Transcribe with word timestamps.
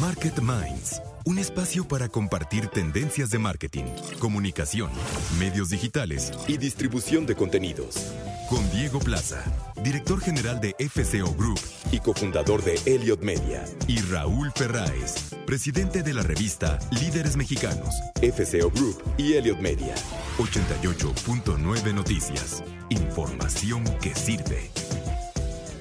Market 0.00 0.40
Minds, 0.40 1.00
un 1.24 1.38
espacio 1.38 1.86
para 1.88 2.08
compartir 2.08 2.66
tendencias 2.66 3.30
de 3.30 3.38
marketing, 3.38 3.84
comunicación, 4.18 4.90
medios 5.38 5.70
digitales 5.70 6.32
y 6.46 6.58
distribución 6.58 7.24
de 7.24 7.34
contenidos. 7.34 8.12
Con 8.50 8.68
Diego 8.72 8.98
Plaza, 8.98 9.42
director 9.82 10.20
general 10.20 10.60
de 10.60 10.74
FCO 10.78 11.32
Group 11.34 11.58
y 11.92 12.00
cofundador 12.00 12.62
de 12.62 12.78
Elliot 12.84 13.22
Media, 13.22 13.64
y 13.86 14.00
Raúl 14.02 14.52
Ferráez, 14.54 15.34
presidente 15.46 16.02
de 16.02 16.12
la 16.12 16.22
revista 16.22 16.78
Líderes 16.90 17.36
Mexicanos, 17.36 17.94
FCO 18.20 18.70
Group 18.70 19.02
y 19.16 19.34
Elliot 19.34 19.60
Media. 19.60 19.94
88.9 20.38 21.94
Noticias. 21.94 22.62
Información 22.90 23.84
que 24.02 24.14
sirve. 24.14 24.70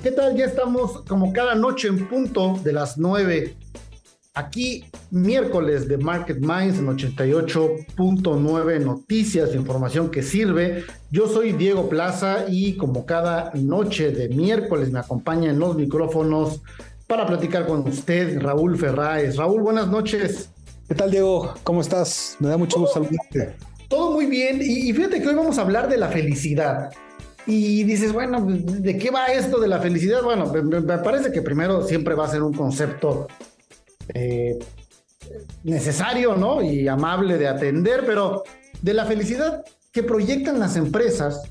¿Qué 0.04 0.12
tal? 0.12 0.38
Ya 0.38 0.46
estamos 0.46 1.02
como 1.08 1.34
cada 1.34 1.56
noche 1.56 1.88
en 1.90 2.08
punto 2.08 2.60
de 2.64 2.72
las 2.72 2.98
9. 2.98 3.65
Aquí, 4.38 4.84
miércoles 5.12 5.88
de 5.88 5.98
Market 5.98 6.40
Minds 6.40 6.80
en 6.80 6.88
88.9 6.88 8.84
Noticias, 8.84 9.55
información 9.55 10.12
que 10.12 10.23
sirve. 10.23 10.84
Yo 11.09 11.30
soy 11.30 11.54
Diego 11.54 11.88
Plaza 11.88 12.44
y 12.50 12.76
como 12.76 13.06
cada 13.06 13.52
noche 13.54 14.12
de 14.12 14.28
miércoles 14.28 14.92
me 14.92 15.00
acompaña 15.00 15.52
en 15.52 15.59
los 15.59 15.78
micrófonos 15.78 16.62
para 17.08 17.26
platicar 17.26 17.66
con 17.66 17.88
usted, 17.88 18.42
Raúl 18.42 18.78
Ferráez. 18.78 19.38
Raúl, 19.38 19.62
buenas 19.62 19.88
noches. 19.88 20.50
¿Qué 20.90 20.95
tal, 20.95 21.12
Diego? 21.12 21.54
¿Cómo 21.64 21.80
estás? 21.80 22.36
Me 22.42 22.50
da 22.50 22.58
mucho 22.58 22.78
gusto 22.78 22.95
saludarte. 22.95 23.56
Todo 23.88 24.12
muy 24.12 24.26
bien. 24.26 24.59
Y 24.62 24.92
fíjate 24.92 25.22
que 25.22 25.30
hoy 25.30 25.36
vamos 25.36 25.58
a 25.58 25.62
hablar 25.62 25.88
de 25.88 25.95
la 25.95 26.09
felicidad. 26.09 26.90
Y 27.48 27.84
dices, 27.84 28.12
bueno, 28.12 28.45
¿de 28.45 28.98
qué 28.98 29.12
va 29.12 29.28
esto 29.28 29.62
de 29.62 29.70
la 29.70 29.80
felicidad? 29.80 30.23
Bueno, 30.23 30.52
me 30.52 30.98
parece 30.98 31.31
que 31.31 31.42
primero 31.42 31.88
siempre 31.88 32.16
va 32.16 32.26
a 32.26 32.30
ser 32.31 32.44
un 32.44 32.52
concepto 32.52 33.28
eh, 34.14 34.59
necesario, 35.64 36.36
¿no? 36.36 36.62
Y 36.62 36.88
amable 36.88 37.38
de 37.38 37.48
atender, 37.48 38.03
pero 38.06 38.44
de 38.81 38.94
la 38.94 39.06
felicidad 39.06 39.64
que 39.92 40.03
proyectan 40.03 40.59
las 40.59 40.75
empresas, 40.75 41.42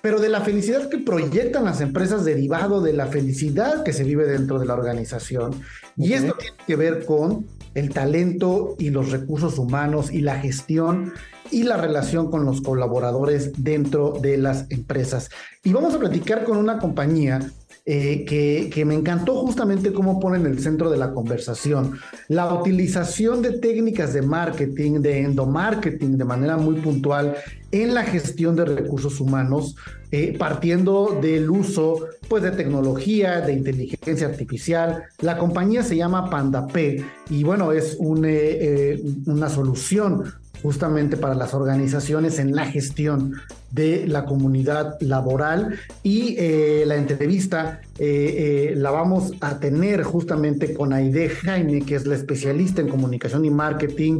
pero 0.00 0.20
de 0.20 0.28
la 0.28 0.40
felicidad 0.40 0.88
que 0.88 0.98
proyectan 0.98 1.64
las 1.64 1.80
empresas 1.80 2.24
derivado 2.24 2.80
de 2.80 2.92
la 2.92 3.06
felicidad 3.06 3.82
que 3.84 3.92
se 3.92 4.04
vive 4.04 4.26
dentro 4.26 4.58
de 4.58 4.66
la 4.66 4.74
organización. 4.74 5.60
Y 5.96 6.12
esto 6.14 6.34
tiene 6.38 6.56
que 6.66 6.76
ver 6.76 7.04
con 7.04 7.46
el 7.74 7.90
talento 7.90 8.76
y 8.78 8.90
los 8.90 9.10
recursos 9.10 9.58
humanos 9.58 10.12
y 10.12 10.20
la 10.20 10.38
gestión 10.38 11.12
y 11.50 11.64
la 11.64 11.76
relación 11.76 12.30
con 12.30 12.44
los 12.44 12.62
colaboradores 12.62 13.52
dentro 13.62 14.14
de 14.20 14.38
las 14.38 14.70
empresas. 14.70 15.30
Y 15.62 15.72
vamos 15.72 15.94
a 15.94 15.98
platicar 15.98 16.44
con 16.44 16.56
una 16.56 16.78
compañía 16.78 17.40
eh, 17.84 18.24
que, 18.72 18.84
me 18.84 18.94
encantó 18.94 19.34
justamente 19.40 19.92
cómo 19.92 20.20
pone 20.20 20.38
en 20.38 20.46
el 20.46 20.60
centro 20.60 20.88
de 20.88 20.96
la 20.96 21.12
conversación 21.12 21.98
la 22.28 22.54
utilización 22.54 23.42
de 23.42 23.58
técnicas 23.58 24.12
de 24.12 24.22
marketing, 24.22 25.00
de 25.00 25.22
endomarketing 25.22 26.16
de 26.16 26.24
manera 26.24 26.56
muy 26.56 26.76
puntual 26.76 27.34
en 27.72 27.92
la 27.92 28.04
gestión 28.04 28.54
de 28.54 28.66
recursos 28.66 29.18
humanos, 29.18 29.74
eh, 30.12 30.36
partiendo 30.38 31.18
del 31.20 31.50
uso 31.50 32.06
pues, 32.28 32.44
de 32.44 32.52
tecnología, 32.52 33.40
de 33.40 33.54
inteligencia 33.54 34.28
artificial. 34.28 35.02
La 35.20 35.36
compañía 35.36 35.82
se 35.82 35.96
llama 35.96 36.30
PandaP 36.30 37.02
y 37.30 37.42
bueno, 37.42 37.72
es 37.72 37.96
un, 37.98 38.24
eh, 38.24 39.02
una 39.26 39.48
solución 39.48 40.22
justamente 40.60 41.16
para 41.16 41.34
las 41.34 41.54
organizaciones 41.54 42.38
en 42.38 42.54
la 42.54 42.66
gestión 42.66 43.34
de 43.70 44.06
la 44.06 44.24
comunidad 44.24 44.96
laboral 45.00 45.78
y 46.02 46.36
eh, 46.38 46.84
la 46.86 46.96
entrevista 46.96 47.80
eh, 47.98 48.70
eh, 48.72 48.76
la 48.76 48.90
vamos 48.90 49.32
a 49.40 49.58
tener 49.58 50.02
justamente 50.02 50.74
con 50.74 50.92
Aide 50.92 51.30
Jaime, 51.30 51.82
que 51.82 51.94
es 51.94 52.06
la 52.06 52.14
especialista 52.14 52.80
en 52.80 52.88
comunicación 52.88 53.44
y 53.44 53.50
marketing 53.50 54.18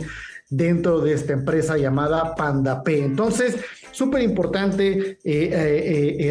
dentro 0.49 1.01
de 1.01 1.15
esta 1.15 1.33
empresa 1.33 1.77
llamada 1.77 2.35
Panda 2.35 2.83
P. 2.83 3.05
Entonces, 3.05 3.57
súper 3.93 4.23
importante 4.23 5.19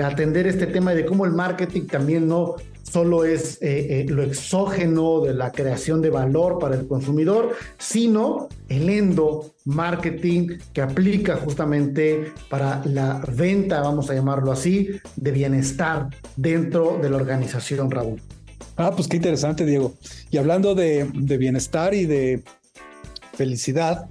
atender 0.04 0.48
este 0.48 0.68
tema 0.68 0.94
de 0.94 1.06
cómo 1.06 1.26
el 1.26 1.32
marketing 1.32 1.88
también 1.88 2.28
no 2.28 2.56
solo 2.92 3.24
es 3.24 3.58
eh, 3.62 4.02
eh, 4.02 4.06
lo 4.10 4.24
exógeno 4.24 5.22
de 5.22 5.34
la 5.34 5.52
creación 5.52 6.02
de 6.02 6.10
valor 6.10 6.60
para 6.60 6.76
el 6.76 6.88
consumidor, 6.88 7.54
sino 7.78 8.50
el 8.68 8.90
endo 8.90 9.56
marketing 9.64 10.58
que 10.74 10.82
aplica 10.82 11.38
justamente 11.38 12.34
para 12.50 12.84
la 12.86 13.24
venta, 13.34 13.80
vamos 13.82 14.10
a 14.10 14.14
llamarlo 14.14 14.52
así, 14.52 14.90
de 15.16 15.32
bienestar 15.32 16.10
dentro 16.36 17.00
de 17.02 17.10
la 17.10 17.18
organización, 17.18 17.90
Raúl. 17.90 18.22
Ah, 18.76 18.92
pues 18.94 19.08
qué 19.08 19.18
interesante, 19.18 19.66
Diego. 19.66 19.94
Y 20.30 20.38
hablando 20.38 20.76
de 20.76 21.06
bienestar 21.38 21.94
y 21.94 22.06
de 22.06 22.44
felicidad, 23.34 24.10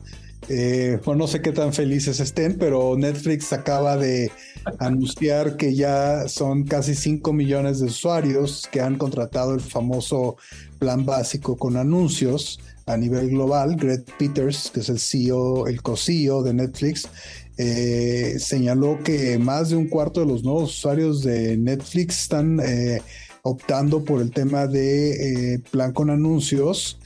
eh, 0.52 0.98
no 1.06 1.28
sé 1.28 1.40
qué 1.42 1.52
tan 1.52 1.72
felices 1.72 2.18
estén, 2.18 2.58
pero 2.58 2.96
Netflix 2.96 3.52
acaba 3.52 3.96
de 3.96 4.32
anunciar 4.80 5.56
que 5.56 5.76
ya 5.76 6.26
son 6.26 6.64
casi 6.64 6.96
5 6.96 7.32
millones 7.32 7.78
de 7.78 7.86
usuarios 7.86 8.68
que 8.72 8.80
han 8.80 8.98
contratado 8.98 9.54
el 9.54 9.60
famoso 9.60 10.36
plan 10.80 11.06
básico 11.06 11.56
con 11.56 11.76
anuncios 11.76 12.58
a 12.86 12.96
nivel 12.96 13.30
global. 13.30 13.76
Greg 13.76 14.04
Peters, 14.18 14.72
que 14.74 14.80
es 14.80 14.88
el 14.88 14.98
CEO, 14.98 15.68
el 15.68 15.82
co-CEO 15.82 16.42
de 16.42 16.52
Netflix, 16.52 17.08
eh, 17.56 18.34
señaló 18.40 18.98
que 19.04 19.38
más 19.38 19.70
de 19.70 19.76
un 19.76 19.86
cuarto 19.86 20.18
de 20.18 20.26
los 20.26 20.42
nuevos 20.42 20.76
usuarios 20.78 21.22
de 21.22 21.56
Netflix 21.56 22.22
están 22.22 22.58
eh, 22.58 23.02
optando 23.42 24.04
por 24.04 24.20
el 24.20 24.32
tema 24.32 24.66
de 24.66 25.54
eh, 25.54 25.58
plan 25.70 25.92
con 25.92 26.10
anuncios. 26.10 26.98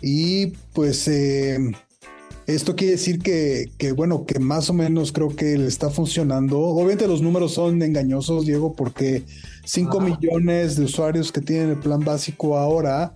Y 0.00 0.52
pues 0.72 1.08
esto 2.54 2.76
quiere 2.76 2.92
decir 2.92 3.20
que, 3.20 3.92
bueno, 3.94 4.24
que 4.26 4.38
más 4.38 4.70
o 4.70 4.74
menos 4.74 5.12
creo 5.12 5.34
que 5.34 5.56
le 5.56 5.66
está 5.66 5.90
funcionando. 5.90 6.58
Obviamente 6.60 7.06
los 7.06 7.22
números 7.22 7.54
son 7.54 7.82
engañosos, 7.82 8.46
Diego, 8.46 8.74
porque 8.74 9.24
5 9.64 10.00
millones 10.00 10.76
de 10.76 10.84
usuarios 10.84 11.32
que 11.32 11.40
tienen 11.40 11.70
el 11.70 11.78
plan 11.78 12.00
básico 12.00 12.56
ahora, 12.56 13.14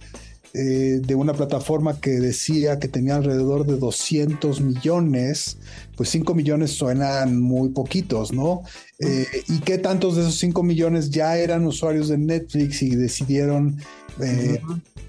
eh, 0.54 1.00
de 1.04 1.14
una 1.14 1.34
plataforma 1.34 2.00
que 2.00 2.12
decía 2.12 2.78
que 2.78 2.88
tenía 2.88 3.16
alrededor 3.16 3.66
de 3.66 3.76
200 3.76 4.60
millones, 4.62 5.58
pues 5.96 6.08
5 6.10 6.34
millones 6.34 6.70
suenan 6.70 7.38
muy 7.38 7.70
poquitos, 7.70 8.32
¿no? 8.32 8.62
Eh, 8.98 9.26
¿Y 9.48 9.58
qué 9.60 9.76
tantos 9.76 10.16
de 10.16 10.22
esos 10.22 10.38
5 10.38 10.62
millones 10.62 11.10
ya 11.10 11.36
eran 11.36 11.66
usuarios 11.66 12.08
de 12.08 12.16
Netflix 12.16 12.82
y 12.82 12.94
decidieron 12.94 13.76
eh, 14.20 14.60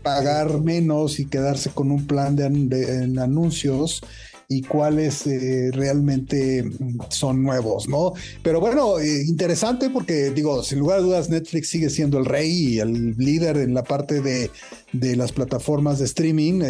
pagar 0.03 0.59
menos 0.61 1.19
y 1.19 1.25
quedarse 1.25 1.69
con 1.69 1.91
un 1.91 2.07
plan 2.07 2.35
de, 2.35 3.21
anuncios 3.21 4.01
y 4.49 4.61
cuáles 4.61 5.27
eh, 5.27 5.71
realmente 5.73 6.63
son 7.09 7.43
nuevos, 7.43 7.89
¿no? 7.89 8.13
Pero 8.43 8.61
bueno, 8.61 8.97
eh, 8.97 9.23
interesante 9.27 9.89
porque 9.89 10.31
digo, 10.31 10.63
sin 10.63 10.79
lugar 10.79 10.99
a 10.99 11.01
dudas, 11.01 11.29
Netflix 11.29 11.69
sigue 11.69 11.89
siendo 11.89 12.17
el 12.17 12.25
rey 12.25 12.49
y 12.49 12.79
el 12.79 13.17
líder 13.17 13.57
en 13.57 13.73
la 13.73 13.83
parte 13.83 14.21
de, 14.21 14.49
las 14.93 15.33
plataformas 15.33 15.99
de 15.99 16.05
streaming. 16.05 16.61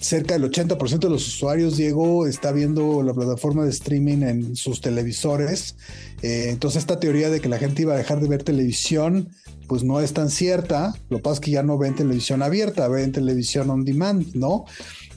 cerca 0.00 0.34
del 0.34 0.50
80% 0.50 0.98
de 0.98 1.10
los 1.10 1.26
usuarios, 1.28 1.76
Diego, 1.76 2.26
está 2.26 2.50
viendo 2.50 3.02
la 3.02 3.14
plataforma 3.14 3.64
de 3.64 3.70
streaming 3.70 4.22
en 4.22 4.56
sus 4.56 4.80
televisores. 4.80 5.76
entonces, 6.22 6.80
esta 6.80 6.98
teoría 6.98 7.30
de 7.30 7.40
que 7.40 7.48
la 7.48 7.58
gente 7.58 7.82
iba 7.82 7.94
a 7.94 7.98
dejar 7.98 8.20
de 8.20 8.28
ver 8.28 8.42
televisión, 8.42 9.28
pues 9.68 9.84
no 9.84 10.00
es 10.00 10.12
tan 10.12 10.30
cierta. 10.30 10.94
Lo 11.08 11.18
que 11.18 11.22
pasa 11.22 11.34
es 11.34 11.40
que 11.40 11.50
ya 11.52 11.62
no 11.62 11.78
ven 11.78 11.94
televisión 11.94 12.42
abierta, 12.42 12.88
ven 12.88 13.12
televisión 13.12 13.70
on 13.70 13.84
demand, 13.84 14.34
¿no? 14.34 14.64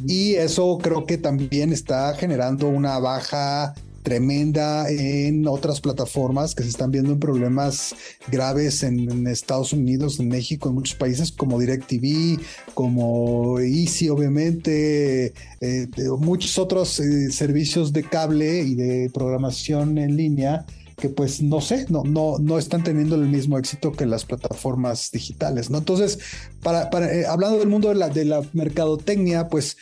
Y 0.06 0.36
eso 0.36 0.78
creo 0.82 1.06
que 1.06 1.18
también 1.18 1.74
está 1.74 2.14
generando 2.16 2.68
una 2.68 3.00
baja 3.00 3.74
tremenda 4.08 4.90
en 4.90 5.46
otras 5.50 5.82
plataformas 5.82 6.56
que 6.56 6.64
se 6.64 6.70
están 6.70 6.92
viendo 6.92 7.12
en 7.12 7.20
problemas 7.20 7.94
graves 8.32 8.84
en, 8.84 9.28
Estados 9.28 9.74
Unidos, 9.74 10.22
en 10.22 10.30
México, 10.30 10.70
en 10.70 10.76
muchos 10.76 10.96
países 10.96 11.30
como 11.30 11.60
DirecTV, 11.60 12.40
como 12.74 13.60
Easy, 13.60 14.08
obviamente, 14.08 15.34
eh, 15.60 15.88
muchos 16.20 16.58
otros 16.58 17.02
eh, 17.02 17.32
servicios 17.32 17.92
de 17.92 18.04
cable 18.04 18.62
y 18.62 18.76
de 18.76 19.10
programación 19.14 19.98
en 19.98 20.16
línea 20.16 20.66
que 20.98 21.10
pues 21.10 21.44
no 21.44 21.62
sé, 21.62 21.86
no, 21.90 22.04
no, 22.04 22.38
no 22.40 22.58
están 22.58 22.84
teniendo 22.84 23.16
el 23.16 23.28
mismo 23.28 23.58
éxito 23.60 23.92
que 23.92 24.08
las 24.08 24.26
plataformas 24.26 25.12
digitales, 25.12 25.70
¿no? 25.70 25.78
Entonces, 25.78 26.18
para, 26.64 26.90
eh, 27.06 27.26
hablando 27.28 27.60
del 27.60 27.68
mundo 27.68 27.90
de 27.90 27.96
la, 27.96 28.10
de 28.10 28.26
la 28.26 28.42
mercadotecnia, 28.54 29.48
pues 29.48 29.78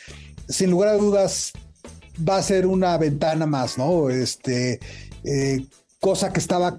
sin 0.46 0.70
lugar 0.70 0.90
a 0.90 0.98
dudas 0.98 1.52
va 2.16 2.36
a 2.36 2.42
ser 2.42 2.66
una 2.66 2.98
ventana 2.98 3.46
más, 3.46 3.78
¿no? 3.78 4.10
Este, 4.10 4.78
eh, 5.24 5.66
cosa 6.00 6.34
que 6.34 6.38
estaba, 6.38 6.78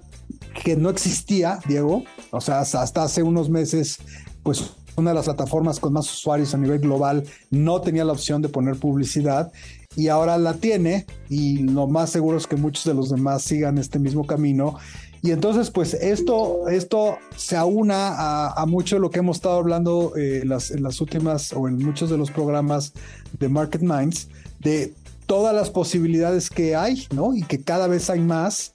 que 0.64 0.76
no 0.76 0.88
existía, 0.90 1.58
Diego, 1.66 2.04
o 2.30 2.40
sea, 2.40 2.60
hasta 2.60 3.02
hace 3.02 3.24
unos 3.24 3.50
meses, 3.50 3.98
pues 4.44 4.70
una 4.94 5.10
de 5.10 5.16
las 5.16 5.24
plataformas 5.24 5.80
con 5.80 5.92
más 5.92 6.12
usuarios 6.12 6.54
a 6.54 6.58
nivel 6.58 6.78
global 6.78 7.24
no 7.50 7.80
tenía 7.80 8.04
la 8.04 8.12
opción 8.12 8.40
de 8.40 8.48
poner 8.48 8.76
publicidad 8.76 9.50
y 9.98 10.06
ahora 10.06 10.38
la 10.38 10.54
tiene 10.54 11.06
y 11.28 11.58
lo 11.58 11.88
más 11.88 12.10
seguro 12.10 12.38
es 12.38 12.46
que 12.46 12.54
muchos 12.54 12.84
de 12.84 12.94
los 12.94 13.10
demás 13.10 13.42
sigan 13.42 13.78
este 13.78 13.98
mismo 13.98 14.24
camino 14.24 14.78
Y 15.22 15.32
entonces, 15.32 15.72
pues 15.72 15.94
esto, 15.94 16.68
esto 16.68 17.18
se 17.34 17.56
aúna 17.56 18.52
a, 18.52 18.64
mucho 18.66 18.94
de 18.94 19.00
lo 19.00 19.10
que 19.10 19.18
hemos 19.18 19.38
estado 19.38 19.56
hablando 19.56 20.12
eh, 20.16 20.42
en 20.42 20.82
las 20.82 21.00
últimas 21.00 21.52
o 21.52 21.66
en 21.66 21.84
muchos 21.84 22.08
de 22.10 22.16
los 22.16 22.30
programas 22.30 22.92
de 23.40 23.48
Market 23.48 23.82
Minds, 23.82 24.28
de 24.60 24.94
todas 25.26 25.52
las 25.52 25.70
posibilidades 25.70 26.48
que 26.48 26.76
hay, 26.76 27.08
¿no? 27.12 27.34
Y 27.34 27.42
que 27.42 27.60
cada 27.60 27.88
vez 27.88 28.08
hay 28.08 28.20
más 28.20 28.74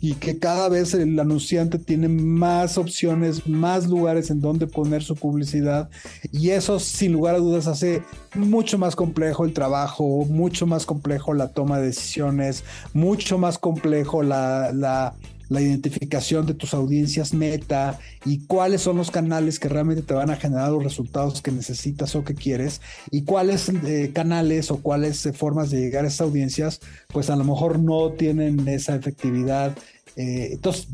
y 0.00 0.14
que 0.14 0.38
cada 0.38 0.68
vez 0.68 0.94
el 0.94 1.18
anunciante 1.18 1.78
tiene 1.78 2.08
más 2.08 2.78
opciones, 2.78 3.46
más 3.46 3.86
lugares 3.86 4.30
en 4.30 4.40
donde 4.40 4.66
poner 4.66 5.02
su 5.02 5.14
publicidad. 5.14 5.90
Y 6.32 6.50
eso 6.50 6.80
sin 6.80 7.12
lugar 7.12 7.34
a 7.34 7.38
dudas 7.38 7.66
hace 7.66 8.02
mucho 8.34 8.78
más 8.78 8.96
complejo 8.96 9.44
el 9.44 9.52
trabajo, 9.52 10.24
mucho 10.24 10.66
más 10.66 10.86
complejo 10.86 11.34
la 11.34 11.48
toma 11.48 11.78
de 11.78 11.86
decisiones, 11.86 12.64
mucho 12.94 13.36
más 13.36 13.58
complejo 13.58 14.22
la, 14.22 14.72
la 14.72 15.14
la 15.50 15.60
identificación 15.60 16.46
de 16.46 16.54
tus 16.54 16.72
audiencias 16.72 17.34
meta 17.34 17.98
y 18.24 18.46
cuáles 18.46 18.80
son 18.80 18.96
los 18.96 19.10
canales 19.10 19.58
que 19.58 19.68
realmente 19.68 20.02
te 20.02 20.14
van 20.14 20.30
a 20.30 20.36
generar 20.36 20.70
los 20.70 20.82
resultados 20.82 21.42
que 21.42 21.50
necesitas 21.50 22.14
o 22.14 22.24
que 22.24 22.34
quieres 22.34 22.80
y 23.10 23.24
cuáles 23.24 23.68
eh, 23.68 24.12
canales 24.14 24.70
o 24.70 24.78
cuáles 24.78 25.26
eh, 25.26 25.32
formas 25.32 25.70
de 25.70 25.80
llegar 25.80 26.04
a 26.04 26.08
esas 26.08 26.22
audiencias 26.22 26.80
pues 27.12 27.28
a 27.30 27.36
lo 27.36 27.44
mejor 27.44 27.78
no 27.78 28.12
tienen 28.12 28.66
esa 28.68 28.94
efectividad. 28.94 29.76
Eh, 30.16 30.50
entonces, 30.52 30.86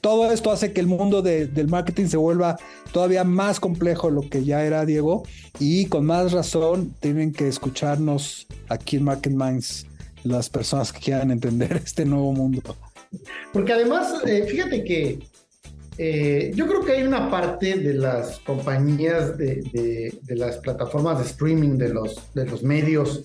todo 0.00 0.30
esto 0.30 0.52
hace 0.52 0.72
que 0.72 0.80
el 0.80 0.86
mundo 0.86 1.20
del 1.22 1.68
marketing 1.68 2.06
se 2.06 2.16
vuelva 2.16 2.56
todavía 2.92 3.24
más 3.24 3.58
complejo 3.58 4.08
de 4.08 4.14
lo 4.14 4.28
que 4.28 4.44
ya 4.44 4.64
era 4.64 4.86
Diego 4.86 5.24
y 5.58 5.86
con 5.86 6.06
más 6.06 6.32
razón 6.32 6.94
tienen 7.00 7.32
que 7.32 7.48
escucharnos 7.48 8.46
aquí 8.68 8.96
en 8.96 9.04
Market 9.04 9.32
Minds 9.32 9.86
las 10.22 10.48
personas 10.50 10.92
que 10.92 11.00
quieran 11.00 11.30
entender 11.32 11.80
este 11.84 12.04
nuevo 12.04 12.32
mundo. 12.32 12.76
Porque 13.52 13.72
además, 13.72 14.14
eh, 14.26 14.44
fíjate 14.48 14.84
que 14.84 15.18
eh, 15.96 16.52
yo 16.54 16.66
creo 16.66 16.84
que 16.84 16.92
hay 16.92 17.02
una 17.04 17.30
parte 17.30 17.76
de 17.76 17.94
las 17.94 18.40
compañías, 18.40 19.38
de, 19.38 20.12
las 20.28 20.58
plataformas 20.58 21.18
de 21.18 21.24
streaming, 21.24 21.78
de 21.78 21.90
los, 21.90 22.16
de 22.34 22.46
los 22.46 22.62
medios, 22.62 23.22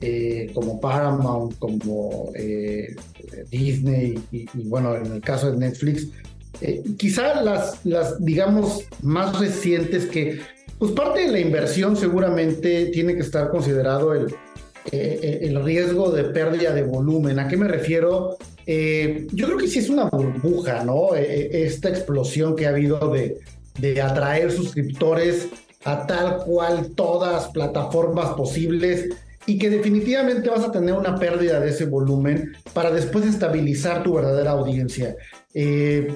eh, 0.00 0.50
como 0.52 0.80
Paramount, 0.80 1.56
como 1.60 2.32
Disney 3.50 4.18
y, 4.32 4.46
bueno, 4.64 4.96
en 4.96 5.12
el 5.12 5.20
caso 5.20 5.52
de 5.52 5.58
Netflix, 5.58 6.08
quizá 6.96 7.40
las, 7.40 7.84
las, 7.86 8.24
digamos, 8.24 8.84
más 9.02 9.38
recientes 9.38 10.06
que, 10.06 10.40
pues 10.80 10.90
parte 10.90 11.20
de 11.20 11.28
la 11.28 11.38
inversión 11.38 11.96
seguramente 11.96 12.86
tiene 12.86 13.14
que 13.14 13.20
estar 13.20 13.48
considerado 13.50 14.12
el, 14.12 14.34
el 14.90 15.64
riesgo 15.64 16.10
de 16.10 16.24
pérdida 16.24 16.74
de 16.74 16.82
volumen. 16.82 17.38
¿A 17.38 17.46
qué 17.46 17.56
me 17.56 17.68
refiero? 17.68 18.36
Eh, 18.66 19.26
yo 19.32 19.46
creo 19.46 19.58
que 19.58 19.68
sí 19.68 19.78
es 19.78 19.88
una 19.88 20.04
burbuja, 20.04 20.84
¿no? 20.84 21.14
Eh, 21.14 21.22
eh, 21.22 21.64
esta 21.64 21.88
explosión 21.88 22.54
que 22.54 22.66
ha 22.66 22.70
habido 22.70 23.10
de, 23.10 23.38
de 23.78 24.00
atraer 24.00 24.52
suscriptores 24.52 25.48
a 25.84 26.06
tal 26.06 26.38
cual 26.44 26.90
todas 26.94 27.48
plataformas 27.48 28.30
posibles 28.34 29.08
y 29.46 29.58
que 29.58 29.70
definitivamente 29.70 30.48
vas 30.48 30.64
a 30.64 30.70
tener 30.70 30.94
una 30.94 31.16
pérdida 31.18 31.58
de 31.58 31.70
ese 31.70 31.86
volumen 31.86 32.52
para 32.72 32.92
después 32.92 33.26
estabilizar 33.26 34.04
tu 34.04 34.14
verdadera 34.14 34.52
audiencia. 34.52 35.16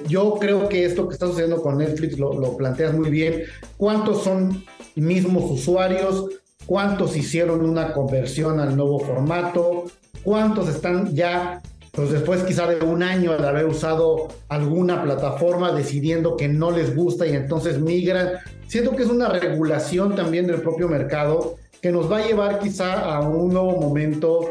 yo 0.07 0.37
creo 0.39 0.69
que 0.69 0.85
esto 0.85 1.09
que 1.09 1.15
está 1.15 1.27
sucediendo 1.27 1.61
con 1.61 1.77
Netflix 1.77 2.17
lo, 2.17 2.39
lo, 2.39 2.55
planteas 2.55 2.93
muy 2.93 3.09
bien. 3.09 3.43
¿Cuántos 3.75 4.23
son 4.23 4.63
mismos 4.95 5.51
usuarios? 5.51 6.25
¿Cuántos 6.65 7.17
hicieron 7.17 7.65
una 7.65 7.91
conversión 7.91 8.61
al 8.61 8.77
nuevo 8.77 8.99
formato? 8.99 9.85
¿Cuántos 10.23 10.69
están 10.69 11.13
ya 11.13 11.61
pues 11.97 12.11
después 12.11 12.43
quizá 12.43 12.67
de 12.67 12.85
un 12.85 13.01
año 13.01 13.35
de 13.35 13.47
haber 13.47 13.65
usado 13.65 14.27
alguna 14.49 15.01
plataforma 15.01 15.71
decidiendo 15.71 16.37
que 16.37 16.47
no 16.47 16.69
les 16.69 16.95
gusta 16.95 17.25
y 17.25 17.31
entonces 17.31 17.79
migran. 17.79 18.33
Siento 18.67 18.95
que 18.95 19.01
es 19.01 19.09
una 19.09 19.29
regulación 19.29 20.15
también 20.15 20.45
del 20.45 20.61
propio 20.61 20.87
mercado 20.87 21.55
que 21.81 21.91
nos 21.91 22.09
va 22.09 22.19
a 22.19 22.27
llevar 22.27 22.59
quizá 22.59 23.15
a 23.15 23.27
un 23.27 23.51
nuevo 23.51 23.81
momento 23.81 24.47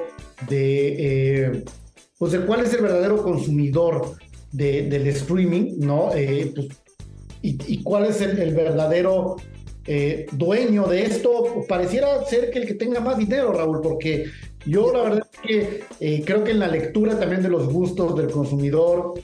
de, 0.51 1.45
eh, 1.45 1.65
pues 2.19 2.33
de 2.33 2.41
cuál 2.41 2.65
es 2.65 2.75
el 2.75 2.83
verdadero 2.83 3.23
consumidor 3.23 4.17
del 4.51 5.07
streaming, 5.07 5.79
¿no? 5.79 6.13
Eh, 6.17 6.53
pues, 6.53 6.67
y, 7.43 7.81
cuál 7.85 8.07
es 8.07 8.21
el, 8.23 8.55
verdadero 8.55 9.37
eh, 9.87 10.27
dueño 10.33 10.87
de 10.87 11.05
esto. 11.05 11.65
Pareciera 11.69 12.25
ser 12.25 12.51
que 12.51 12.61
el 12.61 12.67
que 12.67 12.75
tenga 12.75 13.01
más 13.01 13.19
dinero, 13.19 13.53
Raúl, 13.53 13.81
porque 13.83 14.27
yo 14.67 14.93
la 14.93 15.03
verdad 15.03 15.27
es 15.33 15.41
que 15.41 15.85
eh, 16.01 16.23
creo 16.25 16.45
que 16.45 16.51
en 16.51 16.59
la 16.59 16.69
lectura 16.69 17.19
también 17.19 17.43
de 17.43 17.49
los 17.49 17.69
gustos 17.73 18.17
del 18.17 18.31
consumidor, 18.31 19.15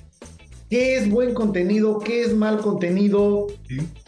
qué 0.70 0.97
es 0.97 1.11
buen 1.11 1.35
contenido, 1.35 1.99
qué 1.99 2.23
es 2.23 2.35
mal 2.35 2.59
contenido, 2.59 3.49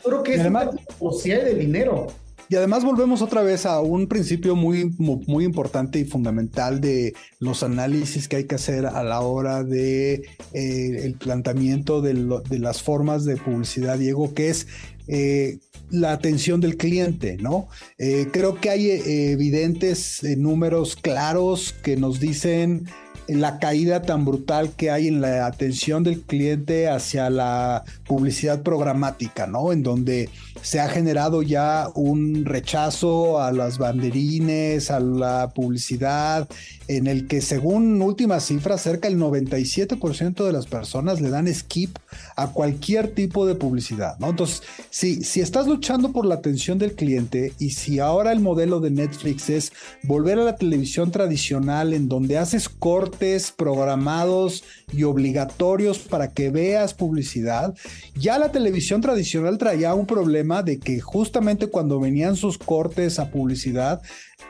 creo 0.03 0.23
que 0.23 0.35
es 0.35 0.41
además, 0.41 0.71
o 0.99 1.12
si 1.12 1.33
hay 1.33 1.45
de 1.45 1.55
dinero. 1.55 2.06
Y 2.49 2.56
además 2.56 2.85
volvemos 2.85 3.23
otra 3.23 3.43
vez 3.43 3.65
a 3.67 3.81
un 3.81 4.06
principio 4.06 4.55
muy, 4.55 4.95
muy 4.99 5.45
importante 5.45 5.99
y 5.99 6.05
fundamental 6.05 6.81
de 6.81 7.15
los 7.41 7.62
análisis 7.62 8.29
que 8.29 8.37
hay 8.37 8.45
que 8.45 8.55
hacer 8.55 8.87
a 8.87 9.03
la 9.03 9.21
hora 9.21 9.65
de 9.65 10.27
eh, 10.53 11.01
el 11.05 11.15
planteamiento 11.15 12.03
de, 12.03 12.15
de, 12.49 12.59
las 12.59 12.83
formas 12.83 13.25
de 13.25 13.37
publicidad, 13.37 13.99
Diego, 13.99 14.35
que 14.35 14.51
es 14.51 14.67
eh, 15.06 15.59
la 15.91 16.12
atención 16.12 16.61
del 16.61 16.77
cliente, 16.77 17.37
¿no? 17.39 17.69
Eh, 17.99 18.29
creo 18.33 18.61
que 18.61 18.71
hay 18.71 18.91
eh, 18.91 19.33
evidentes 19.33 20.23
números 20.37 20.97
claros 20.97 21.75
que 21.83 21.97
nos 21.97 22.21
dicen 22.21 22.87
la 23.29 23.59
caída 23.59 24.03
tan 24.03 24.25
brutal 24.25 24.73
que 24.77 24.91
hay 24.91 25.09
en 25.09 25.21
la 25.21 25.47
atención 25.47 26.03
del 26.03 26.21
cliente 26.23 26.89
hacia 26.89 27.31
la 27.31 27.85
publicidad 28.06 28.62
programática, 28.62 29.47
¿no? 29.47 29.73
En 29.73 29.83
donde 29.83 30.29
se 30.61 30.81
ha 30.81 30.89
generado 30.89 31.43
ya 31.43 31.89
un 31.95 32.45
rechazo 32.45 33.41
a 33.41 33.53
las 33.53 33.79
banderines, 33.79 34.91
a 34.91 35.01
la 35.01 35.51
publicidad, 35.55 36.49
en 36.88 37.06
el 37.06 37.26
que 37.26 37.40
según 37.40 38.00
últimas 38.02 38.46
cifras, 38.46 38.82
cerca 38.82 39.08
del 39.08 39.19
97% 39.19 40.44
de 40.44 40.52
las 40.52 40.66
personas 40.66 41.20
le 41.20 41.31
dan 41.31 41.52
skip 41.52 41.98
a 42.36 42.48
cualquier 42.48 43.14
tipo 43.14 43.46
de 43.46 43.54
publicidad. 43.54 44.16
Entonces, 44.20 44.62
si, 44.90 45.22
si 45.25 45.40
estás 45.40 45.66
luchando 45.66 46.12
por 46.12 46.26
la 46.26 46.36
atención 46.36 46.78
del 46.78 46.94
cliente 46.94 47.52
y 47.58 47.70
si 47.70 47.98
ahora 47.98 48.32
el 48.32 48.40
modelo 48.40 48.81
de 48.81 48.90
Netflix 48.90 49.48
es 49.50 49.72
volver 50.02 50.38
a 50.38 50.44
la 50.44 50.56
televisión 50.56 51.10
tradicional 51.10 51.92
en 51.92 52.08
donde 52.08 52.38
haces 52.38 52.69
cortes 52.69 53.52
programados 53.52 54.64
y 54.92 55.04
obligatorios 55.04 55.98
para 55.98 56.28
que 56.28 56.50
veas 56.50 56.94
publicidad, 56.94 57.75
ya 58.14 58.38
la 58.38 58.52
televisión 58.52 59.00
tradicional 59.00 59.58
traía 59.58 59.94
un 59.94 60.06
problema 60.06 60.62
de 60.62 60.78
que 60.78 61.00
justamente 61.00 61.69
cuando 61.69 62.00
venían 62.00 62.36
sus 62.36 62.58
cortes 62.58 63.19
a 63.19 63.31
publicidad, 63.31 64.02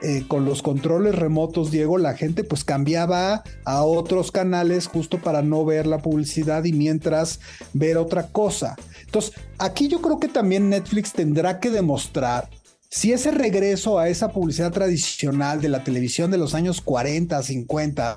eh, 0.02 0.24
con 0.28 0.44
los 0.44 0.62
controles 0.62 1.14
remotos, 1.14 1.70
Diego, 1.70 1.98
la 1.98 2.14
gente 2.14 2.44
pues 2.44 2.64
cambiaba 2.64 3.42
a 3.64 3.84
otros 3.84 4.32
canales 4.32 4.86
justo 4.86 5.18
para 5.18 5.42
no 5.42 5.64
ver 5.64 5.86
la 5.86 5.98
publicidad 5.98 6.64
y 6.64 6.72
mientras 6.72 7.40
ver 7.72 7.96
otra 7.96 8.28
cosa. 8.28 8.76
Entonces, 9.04 9.32
aquí 9.58 9.88
yo 9.88 10.02
creo 10.02 10.18
que 10.18 10.28
también 10.28 10.70
Netflix 10.70 11.12
tendrá 11.12 11.60
que 11.60 11.70
demostrar 11.70 12.48
si 12.90 13.12
ese 13.12 13.32
regreso 13.32 13.98
a 13.98 14.08
esa 14.08 14.30
publicidad 14.30 14.72
tradicional 14.72 15.60
de 15.60 15.68
la 15.68 15.82
televisión 15.82 16.30
de 16.30 16.38
los 16.38 16.54
años 16.54 16.80
40, 16.80 17.42
50, 17.42 18.16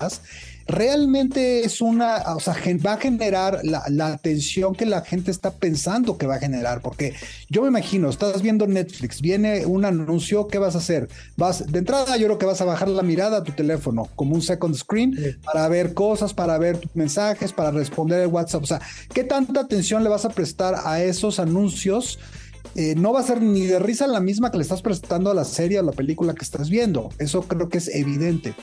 realmente 0.67 1.65
es 1.65 1.81
una, 1.81 2.17
o 2.35 2.39
sea, 2.39 2.55
va 2.85 2.93
a 2.93 2.97
generar 2.97 3.61
la, 3.63 4.07
atención 4.07 4.75
que 4.75 4.85
la 4.85 5.01
gente 5.01 5.31
está 5.31 5.51
pensando 5.51 6.17
que 6.17 6.27
va 6.27 6.35
a 6.35 6.39
generar, 6.39 6.81
porque 6.81 7.13
yo 7.49 7.61
me 7.61 7.69
imagino, 7.69 8.09
estás 8.09 8.41
viendo 8.41 8.67
Netflix, 8.67 9.21
viene 9.21 9.65
un 9.65 9.85
anuncio, 9.85 10.47
¿qué 10.47 10.57
vas 10.57 10.75
a 10.75 10.79
hacer? 10.79 11.07
Vas, 11.35 11.71
de 11.71 11.79
entrada 11.79 12.17
yo 12.17 12.27
creo 12.27 12.37
que 12.37 12.45
vas 12.45 12.61
a 12.61 12.65
bajar 12.65 12.89
la 12.89 13.03
mirada 13.03 13.37
a 13.37 13.43
tu 13.43 13.51
teléfono, 13.51 14.09
como 14.15 14.35
un 14.35 14.41
second 14.41 14.75
screen, 14.75 15.39
para 15.43 15.67
ver 15.69 15.93
cosas, 15.93 16.33
para 16.33 16.57
ver 16.57 16.77
tus 16.77 16.95
mensajes, 16.95 17.53
para 17.53 17.71
responder 17.71 18.21
el 18.21 18.27
WhatsApp, 18.27 18.63
o 18.63 18.67
sea, 18.67 18.81
¿qué 19.13 19.23
tanta 19.23 19.61
atención 19.61 20.03
le 20.03 20.09
vas 20.09 20.25
a 20.25 20.29
prestar 20.29 20.75
a 20.83 21.01
esos 21.01 21.39
anuncios? 21.39 22.19
Eh, 22.75 22.95
no 22.95 23.13
va 23.13 23.21
a 23.21 23.23
ser 23.23 23.41
ni 23.41 23.65
de 23.65 23.79
risa 23.79 24.07
la 24.07 24.19
misma 24.19 24.51
que 24.51 24.57
le 24.57 24.63
estás 24.63 24.81
prestando 24.81 25.31
a 25.31 25.33
la 25.33 25.45
serie 25.45 25.79
o 25.79 25.83
la 25.83 25.91
película 25.91 26.33
que 26.33 26.43
estás 26.43 26.69
viendo. 26.69 27.09
Eso 27.17 27.43
creo 27.43 27.69
que 27.69 27.79
es 27.79 27.87
evidente. 27.87 28.53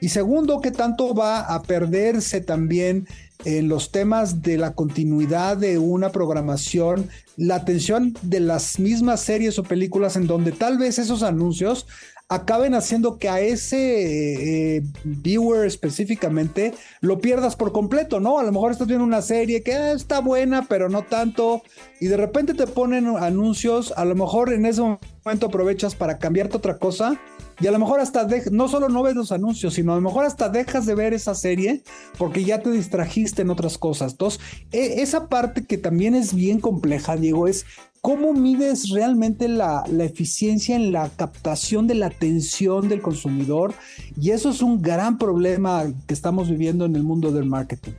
Y 0.00 0.10
segundo, 0.10 0.60
que 0.60 0.70
tanto 0.70 1.14
va 1.14 1.40
a 1.40 1.62
perderse 1.62 2.40
también 2.40 3.06
en 3.44 3.68
los 3.68 3.90
temas 3.90 4.42
de 4.42 4.56
la 4.56 4.74
continuidad 4.74 5.56
de 5.56 5.78
una 5.78 6.10
programación, 6.10 7.08
la 7.36 7.56
atención 7.56 8.16
de 8.22 8.40
las 8.40 8.78
mismas 8.78 9.20
series 9.20 9.58
o 9.58 9.64
películas 9.64 10.16
en 10.16 10.26
donde 10.26 10.52
tal 10.52 10.78
vez 10.78 10.98
esos 10.98 11.22
anuncios 11.22 11.86
acaben 12.34 12.74
haciendo 12.74 13.18
que 13.18 13.28
a 13.28 13.40
ese 13.40 14.76
eh, 14.76 14.82
viewer 15.04 15.66
específicamente 15.66 16.74
lo 17.00 17.20
pierdas 17.20 17.56
por 17.56 17.72
completo, 17.72 18.20
¿no? 18.20 18.38
A 18.38 18.42
lo 18.42 18.52
mejor 18.52 18.72
estás 18.72 18.88
viendo 18.88 19.04
una 19.04 19.22
serie 19.22 19.62
que 19.62 19.74
ah, 19.74 19.92
está 19.92 20.20
buena, 20.20 20.66
pero 20.68 20.88
no 20.88 21.04
tanto, 21.04 21.62
y 22.00 22.06
de 22.06 22.16
repente 22.16 22.54
te 22.54 22.66
ponen 22.66 23.06
anuncios, 23.06 23.92
a 23.96 24.04
lo 24.04 24.14
mejor 24.14 24.52
en 24.52 24.66
ese 24.66 24.80
momento 24.80 25.46
aprovechas 25.46 25.94
para 25.94 26.18
cambiarte 26.18 26.56
otra 26.56 26.78
cosa 26.78 27.20
y 27.60 27.68
a 27.68 27.70
lo 27.70 27.78
mejor 27.78 28.00
hasta 28.00 28.26
no 28.50 28.68
solo 28.68 28.88
no 28.88 29.02
ves 29.02 29.14
los 29.14 29.30
anuncios, 29.30 29.74
sino 29.74 29.92
a 29.92 29.96
lo 29.96 30.02
mejor 30.02 30.24
hasta 30.24 30.48
dejas 30.48 30.86
de 30.86 30.94
ver 30.94 31.14
esa 31.14 31.34
serie 31.34 31.82
porque 32.18 32.44
ya 32.44 32.60
te 32.60 32.70
distrajiste 32.70 33.42
en 33.42 33.50
otras 33.50 33.78
cosas. 33.78 34.12
Entonces, 34.12 34.40
e, 34.72 35.02
esa 35.02 35.28
parte 35.28 35.64
que 35.64 35.78
también 35.78 36.14
es 36.14 36.34
bien 36.34 36.60
compleja, 36.60 37.16
Diego, 37.16 37.46
es 37.46 37.64
cómo 38.04 38.34
mides 38.34 38.90
realmente 38.90 39.48
la, 39.48 39.82
eficiencia 39.98 40.76
en 40.76 40.92
la 40.92 41.08
captación 41.08 41.86
de 41.86 41.94
la 41.94 42.08
atención 42.08 42.86
del 42.86 43.00
consumidor. 43.00 43.72
Y 44.20 44.32
eso 44.32 44.50
es 44.50 44.60
un 44.60 44.82
gran 44.82 45.16
problema 45.16 45.84
que 46.06 46.12
estamos 46.12 46.50
viviendo 46.50 46.84
en 46.84 46.96
el 46.96 47.02
mundo 47.02 47.32
del 47.32 47.46
marketing. 47.46 47.92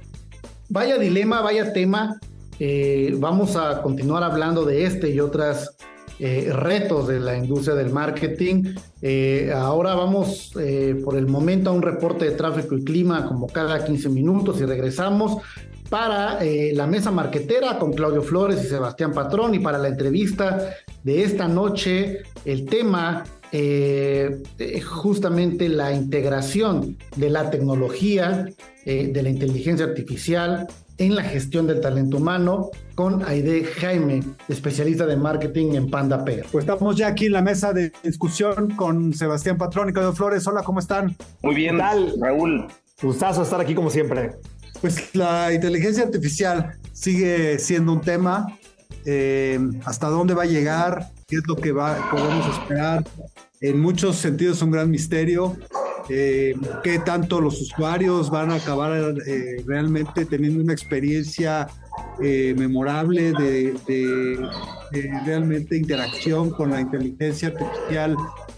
Vaya 0.70 1.00
dilema, 1.00 1.42
vaya 1.42 1.74
tema. 1.74 2.20
Eh, 2.60 3.16
vamos 3.18 3.56
a 3.56 3.82
continuar 3.82 4.22
hablando 4.22 4.64
de 4.64 4.86
este 4.86 5.10
y 5.10 5.20
otras 5.20 5.76
eh, 6.20 6.52
retos 6.54 7.08
de 7.08 7.20
la 7.20 7.36
industria 7.36 7.74
del 7.74 7.92
marketing. 7.92 8.76
Eh, 9.02 9.52
ahora 9.56 9.96
vamos 9.96 10.52
por 11.04 11.18
el 11.18 11.26
momento 11.26 11.72
a 11.72 11.74
un 11.74 11.82
reporte 11.82 12.26
de 12.26 12.32
tráfico 12.36 12.78
y 12.78 12.84
clima 12.84 13.26
como 13.26 13.48
cada 13.48 13.84
15 13.84 14.10
minutos 14.10 14.62
y 14.62 14.66
regresamos 14.66 15.42
para 15.90 16.40
la 16.42 16.88
mesa 16.88 17.12
marquetera 17.12 17.78
con 17.80 17.94
Claudio 17.94 18.22
Flores 18.22 18.64
y 18.64 18.68
Sebastián 18.68 19.12
Patrón 19.12 19.54
y 19.56 19.60
para 19.60 19.78
la 19.78 19.88
entrevista 19.88 20.76
de 21.04 21.24
esta 21.24 21.48
noche 21.48 22.24
el 22.44 22.66
tema 22.66 23.24
justamente 24.84 25.70
la 25.70 25.94
integración 25.94 26.98
de 27.16 27.30
la 27.30 27.50
tecnología, 27.50 28.48
de 28.86 29.24
la 29.24 29.30
inteligencia 29.30 29.86
artificial 29.86 30.68
en 30.98 31.16
la 31.16 31.24
gestión 31.24 31.68
del 31.68 31.82
talento 31.82 32.18
humano 32.18 32.70
con 32.96 33.24
Aide 33.26 33.66
Jaime, 33.66 34.24
especialista 34.48 35.06
de 35.06 35.18
marketing 35.18 35.74
en 35.74 35.90
Panda 35.90 36.24
P. 36.24 36.44
Pues 36.52 36.64
estamos 36.64 36.96
ya 36.96 37.08
aquí 37.08 37.26
en 37.26 37.34
la 37.34 37.42
mesa 37.42 37.74
de 37.74 37.92
discusión 38.04 38.72
con 38.76 39.14
Sebastián 39.14 39.58
Patrón 39.58 39.90
y 39.90 39.94
Claudio 39.94 40.14
Flores. 40.14 40.48
Hola, 40.48 40.64
¿cómo 40.64 40.80
están? 40.80 41.16
Muy 41.42 41.56
bien, 41.56 41.78
tal, 41.78 42.14
Raúl. 42.20 42.68
Gustazo 43.02 43.44
estar 43.44 43.60
aquí 43.60 43.76
como 43.76 43.90
siempre. 43.90 44.32
Pues 44.82 45.16
la 45.16 45.54
inteligencia 45.54 46.04
artificial 46.04 46.78
sigue 46.94 47.60
siendo 47.60 47.94
un 47.94 48.02
tema. 48.02 48.58
Eh, 49.06 49.60
¿Hasta 49.86 50.08
dónde 50.08 50.34
va 50.34 50.44
a 50.44 50.48
llegar? 50.48 51.12
¿Qué 51.28 51.38
es 51.38 51.48
lo 51.48 51.56
que 51.56 51.72
va, 51.72 52.10
podemos 52.10 52.58
esperar? 52.58 53.04
En 53.62 53.80
muchos 53.80 54.18
sentidos 54.18 54.58
es 54.58 54.64
un 54.64 54.72
gran 54.72 54.90
misterio 54.90 55.58
eh, 56.10 56.54
qué 56.84 57.00
tanto 57.00 57.42
los 57.42 57.60
usuarios 57.60 58.30
van 58.30 58.52
a 58.52 58.56
acabar 58.56 59.16
eh, 59.26 59.64
realmente 59.66 60.26
teniendo 60.26 60.62
una 60.62 60.74
experiencia 60.74 61.68
eh, 62.22 62.54
memorable 62.56 63.32
de, 63.32 63.74
de, 63.88 64.40
realmente 65.26 65.76
interacción 65.76 66.52
con 66.52 66.70
la 66.70 66.82
inteligencia 66.82 67.50
artificial 67.50 68.16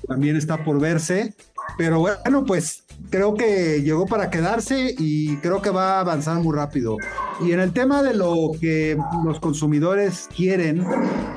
también 0.08 0.36
está 0.36 0.64
por 0.64 0.80
verse. 0.80 1.34
Pero 1.78 2.00
bueno, 2.00 2.46
pues 2.46 2.84
creo 3.10 3.36
que 3.36 3.82
llegó 3.84 4.06
para 4.06 4.30
quedarse 4.30 4.96
y 4.98 5.38
creo 5.38 5.62
que 5.62 5.70
va 5.70 5.98
a 5.98 6.00
avanzar 6.02 6.38
muy 6.42 6.56
rápido. 6.56 6.98
Y 7.46 7.52
en 7.52 7.60
el 7.60 7.72
tema 7.72 8.02
de 8.02 8.14
lo 8.14 8.52
que 8.60 8.98
los 9.24 9.40
consumidores 9.40 10.28
quieren, 10.36 10.84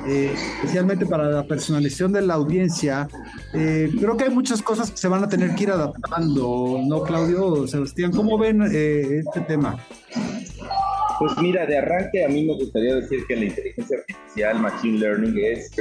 eh, 0.07 0.33
especialmente 0.55 1.05
para 1.05 1.29
la 1.29 1.43
personalización 1.43 2.11
de 2.11 2.23
la 2.23 2.33
audiencia, 2.33 3.07
eh, 3.53 3.89
creo 3.99 4.17
que 4.17 4.25
hay 4.25 4.29
muchas 4.31 4.61
cosas 4.61 4.91
que 4.91 4.97
se 4.97 5.07
van 5.07 5.23
a 5.23 5.29
tener 5.29 5.55
que 5.55 5.63
ir 5.63 5.71
adaptando, 5.71 6.79
¿no, 6.87 7.03
Claudio? 7.03 7.67
Sebastián, 7.67 8.11
¿cómo 8.11 8.37
ven 8.37 8.61
eh, 8.71 9.21
este 9.25 9.41
tema? 9.41 9.77
Pues 11.19 11.33
mira, 11.39 11.67
de 11.67 11.77
arranque 11.77 12.25
a 12.25 12.29
mí 12.29 12.45
me 12.45 12.55
gustaría 12.55 12.95
decir 12.95 13.19
que 13.27 13.35
la 13.35 13.45
inteligencia 13.45 13.97
artificial, 13.99 14.59
machine 14.59 14.97
learning, 14.97 15.37
es 15.37 15.71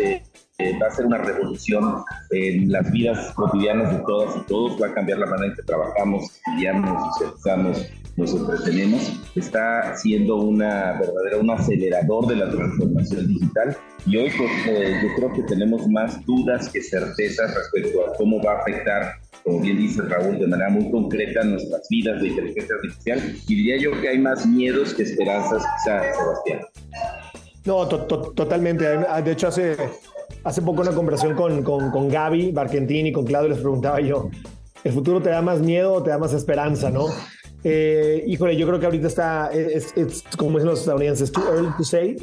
va 0.80 0.86
a 0.86 0.90
ser 0.90 1.06
una 1.06 1.18
revolución 1.18 2.02
en 2.30 2.70
las 2.70 2.90
vidas 2.90 3.32
cotidianas 3.34 3.92
de 3.92 3.98
todas 4.06 4.36
y 4.36 4.40
todos, 4.46 4.80
va 4.80 4.88
a 4.88 4.94
cambiar 4.94 5.18
la 5.18 5.26
manera 5.26 5.48
en 5.48 5.56
que 5.56 5.62
trabajamos, 5.62 6.24
estudiamos, 6.24 7.16
socializamos, 7.18 7.86
nos 8.16 8.34
entretenemos. 8.34 9.20
Está 9.34 9.96
siendo 9.96 10.36
una 10.36 10.98
verdadera, 10.98 11.38
un 11.38 11.50
acelerador 11.50 12.26
de 12.26 12.36
la 12.36 12.50
transformación 12.50 13.28
digital 13.28 13.76
y 14.06 14.16
hoy 14.16 14.30
pues, 14.36 14.50
eh, 14.68 15.00
yo 15.02 15.08
creo 15.16 15.32
que 15.32 15.42
tenemos 15.44 15.86
más 15.88 16.24
dudas 16.26 16.68
que 16.68 16.82
certezas 16.82 17.54
respecto 17.54 18.06
a 18.06 18.16
cómo 18.16 18.42
va 18.42 18.52
a 18.52 18.58
afectar 18.60 19.20
como 19.44 19.60
bien 19.60 19.78
dice 19.78 20.02
Raúl, 20.02 20.38
de 20.38 20.46
manera 20.46 20.68
muy 20.68 20.90
concreta 20.90 21.42
nuestras 21.44 21.88
vidas 21.88 22.20
de 22.20 22.28
inteligencia 22.28 22.74
artificial. 22.74 23.36
Y 23.48 23.54
diría 23.54 23.78
yo 23.78 24.00
que 24.00 24.08
hay 24.08 24.18
más 24.18 24.46
miedos 24.46 24.94
que 24.94 25.02
esperanzas, 25.02 25.62
quizás, 25.78 26.16
Sebastián. 26.16 26.60
No, 27.64 27.86
totalmente. 27.86 28.84
De 28.86 29.32
hecho, 29.32 29.48
hace 29.48 29.76
hace 30.44 30.62
poco 30.62 30.82
una 30.82 30.92
conversación 30.92 31.34
con, 31.34 31.62
con, 31.62 31.90
con 31.90 32.08
Gaby 32.08 32.52
Barquentini 32.52 33.10
y 33.10 33.12
con 33.12 33.24
Claudio 33.24 33.50
les 33.50 33.58
preguntaba 33.58 34.00
yo, 34.00 34.30
¿el 34.84 34.92
futuro 34.92 35.20
te 35.20 35.30
da 35.30 35.42
más 35.42 35.60
miedo 35.60 35.94
o 35.94 36.02
te 36.02 36.10
da 36.10 36.18
más 36.18 36.32
esperanza, 36.32 36.90
no? 36.90 37.06
Eh, 37.62 38.24
híjole, 38.26 38.56
yo 38.56 38.66
creo 38.66 38.80
que 38.80 38.86
ahorita 38.86 39.06
está, 39.06 39.50
es, 39.52 39.92
como 40.36 40.52
dicen 40.58 40.70
los 40.70 40.80
estadounidenses, 40.80 41.30
too 41.30 41.42
early 41.52 41.68
to 41.76 41.84
say, 41.84 42.16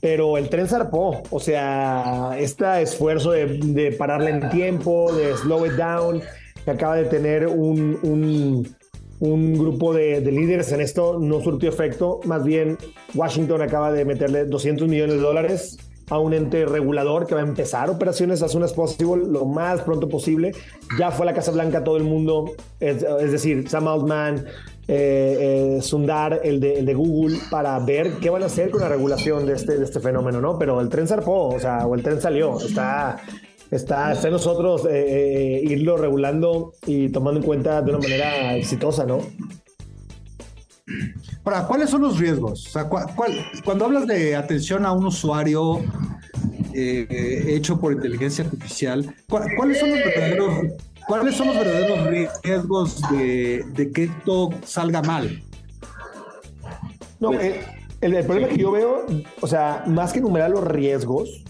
pero 0.00 0.38
el 0.38 0.48
tren 0.48 0.66
zarpó, 0.66 1.22
o 1.30 1.40
sea, 1.40 2.36
este 2.38 2.82
esfuerzo 2.82 3.32
de, 3.32 3.58
de 3.58 3.92
pararle 3.92 4.30
en 4.30 4.48
tiempo, 4.48 5.12
de 5.12 5.36
slow 5.36 5.66
it 5.66 5.72
down, 5.72 6.22
que 6.64 6.70
acaba 6.70 6.96
de 6.96 7.04
tener 7.04 7.46
un, 7.48 7.98
un, 8.02 8.76
un 9.20 9.54
grupo 9.54 9.92
de, 9.92 10.20
de, 10.20 10.32
líderes 10.32 10.70
en 10.72 10.80
esto, 10.80 11.18
no 11.18 11.40
surtió 11.40 11.68
efecto, 11.68 12.20
más 12.24 12.44
bien 12.44 12.78
Washington 13.14 13.62
acaba 13.62 13.92
de 13.92 14.04
meterle 14.04 14.44
200 14.44 14.88
millones 14.88 15.16
de 15.16 15.22
dólares 15.22 15.78
a 16.10 16.18
un 16.18 16.32
ente 16.34 16.64
regulador 16.64 17.26
que 17.26 17.34
va 17.34 17.42
a 17.42 17.44
empezar 17.44 17.90
operaciones 17.90 18.42
as 18.42 18.52
soon 18.52 18.62
as 18.62 18.72
possible 18.72 19.22
lo 19.26 19.44
más 19.44 19.82
pronto 19.82 20.08
posible. 20.08 20.52
Ya 20.98 21.10
fue 21.10 21.24
a 21.24 21.26
la 21.26 21.34
Casa 21.34 21.50
Blanca 21.50 21.84
todo 21.84 21.96
el 21.96 22.04
mundo, 22.04 22.52
es, 22.80 23.00
decir, 23.30 23.68
Sam 23.68 23.88
Altman, 23.88 24.46
eh, 24.86 25.76
eh, 25.76 25.82
Sundar, 25.82 26.40
el 26.42 26.60
de, 26.60 26.78
el 26.78 26.86
de, 26.86 26.94
Google, 26.94 27.38
para 27.50 27.78
ver 27.80 28.12
qué 28.20 28.30
van 28.30 28.42
a 28.42 28.46
hacer 28.46 28.70
con 28.70 28.80
la 28.80 28.88
regulación 28.88 29.46
de 29.46 29.54
este, 29.54 29.76
de 29.76 29.84
este 29.84 30.00
fenómeno, 30.00 30.40
¿no? 30.40 30.58
Pero 30.58 30.80
el 30.80 30.88
tren 30.88 31.06
zarpó, 31.06 31.48
o 31.48 31.60
sea, 31.60 31.86
o 31.86 31.94
el 31.94 32.02
tren 32.02 32.20
salió, 32.20 32.58
está... 32.58 33.20
Está, 33.70 34.12
está 34.12 34.28
en 34.28 34.32
nosotros 34.32 34.86
eh, 34.90 35.60
irlo 35.62 35.98
regulando 35.98 36.72
y 36.86 37.10
tomando 37.10 37.40
en 37.40 37.46
cuenta 37.46 37.82
de 37.82 37.90
una 37.90 37.98
manera 37.98 38.56
exitosa, 38.56 39.04
¿no? 39.04 39.20
Ahora, 41.44 41.66
¿cuáles 41.66 41.90
son 41.90 42.02
los 42.02 42.18
riesgos? 42.18 42.66
O 42.66 42.70
sea, 42.70 42.88
cuando 43.64 43.84
hablas 43.84 44.06
de 44.06 44.36
atención 44.36 44.86
a 44.86 44.92
un 44.92 45.06
usuario 45.06 45.80
eh, 46.74 47.44
hecho 47.48 47.78
por 47.78 47.92
inteligencia 47.92 48.44
artificial, 48.44 49.14
¿cuáles 49.28 49.80
son 49.80 49.90
los 49.90 49.98
verdaderos, 49.98 50.54
¿cuáles 51.06 51.36
son 51.36 51.48
los 51.48 51.56
verdaderos 51.56 52.06
riesgos 52.42 53.02
de, 53.10 53.90
que 53.94 54.04
esto 54.04 54.50
salga 54.64 55.02
mal? 55.02 55.42
No, 57.20 57.32
eh, 57.34 57.64
el, 58.00 58.24
problema 58.24 58.48
que 58.48 58.58
yo 58.58 58.70
veo, 58.70 59.06
o 59.40 59.46
sea, 59.46 59.84
más 59.86 60.12
que 60.12 60.20
enumerar 60.20 60.50
los 60.50 60.64
riesgos, 60.64 61.44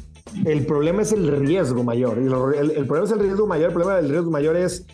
el 0.45 0.67
problema 0.67 1.03
es 1.03 1.13
el 1.13 1.29
riesgo 1.29 1.85
mayor. 1.85 2.19
El, 2.19 2.27
el, 2.71 2.87
problema 2.87 3.05
es 3.05 3.13
el 3.13 3.21
riesgo 3.21 3.47
mayor. 3.47 3.69
El 3.69 3.75
problema 3.75 3.97
del 3.97 4.11
riesgo 4.11 4.31
mayor 4.31 4.57
es, 4.57 4.87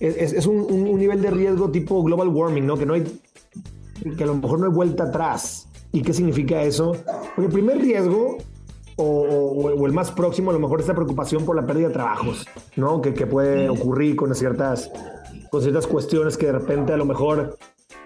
es, 0.00 0.46
un, 0.46 0.60
un, 0.60 0.98
nivel 0.98 1.20
de 1.20 1.30
riesgo 1.30 1.70
tipo 1.70 2.02
global 2.02 2.28
warming, 2.28 2.66
¿no? 2.66 2.76
Que 2.76 2.86
no 2.86 2.94
hay 2.94 3.04
que 4.16 4.22
a 4.22 4.26
lo 4.26 4.36
mejor 4.36 4.60
no 4.60 4.66
hay 4.66 4.72
vuelta 4.72 5.04
atrás. 5.04 5.68
¿Y 5.92 6.02
qué 6.02 6.12
significa 6.12 6.62
eso? 6.62 6.92
Porque 7.34 7.46
el 7.46 7.52
primer 7.52 7.78
riesgo 7.78 8.38
o, 8.96 9.86
el 9.86 9.92
más 9.92 10.10
próximo 10.10 10.50
a 10.50 10.54
lo 10.54 10.60
mejor 10.60 10.80
es 10.80 10.88
la 10.88 10.94
preocupación 10.94 11.44
por 11.44 11.56
la 11.56 11.66
pérdida 11.66 11.88
de 11.88 11.94
trabajos, 11.94 12.46
¿no? 12.76 13.00
Que, 13.00 13.14
que 13.14 13.26
puede 13.26 13.68
ocurrir 13.68 14.16
con 14.16 14.34
ciertas, 14.34 14.90
con 15.50 15.62
ciertas 15.62 15.86
cuestiones 15.86 16.36
que 16.36 16.46
de 16.46 16.52
repente 16.52 16.92
a 16.92 16.96
lo 16.96 17.04
mejor 17.04 17.56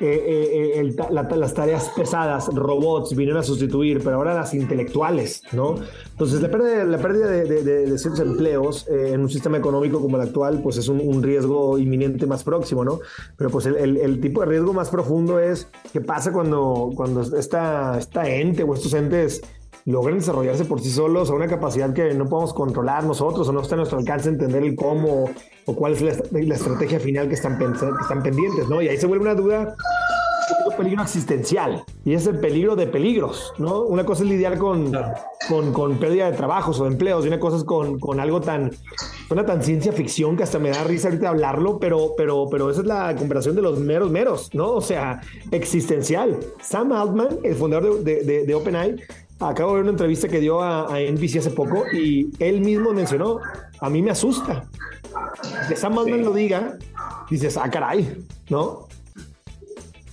eh, 0.04 0.80
eh, 0.80 1.36
las 1.36 1.54
tareas 1.54 1.88
pesadas, 1.90 2.48
robots, 2.52 3.14
vinieron 3.14 3.40
a 3.40 3.44
sustituir, 3.44 4.00
pero 4.02 4.16
ahora 4.16 4.34
las 4.34 4.52
intelectuales, 4.52 5.44
¿no? 5.52 5.76
Entonces, 6.10 6.42
la 6.42 6.50
pérdida, 6.50 6.84
la 6.84 6.98
pérdida 6.98 7.28
de, 7.28 7.98
ciertos 7.98 8.18
empleos 8.18 8.88
eh, 8.88 9.12
en 9.12 9.20
un 9.20 9.30
sistema 9.30 9.58
económico 9.58 10.00
como 10.00 10.16
el 10.16 10.22
actual, 10.22 10.60
pues 10.60 10.76
es 10.76 10.88
un, 10.88 11.22
riesgo 11.22 11.78
inminente 11.78 12.26
más 12.26 12.42
próximo, 12.42 12.84
¿no? 12.84 12.98
Pero 13.36 13.50
pues 13.50 13.66
el, 13.66 14.20
tipo 14.20 14.40
de 14.40 14.46
riesgo 14.46 14.72
más 14.72 14.90
profundo 14.90 15.38
es 15.38 15.68
qué 15.92 16.00
pasa 16.00 16.32
cuando, 16.32 16.90
cuando 16.96 17.20
esta, 17.20 17.96
esta 17.96 18.28
ente 18.28 18.64
o 18.64 18.74
estos 18.74 18.94
entes 18.94 19.40
logran 19.84 20.18
desarrollarse 20.18 20.64
por 20.64 20.80
sí 20.80 20.90
solos 20.90 21.30
a 21.30 21.34
una 21.34 21.48
capacidad 21.48 21.92
que 21.92 22.14
no 22.14 22.28
podemos 22.28 22.54
controlar 22.54 23.04
nosotros 23.04 23.48
o 23.48 23.52
no 23.52 23.60
está 23.60 23.74
a 23.74 23.78
nuestro 23.78 23.98
alcance 23.98 24.28
entender 24.28 24.62
el 24.62 24.76
cómo 24.76 25.30
o 25.66 25.76
cuál 25.76 25.92
es 25.92 26.02
la, 26.02 26.54
estrategia 26.54 27.00
final 27.00 27.28
que 27.28 27.34
están, 27.34 27.58
que 27.58 27.64
están 27.64 28.22
pendientes, 28.22 28.68
¿no? 28.68 28.82
Y 28.82 28.88
ahí 28.88 28.96
se 28.96 29.06
vuelve 29.06 29.24
una 29.24 29.34
duda 29.34 29.74
un 30.66 30.76
peligro 30.76 31.02
existencial 31.02 31.84
y 32.04 32.14
es 32.14 32.26
el 32.26 32.38
peligro 32.38 32.76
de 32.76 32.86
peligros, 32.86 33.52
¿no? 33.58 33.82
Una 33.82 34.04
cosa 34.04 34.22
es 34.22 34.30
lidiar 34.30 34.58
con, 34.58 34.92
con, 35.48 35.72
con, 35.72 35.98
pérdida 35.98 36.30
de 36.30 36.36
trabajos 36.36 36.80
o 36.80 36.84
de 36.84 36.90
empleos 36.90 37.24
y 37.24 37.28
una 37.28 37.40
cosa 37.40 37.56
es 37.56 37.64
con, 37.64 37.98
con 37.98 38.20
algo 38.20 38.40
tan, 38.40 38.70
suena 39.28 39.46
tan 39.46 39.62
ciencia 39.62 39.92
ficción 39.92 40.36
que 40.36 40.42
hasta 40.42 40.58
me 40.58 40.70
da 40.70 40.84
risa 40.84 41.08
ahorita 41.08 41.28
hablarlo, 41.28 41.78
pero, 41.78 42.14
pero, 42.16 42.48
pero 42.50 42.70
esa 42.70 42.80
es 42.80 42.86
la 42.86 43.14
comparación 43.16 43.56
de 43.56 43.62
los 43.62 43.78
meros 43.78 44.10
meros, 44.10 44.50
¿no? 44.52 44.70
O 44.72 44.80
sea, 44.80 45.20
existencial. 45.50 46.38
Sam 46.60 46.92
Altman, 46.92 47.38
el 47.42 47.54
fundador 47.54 48.02
de, 48.02 48.22
de, 48.22 48.44
de 48.44 48.54
OpenAI, 48.54 48.96
acabo 49.48 49.70
de 49.70 49.76
ver 49.76 49.82
una 49.82 49.90
entrevista 49.92 50.28
que 50.28 50.40
dio 50.40 50.60
a, 50.60 50.94
a, 50.94 51.00
NBC 51.00 51.38
hace 51.38 51.50
poco 51.50 51.84
y 51.92 52.30
él 52.38 52.60
mismo 52.60 52.92
mencionó, 52.92 53.38
a 53.80 53.90
mí 53.90 54.02
me 54.02 54.10
asusta. 54.10 54.68
Que 55.68 55.76
Sam 55.76 55.98
Altman 55.98 56.22
lo 56.22 56.32
diga, 56.32 56.78
dices, 57.30 57.56
ah, 57.56 57.70
caray, 57.70 58.16
¿no? 58.48 58.88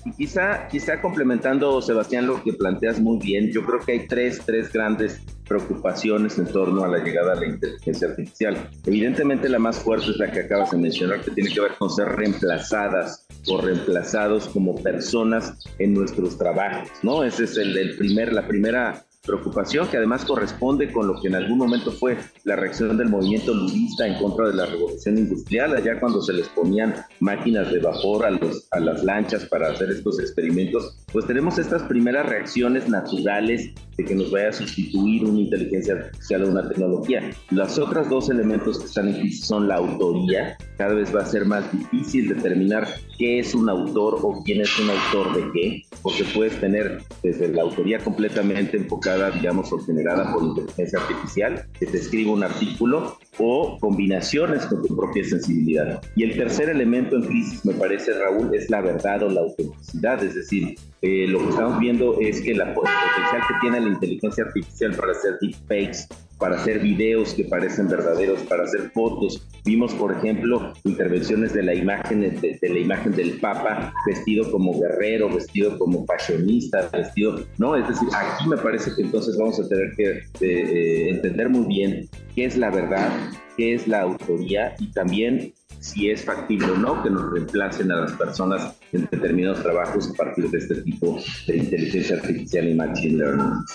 Y 0.06 0.12
quizá, 0.12 0.68
quizá 0.68 1.02
complementando, 1.02 1.82
Sebastián, 1.82 2.26
lo 2.26 2.42
que 2.42 2.54
planteas 2.54 3.00
muy 3.00 3.20
bien, 3.20 3.52
yo 3.52 3.66
creo 3.66 3.80
que 3.80 3.92
hay 3.94 4.08
tres, 4.08 4.42
tres 4.46 4.72
grandes 4.72 5.22
preocupaciones 5.48 6.38
en 6.38 6.46
torno 6.46 6.84
a 6.84 6.88
la 6.88 7.00
llegada 7.00 7.34
de 7.36 7.42
la 7.42 7.54
inteligencia 7.54 8.08
artificial. 8.08 8.70
Evidentemente 8.86 9.50
la 9.50 9.60
más 9.60 9.80
fuerte 9.80 10.12
es 10.12 10.18
la 10.18 10.32
que 10.32 10.42
acabas 10.42 10.72
de 10.72 10.78
mencionar, 10.78 11.22
que 11.22 11.32
tiene 11.32 11.52
que 11.52 11.60
ver 11.60 11.76
con 11.78 11.90
ser 11.90 12.08
reemplazadas 12.10 13.28
o 13.48 13.60
reemplazados 13.60 14.48
como 14.48 14.76
personas 14.76 15.54
en 15.80 15.94
nuestros 15.94 16.38
trabajos, 16.38 16.90
¿no? 17.04 17.24
Ese 17.24 17.46
es 17.46 17.58
el, 17.58 17.76
el 17.78 17.98
primer, 17.98 18.32
la 18.32 18.48
primera 18.48 19.04
preocupación 19.22 19.88
que 19.88 19.98
además 19.98 20.26
corresponde 20.26 20.92
con 20.92 21.08
lo 21.08 21.22
que 21.22 21.28
en 21.28 21.36
algún 21.36 21.58
momento 21.58 21.92
fue 21.92 22.18
la 22.46 22.56
reacción 22.56 22.98
del 22.98 23.10
movimiento 23.10 23.54
ludista 23.54 24.08
en 24.08 24.16
contra 24.16 24.48
de 24.48 24.56
la 24.56 24.66
revolución 24.66 25.18
industrial, 25.18 25.76
allá 25.76 26.00
cuando 26.00 26.22
se 26.22 26.34
les 26.34 26.48
ponían 26.50 26.96
máquinas 27.20 27.72
de 27.72 27.80
vapor 27.80 28.26
a, 28.26 28.32
los, 28.32 28.68
a 28.72 28.80
las 28.80 29.04
lanchas 29.04 29.46
para 29.46 29.72
hacer 29.72 29.90
estos 29.90 30.20
experimentos, 30.20 30.98
pues 31.12 31.28
tenemos 31.28 31.58
estas 31.58 31.84
primeras 31.84 32.28
reacciones 32.28 32.88
naturales 32.88 33.74
de 33.98 34.06
que 34.06 34.16
nos 34.16 34.32
vaya 34.32 34.50
a 34.50 34.54
sustituir 34.54 35.26
una 35.26 35.42
inteligencia 35.42 35.96
artificial 35.96 36.46
o 36.46 36.50
una 36.50 36.70
tecnología. 36.70 37.30
Los 37.52 37.78
otros 37.78 38.10
dos 38.10 38.30
elementos 38.30 38.80
que 38.80 38.86
están 38.86 39.10
en 39.10 39.32
son 39.34 39.68
la 39.68 39.76
autoría, 39.76 40.58
cada 40.78 40.94
vez 40.94 41.14
va 41.14 41.22
a 41.22 41.26
ser 41.26 41.46
más 41.46 41.70
difícil 41.74 42.30
determinar 42.30 42.88
qué 43.18 43.40
es 43.40 43.54
un 43.54 43.70
autor 43.70 44.20
o 44.22 44.42
quién 44.44 44.62
es 44.62 44.80
un 44.80 44.90
autor 44.90 45.36
de 45.36 45.52
qué, 45.52 45.82
porque 46.02 46.24
puedes 46.34 46.58
tener 46.62 47.00
desde 47.22 47.50
la 47.50 47.64
autoría 47.64 48.00
completamente 48.00 48.78
enfocada, 48.78 49.09
digamos, 49.32 49.72
o 49.72 49.80
generada 49.80 50.34
por 50.34 50.44
inteligencia 50.44 51.00
artificial, 51.00 51.66
que 51.80 51.86
te 51.86 51.98
escribe 51.98 52.32
un 52.32 52.44
artículo, 52.44 53.18
o 53.39 53.78
combinaciones 53.80 54.66
con 54.66 54.86
tu 54.86 54.96
propia 54.96 55.24
sensibilidad. 55.24 56.01
Y 56.16 56.24
el 56.24 56.36
tercer 56.36 56.70
elemento 56.70 57.16
en 57.16 57.24
crisis, 57.24 57.66
me 57.66 57.74
parece, 57.74 58.13
Raúl, 58.13 58.54
es 58.54 58.70
la 58.70 58.82
verdad 58.82 59.24
o 59.24 59.30
la 59.30 59.42
autenticidad, 59.42 60.24
es 60.24 60.36
decir, 60.36 60.75
eh, 61.01 61.28
lo 61.28 61.39
que 61.39 61.50
estamos 61.50 61.80
viendo 61.80 62.20
es 62.20 62.42
que 62.42 62.54
la 62.54 62.74
potencial 62.74 63.42
que 63.48 63.54
tiene 63.62 63.80
la 63.80 63.88
inteligencia 63.88 64.44
artificial 64.44 64.94
para 64.94 65.13
hacer 65.13 65.38
deepfakes, 65.39 66.08
para 66.38 66.58
hacer 66.58 66.80
videos 66.80 67.34
que 67.34 67.46
parecen 67.46 67.88
verdaderos, 67.88 68.42
para 68.44 68.63
hacer 68.63 68.92
fotos. 68.92 69.46
Vimos, 69.66 69.94
por 69.94 70.13
ejemplo, 70.13 70.74
intervenciones 70.84 71.54
de 71.54 71.63
la 71.63 71.74
imagen 71.74 72.22
de, 72.22 72.60
la 72.62 72.80
imagen 72.80 73.12
del 73.13 73.39
Papa 73.39 73.94
vestido 74.06 74.50
como 74.51 74.80
guerrero, 74.80 75.30
vestido 75.30 75.78
como 75.78 76.06
fashionista, 76.06 76.89
vestido, 76.92 77.42
¿no? 77.58 77.75
Es 77.75 77.88
decir, 77.88 78.08
aquí 78.13 78.48
me 78.48 78.58
parece 78.58 78.92
que 78.96 79.04
entonces 79.04 79.38
vamos 79.38 79.60
a 79.60 79.68
tener 79.68 79.94
que 79.96 80.22
eh, 80.42 81.10
entender 81.10 81.50
muy 81.50 81.66
bien 81.68 82.10
qué 82.36 82.46
es 82.46 82.58
la 82.58 82.70
verdad, 82.70 83.12
qué 83.58 83.74
es 83.74 83.88
la 83.88 84.01
autoría 84.01 84.75
y 84.80 84.92
también 84.92 85.54
si 85.80 86.10
es 86.10 86.25
factible 86.25 86.72
o 86.72 86.78
no 86.78 87.01
que 87.04 87.10
nos 87.10 87.32
reemplacen 87.32 87.92
a 87.92 88.01
las 88.01 88.12
personas 88.13 88.75
en 88.92 89.08
determinados 89.12 89.62
trabajos 89.62 90.10
a 90.10 90.13
partir 90.13 90.50
de 90.50 90.58
este 90.58 90.75
tipo 90.82 91.20
de 91.48 91.58
inteligencia 91.58 92.18
artificial 92.18 92.70
y 92.70 92.74
machine 92.74 93.18
learning. 93.18 93.66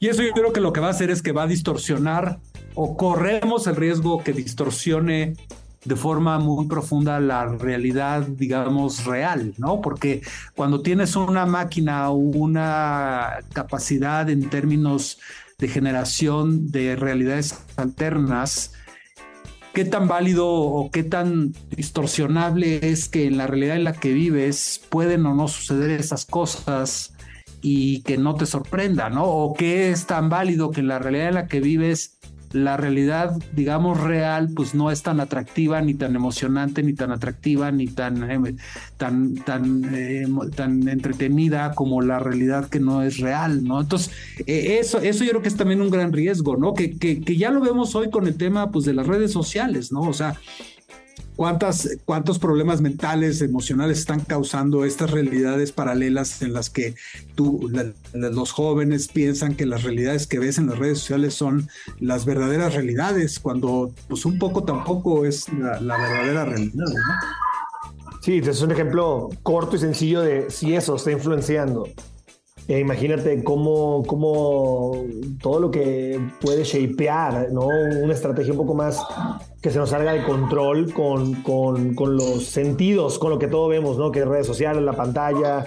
Y 0.00 0.08
eso 0.08 0.22
yo 0.22 0.32
creo 0.32 0.52
que 0.52 0.60
lo 0.60 0.72
que 0.72 0.80
va 0.80 0.88
a 0.88 0.90
hacer 0.90 1.10
es 1.10 1.22
que 1.22 1.32
va 1.32 1.42
a 1.42 1.46
distorsionar 1.48 2.38
o 2.80 2.96
corremos 2.96 3.66
el 3.66 3.74
riesgo 3.74 4.22
que 4.22 4.32
distorsione 4.32 5.34
de 5.84 5.96
forma 5.96 6.38
muy 6.38 6.68
profunda 6.68 7.18
la 7.18 7.44
realidad, 7.44 8.22
digamos, 8.22 9.04
real, 9.04 9.52
¿no? 9.58 9.80
Porque 9.80 10.22
cuando 10.54 10.80
tienes 10.80 11.16
una 11.16 11.44
máquina 11.44 12.08
o 12.10 12.14
una 12.14 13.38
capacidad 13.52 14.30
en 14.30 14.48
términos 14.48 15.18
de 15.58 15.66
generación 15.66 16.70
de 16.70 16.94
realidades 16.94 17.58
alternas, 17.74 18.74
qué 19.74 19.84
tan 19.84 20.06
válido 20.06 20.48
o 20.48 20.92
qué 20.92 21.02
tan 21.02 21.54
distorsionable 21.74 22.88
es 22.88 23.08
que 23.08 23.26
en 23.26 23.38
la 23.38 23.48
realidad 23.48 23.74
en 23.74 23.84
la 23.84 23.94
que 23.94 24.12
vives 24.12 24.80
pueden 24.88 25.26
o 25.26 25.34
no 25.34 25.48
suceder 25.48 25.90
esas 25.90 26.26
cosas 26.26 27.12
y 27.60 28.02
que 28.02 28.18
no 28.18 28.36
te 28.36 28.46
sorprenda, 28.46 29.10
¿no? 29.10 29.24
O 29.24 29.54
qué 29.54 29.90
es 29.90 30.06
tan 30.06 30.28
válido 30.28 30.70
que 30.70 30.78
en 30.78 30.86
la 30.86 31.00
realidad 31.00 31.28
en 31.28 31.34
la 31.34 31.48
que 31.48 31.58
vives 31.58 32.17
la 32.52 32.76
realidad, 32.76 33.36
digamos, 33.52 34.00
real, 34.00 34.50
pues 34.54 34.74
no 34.74 34.90
es 34.90 35.02
tan 35.02 35.20
atractiva, 35.20 35.80
ni 35.80 35.94
tan 35.94 36.16
emocionante, 36.16 36.82
ni 36.82 36.94
tan 36.94 37.12
atractiva, 37.12 37.70
ni 37.70 37.86
tan, 37.86 38.30
eh, 38.30 38.56
tan, 38.96 39.34
tan, 39.36 39.90
eh, 39.94 40.26
tan 40.54 40.88
entretenida 40.88 41.72
como 41.74 42.00
la 42.00 42.18
realidad 42.18 42.68
que 42.68 42.80
no 42.80 43.02
es 43.02 43.18
real, 43.18 43.64
¿no? 43.64 43.80
Entonces, 43.80 44.12
eh, 44.46 44.78
eso, 44.80 44.98
eso 45.00 45.24
yo 45.24 45.30
creo 45.30 45.42
que 45.42 45.48
es 45.48 45.56
también 45.56 45.80
un 45.80 45.90
gran 45.90 46.12
riesgo, 46.12 46.56
¿no? 46.56 46.74
Que, 46.74 46.96
que, 46.98 47.20
que 47.20 47.36
ya 47.36 47.50
lo 47.50 47.60
vemos 47.60 47.94
hoy 47.94 48.10
con 48.10 48.26
el 48.26 48.36
tema, 48.36 48.70
pues, 48.70 48.84
de 48.84 48.94
las 48.94 49.06
redes 49.06 49.32
sociales, 49.32 49.92
¿no? 49.92 50.00
O 50.00 50.12
sea, 50.12 50.36
cuántas, 51.38 51.88
cuántos 52.04 52.40
problemas 52.40 52.80
mentales, 52.80 53.42
emocionales 53.42 54.00
están 54.00 54.18
causando 54.22 54.84
estas 54.84 55.12
realidades 55.12 55.70
paralelas 55.70 56.42
en 56.42 56.52
las 56.52 56.68
que 56.68 56.96
tú, 57.36 57.70
los 58.12 58.50
jóvenes 58.50 59.06
piensan 59.06 59.54
que 59.54 59.64
las 59.64 59.84
realidades 59.84 60.26
que 60.26 60.40
ves 60.40 60.58
en 60.58 60.66
las 60.66 60.78
redes 60.78 60.98
sociales 60.98 61.34
son 61.34 61.68
las 62.00 62.24
verdaderas 62.24 62.74
realidades, 62.74 63.38
cuando 63.38 63.92
pues 64.08 64.26
un 64.26 64.36
poco 64.40 64.64
tampoco 64.64 65.24
es 65.24 65.48
la, 65.52 65.80
la 65.80 65.96
verdadera 65.96 66.44
realidad, 66.44 66.72
¿no? 66.74 66.86
Sí, 68.20 68.38
es 68.38 68.60
un 68.60 68.72
ejemplo 68.72 69.28
corto 69.44 69.76
y 69.76 69.78
sencillo 69.78 70.22
de 70.22 70.50
si 70.50 70.74
eso 70.74 70.96
está 70.96 71.12
influenciando. 71.12 71.86
Eh, 72.68 72.80
imagínate 72.80 73.42
cómo, 73.42 74.02
cómo 74.06 74.92
todo 75.40 75.58
lo 75.58 75.70
que 75.70 76.20
puede 76.38 76.64
shapear, 76.64 77.50
¿no? 77.50 77.66
Una 77.66 78.12
estrategia 78.12 78.52
un 78.52 78.58
poco 78.58 78.74
más 78.74 79.02
que 79.62 79.70
se 79.70 79.78
nos 79.78 79.88
salga 79.88 80.12
de 80.12 80.22
control 80.22 80.92
con, 80.92 81.36
con, 81.36 81.94
con 81.94 82.16
los 82.16 82.44
sentidos, 82.44 83.18
con 83.18 83.30
lo 83.30 83.38
que 83.38 83.48
todo 83.48 83.68
vemos, 83.68 83.96
¿no? 83.96 84.12
Que 84.12 84.22
redes 84.22 84.46
sociales, 84.46 84.82
la 84.82 84.92
pantalla, 84.92 85.64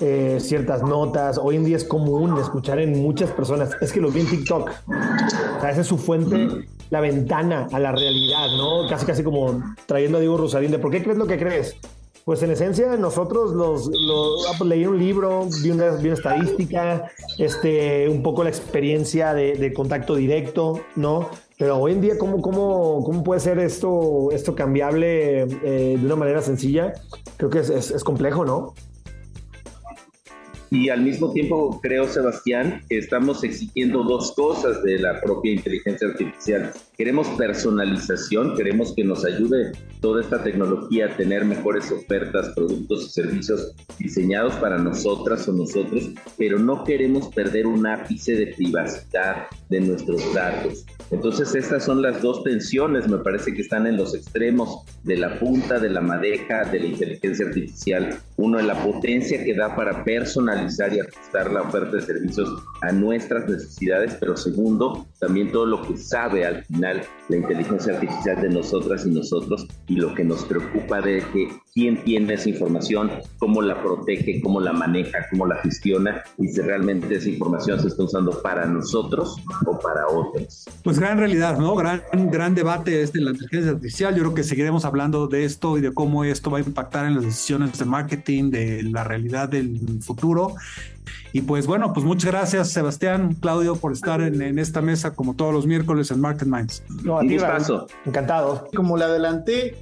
eh, 0.00 0.36
ciertas 0.38 0.82
notas. 0.82 1.38
Hoy 1.42 1.56
en 1.56 1.64
día 1.64 1.76
es 1.76 1.84
común 1.84 2.36
escuchar 2.38 2.78
en 2.78 3.00
muchas 3.00 3.30
personas, 3.30 3.70
es 3.80 3.90
que 3.90 4.02
lo 4.02 4.10
vi 4.10 4.20
en 4.20 4.26
TikTok. 4.26 4.70
O 4.86 5.60
sea, 5.62 5.70
esa 5.70 5.80
es 5.80 5.86
su 5.86 5.96
fuente, 5.96 6.66
la 6.90 7.00
ventana 7.00 7.68
a 7.72 7.78
la 7.78 7.90
realidad, 7.92 8.48
¿no? 8.58 8.86
Casi, 8.86 9.06
casi 9.06 9.22
como 9.22 9.62
trayendo 9.86 10.18
a 10.18 10.20
Diego 10.20 10.36
Rosarín 10.36 10.72
de 10.72 10.78
¿por 10.78 10.90
qué 10.90 11.02
crees 11.02 11.16
lo 11.16 11.26
que 11.26 11.38
crees? 11.38 11.74
Pues 12.24 12.42
en 12.42 12.50
esencia 12.50 12.96
nosotros 12.96 13.52
los, 13.52 13.86
los 13.86 14.46
ah, 14.48 14.54
pues 14.56 14.68
leí 14.68 14.86
un 14.86 14.98
libro, 14.98 15.46
vi 15.62 15.70
una, 15.70 15.90
vi 15.90 16.06
una, 16.06 16.14
estadística, 16.14 17.10
este, 17.38 18.08
un 18.08 18.22
poco 18.22 18.44
la 18.44 18.48
experiencia 18.48 19.34
de, 19.34 19.72
contacto 19.74 20.14
directo, 20.14 20.80
¿no? 20.96 21.28
Pero 21.58 21.76
hoy 21.76 21.92
en 21.92 22.00
día, 22.00 22.18
¿cómo, 22.18 22.40
cómo, 22.40 23.02
cómo 23.04 23.22
puede 23.22 23.40
ser 23.40 23.58
esto, 23.58 24.30
esto 24.32 24.54
cambiable 24.54 25.42
eh, 25.42 25.98
de 25.98 26.06
una 26.06 26.16
manera 26.16 26.40
sencilla? 26.40 26.94
Creo 27.36 27.50
que 27.50 27.58
es, 27.58 27.68
es, 27.68 27.90
es 27.90 28.02
complejo, 28.02 28.46
¿no? 28.46 28.74
Y 30.70 30.88
al 30.88 31.02
mismo 31.02 31.32
tiempo 31.32 31.80
creo, 31.82 32.06
Sebastián, 32.06 32.82
que 32.88 32.98
estamos 32.98 33.44
exigiendo 33.44 34.02
dos 34.02 34.32
cosas 34.32 34.82
de 34.82 34.98
la 34.98 35.20
propia 35.20 35.52
inteligencia 35.52 36.08
artificial. 36.08 36.72
Queremos 36.96 37.28
personalización, 37.30 38.56
queremos 38.56 38.94
que 38.94 39.04
nos 39.04 39.24
ayude 39.24 39.72
toda 40.00 40.20
esta 40.20 40.42
tecnología 40.42 41.06
a 41.06 41.16
tener 41.16 41.44
mejores 41.44 41.90
ofertas, 41.90 42.50
productos 42.54 43.06
y 43.06 43.10
servicios 43.10 43.74
diseñados 43.98 44.54
para 44.54 44.78
nosotras 44.78 45.48
o 45.48 45.52
nosotros, 45.52 46.10
pero 46.36 46.58
no 46.58 46.84
queremos 46.84 47.28
perder 47.34 47.66
un 47.66 47.86
ápice 47.86 48.32
de 48.34 48.48
privacidad 48.48 49.46
de 49.74 49.80
nuestros 49.80 50.32
datos. 50.32 50.86
Entonces 51.10 51.54
estas 51.54 51.84
son 51.84 52.00
las 52.00 52.22
dos 52.22 52.44
tensiones, 52.44 53.08
me 53.08 53.18
parece 53.18 53.52
que 53.52 53.62
están 53.62 53.86
en 53.86 53.96
los 53.96 54.14
extremos 54.14 54.84
de 55.02 55.16
la 55.16 55.38
punta 55.38 55.78
de 55.78 55.90
la 55.90 56.00
madeja 56.00 56.64
de 56.64 56.80
la 56.80 56.86
inteligencia 56.86 57.46
artificial. 57.46 58.18
Uno, 58.36 58.58
en 58.58 58.68
la 58.68 58.82
potencia 58.82 59.44
que 59.44 59.54
da 59.54 59.74
para 59.74 60.04
personalizar 60.04 60.92
y 60.92 61.00
ajustar 61.00 61.52
la 61.52 61.62
oferta 61.62 61.96
de 61.96 62.02
servicios 62.02 62.48
a 62.82 62.92
nuestras 62.92 63.48
necesidades, 63.48 64.16
pero 64.18 64.36
segundo, 64.36 65.06
también 65.18 65.52
todo 65.52 65.66
lo 65.66 65.82
que 65.82 65.96
sabe 65.96 66.44
al 66.44 66.64
final 66.64 67.02
la 67.28 67.36
inteligencia 67.36 67.94
artificial 67.94 68.40
de 68.40 68.50
nosotras 68.50 69.04
y 69.06 69.10
nosotros 69.10 69.66
y 69.88 69.96
lo 69.96 70.14
que 70.14 70.24
nos 70.24 70.44
preocupa 70.44 71.00
de 71.00 71.22
que 71.32 71.48
quién 71.74 72.02
tiene 72.04 72.34
esa 72.34 72.48
información, 72.48 73.10
cómo 73.38 73.60
la 73.62 73.82
protege, 73.82 74.40
cómo 74.40 74.60
la 74.60 74.72
maneja, 74.72 75.26
cómo 75.30 75.46
la 75.46 75.56
gestiona 75.56 76.22
y 76.38 76.48
si 76.48 76.60
realmente 76.60 77.14
esa 77.14 77.28
información 77.28 77.80
se 77.80 77.88
está 77.88 78.04
usando 78.04 78.42
para 78.42 78.66
nosotros 78.66 79.36
o 79.66 79.78
para 79.78 80.06
otros. 80.06 80.64
Pues 80.82 80.98
gran 80.98 81.18
realidad, 81.18 81.58
¿no? 81.58 81.74
Gran, 81.74 82.02
gran 82.30 82.54
debate 82.54 83.02
este 83.02 83.18
de 83.18 83.24
la 83.24 83.30
inteligencia 83.32 83.70
artificial. 83.70 84.14
Yo 84.14 84.22
creo 84.22 84.34
que 84.34 84.44
seguiremos 84.44 84.84
hablando 84.84 85.26
de 85.26 85.44
esto 85.44 85.78
y 85.78 85.80
de 85.80 85.92
cómo 85.92 86.24
esto 86.24 86.50
va 86.50 86.58
a 86.58 86.60
impactar 86.60 87.06
en 87.06 87.14
las 87.16 87.24
decisiones 87.24 87.78
de 87.78 87.84
marketing, 87.84 88.50
de 88.50 88.82
la 88.82 89.04
realidad 89.04 89.48
del 89.48 90.02
futuro. 90.02 90.54
Y 91.32 91.42
pues 91.42 91.66
bueno, 91.66 91.92
pues 91.92 92.06
muchas 92.06 92.30
gracias 92.30 92.70
Sebastián, 92.70 93.34
Claudio, 93.34 93.76
por 93.76 93.92
estar 93.92 94.20
en, 94.20 94.58
esta 94.58 94.80
mesa 94.80 95.14
como 95.14 95.34
todos 95.34 95.52
los 95.52 95.66
miércoles 95.66 96.10
en 96.10 96.20
Market 96.20 96.46
Minds. 96.48 96.82
No, 97.02 97.18
a 97.18 97.22
ti, 97.22 97.36
Encantado. 98.06 98.68
Como 98.74 98.96
le 98.96 99.04
adelanté, 99.04 99.76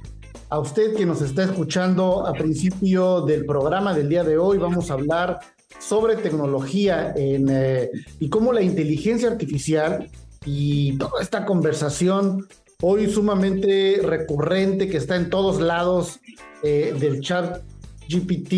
a 0.49 0.59
usted 0.59 0.95
que 0.95 1.05
nos 1.05 1.21
está 1.21 1.43
escuchando 1.43 2.27
a 2.27 2.33
principio 2.33 3.21
del 3.21 3.45
programa 3.45 3.93
del 3.93 4.09
día 4.09 4.23
de 4.23 4.37
hoy, 4.37 4.57
vamos 4.57 4.91
a 4.91 4.95
hablar 4.95 5.39
sobre 5.79 6.15
tecnología 6.15 7.13
eh, 7.15 7.89
y 8.19 8.29
cómo 8.29 8.53
la 8.53 8.61
inteligencia 8.61 9.29
artificial 9.29 10.09
y 10.45 10.97
toda 10.97 11.21
esta 11.21 11.45
conversación 11.45 12.47
hoy 12.81 13.09
sumamente 13.09 13.99
recurrente 14.03 14.89
que 14.89 14.97
está 14.97 15.15
en 15.15 15.29
todos 15.29 15.61
lados 15.61 16.19
eh, 16.63 16.95
del 16.99 17.21
chat 17.21 17.61
GPT 18.09 18.53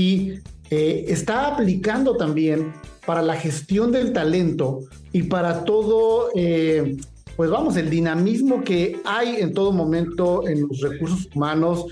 eh, 0.72 1.06
está 1.08 1.48
aplicando 1.48 2.18
también 2.18 2.74
para 3.06 3.22
la 3.22 3.36
gestión 3.36 3.92
del 3.92 4.14
talento 4.14 4.80
y 5.12 5.24
para 5.24 5.64
todo, 5.64 6.32
pues 6.34 7.50
vamos, 7.52 7.78
el 7.78 7.90
dinamismo 7.90 8.64
que 8.64 9.00
hay 9.06 9.38
en 9.38 9.54
todo 9.54 9.72
momento 9.72 10.48
en 10.48 10.68
los 10.68 10.82
recursos 10.82 11.30
humanos, 11.34 11.86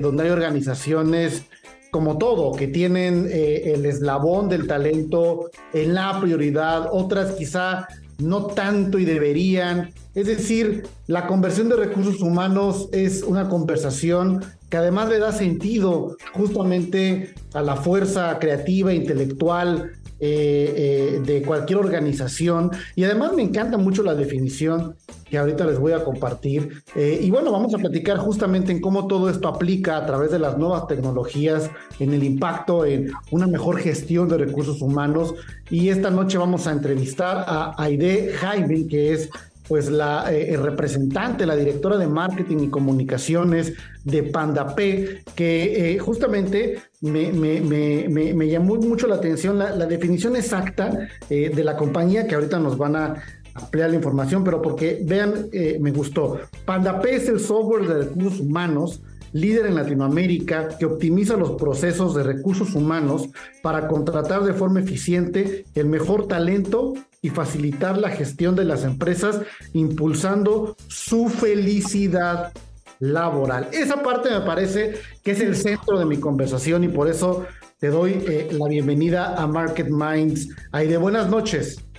donde 0.00 0.24
hay 0.24 0.28
organizaciones 0.28 1.46
como 1.90 2.18
todo, 2.18 2.52
que 2.52 2.68
tienen 2.68 3.26
eh, 3.30 3.72
el 3.74 3.84
eslabón 3.84 4.48
del 4.48 4.66
talento 4.66 5.50
en 5.72 5.94
la 5.94 6.20
prioridad, 6.20 6.88
otras 6.92 7.32
quizá 7.32 7.88
no 8.18 8.46
tanto 8.46 8.98
y 8.98 9.04
deberían. 9.04 9.92
Es 10.14 10.26
decir, 10.26 10.86
la 11.06 11.26
conversión 11.26 11.68
de 11.68 11.76
recursos 11.76 12.20
humanos 12.20 12.88
es 12.92 13.22
una 13.22 13.48
conversación 13.48 14.44
que 14.68 14.76
además 14.76 15.08
le 15.08 15.18
da 15.18 15.32
sentido 15.32 16.16
justamente 16.32 17.34
a 17.54 17.62
la 17.62 17.76
fuerza 17.76 18.38
creativa, 18.38 18.92
intelectual 18.92 19.92
eh, 20.22 20.74
eh, 21.16 21.22
de 21.24 21.42
cualquier 21.42 21.78
organización. 21.78 22.70
Y 22.94 23.04
además 23.04 23.32
me 23.32 23.42
encanta 23.42 23.78
mucho 23.78 24.02
la 24.02 24.14
definición 24.14 24.96
que 25.30 25.38
ahorita 25.38 25.64
les 25.64 25.78
voy 25.78 25.92
a 25.92 26.04
compartir. 26.04 26.82
Eh, 26.94 27.20
y 27.22 27.30
bueno, 27.30 27.50
vamos 27.52 27.74
a 27.74 27.78
platicar 27.78 28.18
justamente 28.18 28.70
en 28.70 28.80
cómo 28.80 29.06
todo 29.06 29.30
esto 29.30 29.48
aplica 29.48 29.96
a 29.96 30.04
través 30.04 30.30
de 30.30 30.38
las 30.38 30.58
nuevas 30.58 30.86
tecnologías, 30.88 31.70
en 31.98 32.12
el 32.12 32.22
impacto 32.22 32.84
en 32.84 33.10
una 33.30 33.46
mejor 33.46 33.78
gestión 33.78 34.28
de 34.28 34.36
recursos 34.38 34.82
humanos. 34.82 35.34
Y 35.70 35.88
esta 35.88 36.10
noche 36.10 36.36
vamos 36.36 36.66
a 36.66 36.72
entrevistar 36.72 37.44
a 37.46 37.74
Aide 37.78 38.32
Jaime, 38.34 38.86
que 38.88 39.14
es 39.14 39.30
pues 39.70 39.88
la 39.88 40.28
representante, 40.58 41.46
la 41.46 41.54
directora 41.54 41.96
de 41.96 42.08
marketing 42.08 42.58
y 42.58 42.68
comunicaciones 42.70 43.72
de 44.04 44.24
Panda 44.24 44.74
P, 44.74 45.22
que 45.36 45.96
justamente 46.00 46.80
me, 47.00 47.32
me, 47.32 47.60
me, 47.60 48.34
me, 48.34 48.48
llamó 48.48 48.76
mucho 48.76 49.06
la 49.06 49.16
atención 49.16 49.58
la, 49.58 49.86
definición 49.86 50.36
exacta 50.36 51.08
eh, 51.28 51.50
de 51.54 51.64
la 51.64 51.76
compañía 51.76 52.26
que 52.26 52.34
ahorita 52.34 52.58
nos 52.58 52.76
van 52.76 52.96
a 52.96 53.22
ampliar 53.54 53.90
la 53.90 53.96
información, 53.96 54.44
pero 54.44 54.60
porque 54.60 55.00
vean, 55.04 55.46
eh, 55.52 55.78
me 55.80 55.90
gustó. 55.90 56.40
PandaP 56.64 57.06
es 57.06 57.28
el 57.28 57.40
software 57.40 57.86
de 57.88 57.94
recursos 58.04 58.40
humanos 58.40 59.00
líder 59.32 59.66
en 59.66 59.74
Latinoamérica 59.74 60.68
que 60.78 60.86
optimiza 60.86 61.36
los 61.36 61.52
procesos 61.52 62.14
de 62.14 62.22
recursos 62.22 62.74
humanos 62.74 63.28
para 63.62 63.88
contratar 63.88 64.44
de 64.44 64.54
forma 64.54 64.80
eficiente 64.80 65.64
el 65.74 65.86
mejor 65.86 66.26
talento 66.26 66.94
y 67.22 67.30
facilitar 67.30 67.98
la 67.98 68.10
gestión 68.10 68.56
de 68.56 68.64
las 68.64 68.84
empresas, 68.84 69.40
impulsando 69.72 70.76
su 70.88 71.28
felicidad 71.28 72.52
laboral. 72.98 73.68
Esa 73.72 74.02
parte 74.02 74.30
me 74.30 74.40
parece 74.40 74.94
que 75.22 75.32
es 75.32 75.40
el 75.40 75.56
centro 75.56 75.98
de 75.98 76.06
mi 76.06 76.18
conversación 76.18 76.84
y 76.84 76.88
por 76.88 77.08
eso 77.08 77.46
te 77.78 77.88
doy 77.88 78.22
eh, 78.28 78.48
la 78.52 78.68
bienvenida 78.68 79.34
a 79.36 79.46
Market 79.46 79.88
Minds. 79.88 80.48
de 80.72 80.96
buenas 80.96 81.28
noches. 81.28 81.89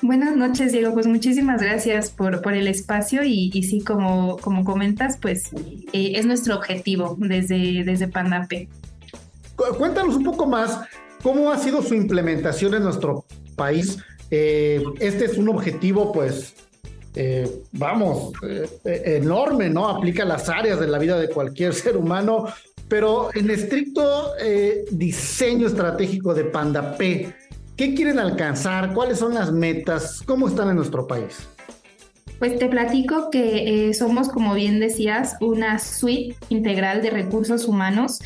Buenas 0.00 0.36
noches, 0.36 0.72
Diego. 0.72 0.94
Pues 0.94 1.06
muchísimas 1.06 1.60
gracias 1.60 2.10
por, 2.10 2.40
por 2.42 2.54
el 2.54 2.68
espacio 2.68 3.24
y, 3.24 3.50
y 3.52 3.62
sí, 3.64 3.80
como, 3.80 4.36
como 4.38 4.64
comentas, 4.64 5.18
pues 5.20 5.50
eh, 5.92 6.12
es 6.14 6.24
nuestro 6.26 6.56
objetivo 6.56 7.16
desde, 7.18 7.84
desde 7.84 8.08
Pandape. 8.08 8.68
Cuéntanos 9.76 10.16
un 10.16 10.24
poco 10.24 10.46
más 10.46 10.78
cómo 11.22 11.50
ha 11.50 11.58
sido 11.58 11.82
su 11.82 11.94
implementación 11.94 12.74
en 12.74 12.84
nuestro 12.84 13.24
país. 13.56 13.98
Eh, 14.30 14.82
este 15.00 15.24
es 15.24 15.38
un 15.38 15.48
objetivo, 15.48 16.12
pues, 16.12 16.54
eh, 17.14 17.62
vamos, 17.72 18.32
eh, 18.42 18.68
enorme, 19.20 19.68
¿no? 19.68 19.88
Aplica 19.88 20.24
las 20.24 20.48
áreas 20.48 20.78
de 20.78 20.86
la 20.86 20.98
vida 20.98 21.18
de 21.18 21.28
cualquier 21.28 21.74
ser 21.74 21.96
humano, 21.96 22.46
pero 22.88 23.30
en 23.34 23.50
estricto 23.50 24.32
diseño 24.90 25.66
estratégico 25.66 26.32
de 26.32 26.44
Panda 26.44 26.96
P, 26.96 27.34
¿qué 27.78 27.94
quieren 27.94 28.18
alcanzar? 28.18 28.92
¿Cuáles 28.92 29.20
son 29.20 29.34
las 29.34 29.52
metas? 29.52 30.22
¿Cómo 30.26 30.48
están 30.48 30.68
en 30.68 30.76
nuestro 30.76 31.06
país? 31.06 31.48
Pues 32.38 32.58
te 32.58 32.68
platico 32.68 33.30
que 33.30 33.92
somos, 33.94 34.28
como 34.28 34.54
bien 34.54 34.80
decías, 34.80 35.36
una 35.40 35.78
suite 35.78 36.36
integral 36.50 37.02
de 37.02 37.10
recursos 37.10 37.66
humanos 37.66 38.20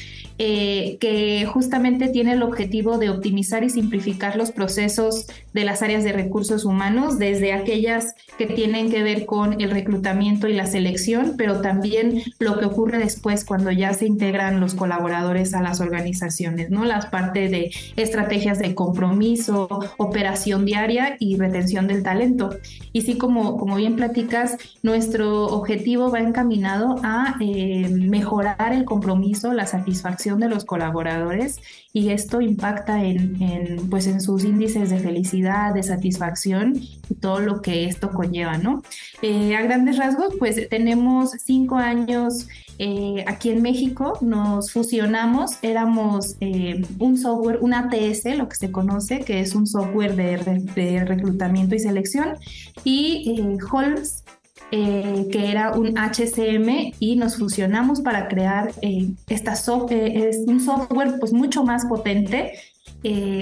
eh, 0.45 0.97
que 0.99 1.47
justamente 1.47 2.09
tiene 2.09 2.33
el 2.33 2.43
objetivo 2.43 2.99
de 2.99 3.11
optimizar 3.11 3.65
y 3.65 3.71
simplificar 3.71 4.35
los 4.35 4.51
procesos 4.51 5.27
de 5.53 5.65
las 5.65 5.83
áreas 5.83 6.05
de 6.05 6.13
recursos 6.13 6.65
humanos, 6.65 7.19
desde 7.19 7.53
aquellas 7.53 8.15
que 8.39 8.47
tienen 8.47 8.91
que 8.91 9.03
ver 9.03 9.27
con 9.27 9.61
el 9.61 9.71
reclutamiento 9.71 10.49
y 10.49 10.55
la 10.55 10.67
selección, 10.67 11.35
pero 11.37 11.61
también 11.61 12.23
lo 12.39 12.59
que 12.59 12.65
ocurre 12.65 12.99
después 12.99 13.45
cuando 13.45 13.71
ya 13.71 13.93
se 13.93 14.07
integran 14.07 14.59
los 14.59 14.75
colaboradores 14.75 15.55
a 15.55 15.63
las 15.63 15.81
organizaciones, 15.81 16.71
¿no? 16.71 16.85
Las 16.85 17.07
partes 17.07 17.51
de 17.51 17.71
estrategias 17.97 18.59
de 18.59 18.75
compromiso, 18.75 19.69
operación 19.99 20.65
diaria 20.65 21.17
y 21.21 21.37
retención 21.37 21.87
del 21.87 22.03
talento. 22.03 22.51
Y 22.93 23.03
sí, 23.03 23.17
como, 23.17 23.59
como 23.59 23.77
bien 23.77 23.97
platicas, 24.03 24.57
nuestro 24.83 25.45
objetivo 25.47 26.11
va 26.11 26.19
encaminado 26.19 26.97
a 27.05 27.37
eh, 27.41 27.89
mejorar 27.89 28.73
el 28.73 28.85
compromiso, 28.85 29.53
la 29.53 29.67
satisfacción 29.69 30.41
de 30.41 30.49
los 30.49 30.65
colaboradores 30.65 31.61
y 31.95 32.11
esto 32.11 32.41
impacta 32.41 33.05
en, 33.05 33.89
pues 33.91 34.07
en 34.07 34.21
sus 34.21 34.45
índices 34.45 34.91
de 34.91 34.99
felicidad, 34.99 35.75
de 35.75 35.83
satisfacción 35.83 36.77
y 36.77 37.15
todo 37.21 37.41
lo 37.41 37.61
que 37.61 37.85
esto 37.85 38.11
conlleva, 38.11 38.57
¿no? 38.57 38.83
Eh, 39.21 39.55
a 39.55 39.63
grandes 39.63 39.99
rasgos, 39.99 40.35
pues 40.39 40.69
tenemos 40.71 41.33
cinco 41.45 41.77
años 41.77 42.49
eh, 42.79 43.25
aquí 43.27 43.51
en 43.51 43.61
México, 43.61 44.19
nos 44.23 44.73
fusionamos, 44.73 45.59
éramos 45.61 46.37
eh, 46.41 46.83
un 46.99 47.19
software, 47.19 47.59
un 47.61 47.75
ATS, 47.75 48.25
lo 48.37 48.49
que 48.49 48.57
se 48.57 48.73
conoce, 48.73 49.21
que 49.21 49.41
es 49.41 49.55
un 49.55 49.67
software 49.67 50.17
de, 50.17 50.39
de 50.75 51.05
reclutamiento 51.05 51.75
y 51.75 51.79
selección, 51.79 52.37
y 52.85 53.59
Holmes 53.71 54.25
eh, 54.75 55.29
que 55.31 55.51
era 55.51 55.73
un 55.73 55.99
HCM 55.99 56.95
y 56.99 57.17
nos 57.17 57.37
fusionamos 57.37 58.01
para 58.01 58.27
crear 58.27 58.73
eh, 58.81 59.11
esta 59.29 59.53
eh, 59.91 60.31
un 60.47 60.61
software 60.61 61.19
pues 61.21 61.35
mucho 61.35 61.63
más 61.63 61.85
potente, 61.85 62.55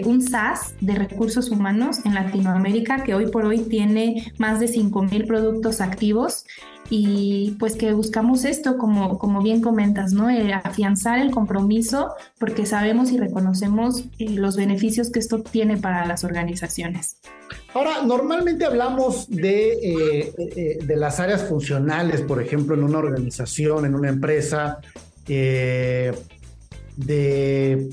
un 0.06 0.22
SaaS 0.22 0.74
de 0.80 0.94
recursos 0.96 1.50
humanos 1.50 2.04
en 2.04 2.14
Latinoamérica 2.14 3.04
que 3.04 3.14
hoy 3.14 3.30
por 3.30 3.44
hoy 3.44 3.60
tiene 3.60 4.32
más 4.38 4.58
de 4.58 4.66
5.000 4.66 5.26
productos 5.28 5.80
activos 5.80 6.46
y 6.90 7.56
pues 7.60 7.76
que 7.76 7.92
buscamos 7.92 8.44
esto, 8.44 8.76
como, 8.76 9.16
como 9.18 9.42
bien 9.42 9.60
comentas, 9.60 10.12
¿no? 10.12 10.28
afianzar 10.64 11.20
el 11.20 11.30
compromiso 11.30 12.12
porque 12.38 12.66
sabemos 12.66 13.12
y 13.12 13.18
reconocemos 13.18 14.04
los 14.18 14.56
beneficios 14.56 15.10
que 15.10 15.20
esto 15.20 15.40
tiene 15.40 15.76
para 15.76 16.04
las 16.04 16.24
organizaciones. 16.24 17.18
Ahora, 17.72 18.02
normalmente 18.04 18.64
hablamos 18.64 19.30
de, 19.30 19.72
eh, 19.72 20.34
eh, 20.36 20.78
de 20.84 20.96
las 20.96 21.20
áreas 21.20 21.44
funcionales, 21.44 22.22
por 22.22 22.42
ejemplo, 22.42 22.74
en 22.74 22.82
una 22.82 22.98
organización, 22.98 23.86
en 23.86 23.94
una 23.94 24.08
empresa, 24.08 24.78
eh, 25.28 26.12
de 26.96 27.88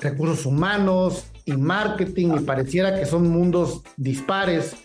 recursos 0.00 0.46
humanos 0.46 1.26
y 1.44 1.56
marketing, 1.56 2.36
y 2.36 2.40
pareciera 2.40 2.98
que 2.98 3.04
son 3.04 3.28
mundos 3.28 3.82
dispares, 3.96 4.76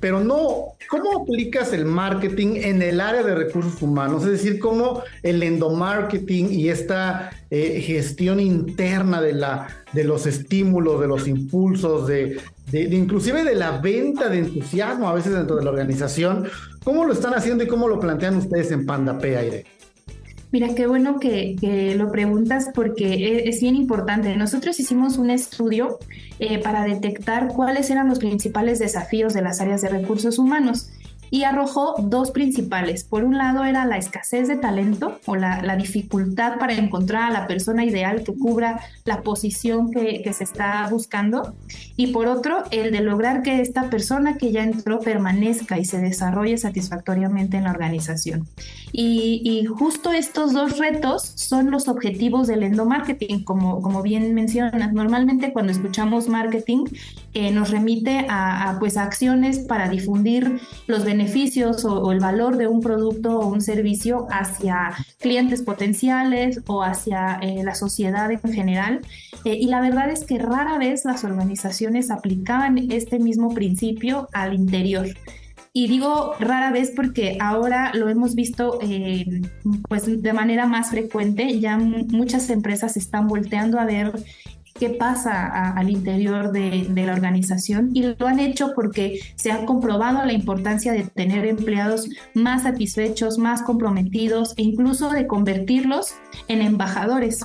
pero 0.00 0.20
no, 0.20 0.74
¿cómo 0.88 1.22
aplicas 1.22 1.72
el 1.72 1.84
marketing 1.84 2.56
en 2.56 2.82
el 2.82 3.00
área 3.00 3.22
de 3.22 3.34
recursos 3.34 3.80
humanos? 3.80 4.24
Es 4.24 4.30
decir, 4.30 4.58
cómo 4.58 5.02
el 5.22 5.42
endomarketing 5.42 6.52
y 6.52 6.68
esta 6.68 7.30
gestión 7.50 8.40
interna 8.40 9.20
de, 9.20 9.32
la, 9.32 9.68
de 9.92 10.04
los 10.04 10.26
estímulos, 10.26 11.00
de 11.00 11.08
los 11.08 11.26
impulsos, 11.26 12.06
de, 12.06 12.38
de, 12.70 12.82
inclusive 12.82 13.44
de 13.44 13.54
la 13.54 13.78
venta 13.78 14.28
de 14.28 14.38
entusiasmo 14.38 15.08
a 15.08 15.14
veces 15.14 15.32
dentro 15.32 15.56
de 15.56 15.64
la 15.64 15.70
organización. 15.70 16.48
¿Cómo 16.84 17.04
lo 17.04 17.12
están 17.12 17.34
haciendo 17.34 17.64
y 17.64 17.66
cómo 17.66 17.88
lo 17.88 17.98
plantean 17.98 18.36
ustedes 18.36 18.70
en 18.70 18.86
Panda 18.86 19.18
P 19.18 19.36
Aire? 19.36 19.75
Mira, 20.52 20.74
qué 20.74 20.86
bueno 20.86 21.18
que, 21.18 21.94
lo 21.96 22.10
preguntas 22.10 22.70
porque 22.74 23.14
e, 23.14 23.48
es, 23.48 23.60
bien 23.60 23.74
importante. 23.74 24.34
Nosotros 24.36 24.78
hicimos 24.78 25.18
un 25.18 25.30
estudio 25.30 25.98
eh, 26.38 26.58
para 26.58 26.84
detectar 26.84 27.48
cuáles 27.48 27.90
eran 27.90 28.08
los 28.08 28.18
principales 28.18 28.78
desafíos 28.78 29.34
de 29.34 29.42
las 29.42 29.60
áreas 29.60 29.82
de 29.82 29.88
recursos 29.88 30.38
humanos 30.38 30.90
y 31.30 31.44
arrojó 31.44 31.94
dos 31.98 32.30
principales. 32.30 33.04
Por 33.04 33.24
un 33.24 33.36
lado 33.38 33.64
era 33.64 33.84
la 33.84 33.98
escasez 33.98 34.48
de 34.48 34.56
talento 34.56 35.20
o 35.26 35.36
la, 35.36 35.76
dificultad 35.76 36.58
para 36.58 36.72
encontrar 36.72 37.24
a 37.24 37.30
la 37.30 37.46
persona 37.46 37.84
ideal 37.84 38.24
que 38.24 38.32
cubra 38.32 38.80
la 39.04 39.22
posición 39.22 39.90
que, 39.90 40.32
se 40.32 40.44
está 40.44 40.88
buscando 40.90 41.54
y 41.96 42.08
por 42.08 42.26
otro 42.26 42.64
el 42.70 42.92
de 42.92 43.00
lograr 43.00 43.42
que 43.42 43.60
esta 43.60 43.90
persona 43.90 44.36
que 44.36 44.52
ya 44.52 44.64
entró 44.64 45.00
permanezca 45.00 45.78
y 45.78 45.84
se 45.84 45.98
desarrolle 45.98 46.56
satisfactoriamente 46.56 47.56
en 47.58 47.64
la 47.64 47.70
organización. 47.70 48.46
Y, 48.92 49.66
justo 49.78 50.12
estos 50.12 50.52
dos 50.52 50.78
retos 50.78 51.32
son 51.34 51.70
los 51.70 51.88
objetivos 51.88 52.46
del 52.46 52.62
endomarketing, 52.62 53.44
como, 53.44 53.82
como 53.82 54.02
bien 54.02 54.32
mencionas. 54.34 54.92
Normalmente 54.92 55.52
cuando 55.52 55.72
escuchamos 55.72 56.28
marketing 56.28 56.84
eh, 57.34 57.50
nos 57.50 57.70
remite 57.70 58.26
a, 58.28 58.76
pues, 58.78 58.96
acciones 58.96 59.58
para 59.58 59.88
difundir 59.88 60.60
los 60.86 61.04
beneficios 61.04 61.15
beneficios 61.16 61.84
o, 61.84 62.12
el 62.12 62.20
valor 62.20 62.56
de 62.56 62.66
un 62.68 62.80
producto 62.80 63.38
o 63.38 63.46
un 63.46 63.60
servicio 63.60 64.26
hacia 64.30 64.92
clientes 65.18 65.62
potenciales 65.62 66.60
o 66.66 66.82
hacia 66.82 67.38
eh, 67.40 67.62
la 67.64 67.74
sociedad 67.74 68.30
en 68.30 68.52
general. 68.52 69.00
Eh, 69.44 69.54
y 69.54 69.66
la 69.66 69.80
verdad 69.80 70.10
es 70.10 70.24
que 70.24 70.38
rara 70.38 70.78
vez 70.78 71.04
las 71.04 71.24
organizaciones 71.24 72.10
aplicaban 72.10 72.90
este 72.90 73.18
mismo 73.18 73.54
principio 73.54 74.28
al 74.32 74.54
interior. 74.54 75.06
Y 75.72 75.88
digo 75.88 76.32
rara 76.40 76.70
vez 76.70 76.92
porque 76.96 77.36
ahora 77.38 77.92
lo 77.92 78.08
hemos 78.08 78.34
visto 78.34 78.78
eh, 78.80 79.42
pues 79.88 80.22
de 80.22 80.32
manera 80.32 80.66
más 80.66 80.90
frecuente. 80.90 81.60
Ya 81.60 81.76
muchas 81.78 82.48
empresas 82.50 82.96
están 82.96 83.28
volteando 83.28 83.78
a 83.78 83.84
ver 83.84 84.12
qué 84.78 84.90
pasa 84.90 85.72
al 85.72 85.90
interior 85.90 86.52
de, 86.52 86.86
la 86.94 87.12
organización 87.12 87.90
y 87.94 88.02
lo 88.02 88.26
han 88.26 88.40
hecho 88.40 88.72
porque 88.74 89.20
se 89.36 89.52
ha 89.52 89.64
comprobado 89.64 90.24
la 90.24 90.32
importancia 90.32 90.92
de 90.92 91.04
tener 91.04 91.46
empleados 91.46 92.08
más 92.34 92.62
satisfechos, 92.62 93.38
más 93.38 93.62
comprometidos 93.62 94.54
e 94.56 94.62
incluso 94.62 95.10
de 95.10 95.26
convertirlos 95.26 96.14
en 96.48 96.62
embajadores. 96.62 97.44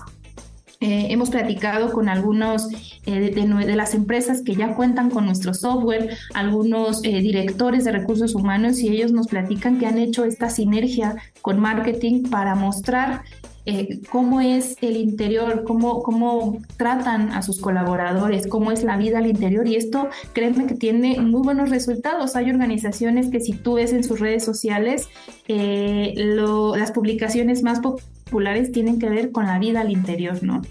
Eh, 0.84 1.14
hemos 1.14 1.30
platicado 1.30 1.92
con 1.92 2.10
algunos 2.10 2.68
eh, 3.06 3.32
de, 3.32 3.76
las 3.76 3.94
empresas 3.94 4.42
que 4.42 4.56
ya 4.56 4.74
cuentan 4.74 5.12
con 5.12 5.28
nuestro 5.28 5.54
software, 5.54 6.18
algunos 6.34 7.04
eh, 7.04 7.22
directores 7.22 7.84
de 7.84 7.92
recursos 7.92 8.34
humanos 8.34 8.80
y 8.80 8.90
ellos 8.90 9.12
nos 9.12 9.28
platican 9.28 9.78
que 9.78 9.86
han 9.86 10.00
hecho 10.00 10.26
esta 10.26 10.50
sinergia 10.50 11.18
con 11.44 11.60
marketing 11.60 12.24
para 12.32 12.56
mostrar 12.56 13.22
eh, 13.66 14.02
cómo 14.10 14.42
es 14.42 14.76
el 14.82 14.98
interior, 14.98 15.64
cómo, 15.64 16.02
cómo 16.02 16.60
tratan 16.78 17.32
a 17.32 17.42
sus 17.44 17.60
colaboradores, 17.60 18.48
cómo 18.48 18.72
es 18.72 18.84
la 18.84 18.98
vida 18.98 19.20
al 19.20 19.28
interior. 19.28 19.68
Y 19.68 19.76
esto, 19.76 20.10
créeme 20.34 20.66
que 20.66 20.76
tiene 20.76 21.20
muy 21.20 21.42
buenos 21.42 21.70
resultados. 21.70 22.36
Hay 22.36 22.50
organizaciones 22.50 23.30
que 23.30 23.40
si 23.40 23.54
tú 23.54 23.76
ves 23.76 23.94
en 23.94 24.04
sus 24.04 24.20
redes 24.20 24.44
sociales, 24.44 25.10
eh, 25.48 26.14
las 26.16 26.92
publicaciones 26.92 27.62
más 27.62 27.80
populares 27.80 28.72
tienen 28.72 28.98
que 28.98 29.10
ver 29.10 29.32
con 29.32 29.46
la 29.46 29.60
vida 29.60 29.82
al 29.82 29.92
interior, 29.92 30.42
¿no? 30.42 30.62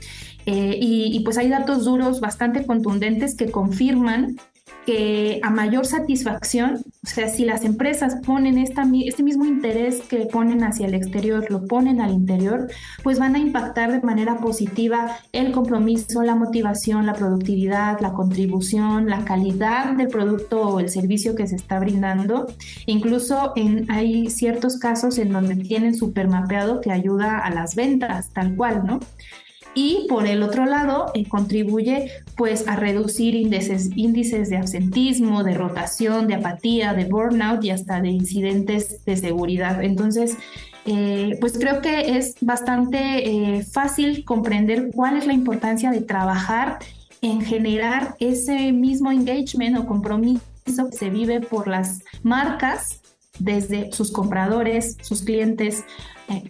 Eh, 0.46 0.78
y, 0.80 1.16
y, 1.16 1.20
pues 1.20 1.36
hay 1.36 1.48
datos 1.48 1.84
duros 1.84 2.20
bastante 2.20 2.64
contundentes 2.64 3.36
que 3.36 3.50
confirman 3.50 4.36
que 4.86 5.40
a 5.42 5.50
mayor 5.50 5.86
satisfacción, 5.86 6.82
o 7.04 7.06
sea, 7.06 7.28
si 7.28 7.44
las 7.44 7.64
empresas 7.64 8.16
ponen 8.24 8.58
este 8.58 8.84
mismo 8.84 9.44
interés 9.44 10.00
que 10.02 10.26
ponen 10.26 10.64
hacia 10.64 10.86
el 10.86 10.94
exterior, 10.94 11.50
lo 11.50 11.66
ponen 11.66 12.00
al 12.00 12.12
interior, 12.12 12.68
pues 13.02 13.18
van 13.18 13.34
a 13.34 13.38
impactar 13.38 13.92
de 13.92 14.00
manera 14.00 14.38
positiva 14.38 15.16
el 15.32 15.52
compromiso, 15.52 16.22
la 16.22 16.34
motivación, 16.34 17.06
la 17.06 17.14
productividad, 17.14 18.00
la 18.00 18.12
contribución, 18.12 19.08
la 19.08 19.24
calidad 19.24 19.96
del 19.96 20.08
producto 20.08 20.60
o 20.62 20.80
el 20.80 20.88
servicio 20.88 21.34
que 21.34 21.46
se 21.46 21.56
está 21.56 21.78
brindando. 21.78 22.46
Incluso 22.86 23.52
hay 23.88 24.30
ciertos 24.30 24.78
casos 24.78 25.18
en 25.18 25.32
donde 25.32 25.56
tienen 25.56 25.94
supermapeado 25.94 26.80
que 26.80 26.90
ayuda 26.90 27.38
a 27.38 27.50
las 27.50 27.74
ventas, 27.74 28.30
tal 28.30 28.56
cual, 28.56 28.84
¿no? 28.84 29.00
Y 29.74 30.06
por 30.08 30.26
el 30.26 30.42
otro 30.42 30.66
lado 30.66 31.12
eh, 31.14 31.26
contribuye 31.28 32.10
pues 32.36 32.66
a 32.66 32.76
reducir 32.76 33.34
índices, 33.34 34.50
de 34.50 34.56
absentismo, 34.56 35.44
de 35.44 35.54
rotación, 35.54 36.26
de 36.26 36.34
apatía, 36.34 36.94
de 36.94 37.04
burnout 37.04 37.64
y 37.64 37.70
hasta 37.70 38.00
de 38.00 38.08
incidentes 38.08 39.04
de 39.04 39.16
seguridad. 39.16 39.82
Entonces, 39.82 40.36
eh, 40.86 41.36
pues 41.40 41.58
creo 41.58 41.80
que 41.80 42.16
es 42.16 42.34
bastante 42.40 43.28
eh, 43.58 43.64
fácil 43.64 44.24
comprender 44.24 44.90
cuál 44.94 45.16
es 45.16 45.26
la 45.26 45.34
importancia 45.34 45.90
de 45.90 46.00
trabajar 46.00 46.78
en 47.22 47.42
generar 47.42 48.16
ese 48.18 48.72
mismo 48.72 49.12
engagement 49.12 49.76
o 49.78 49.86
compromiso 49.86 50.40
que 50.90 50.96
se 50.96 51.10
vive 51.10 51.40
por 51.40 51.68
las 51.68 52.00
marcas 52.22 53.00
desde 53.38 53.92
sus 53.92 54.10
compradores, 54.10 54.96
sus 55.02 55.22
clientes, 55.22 55.84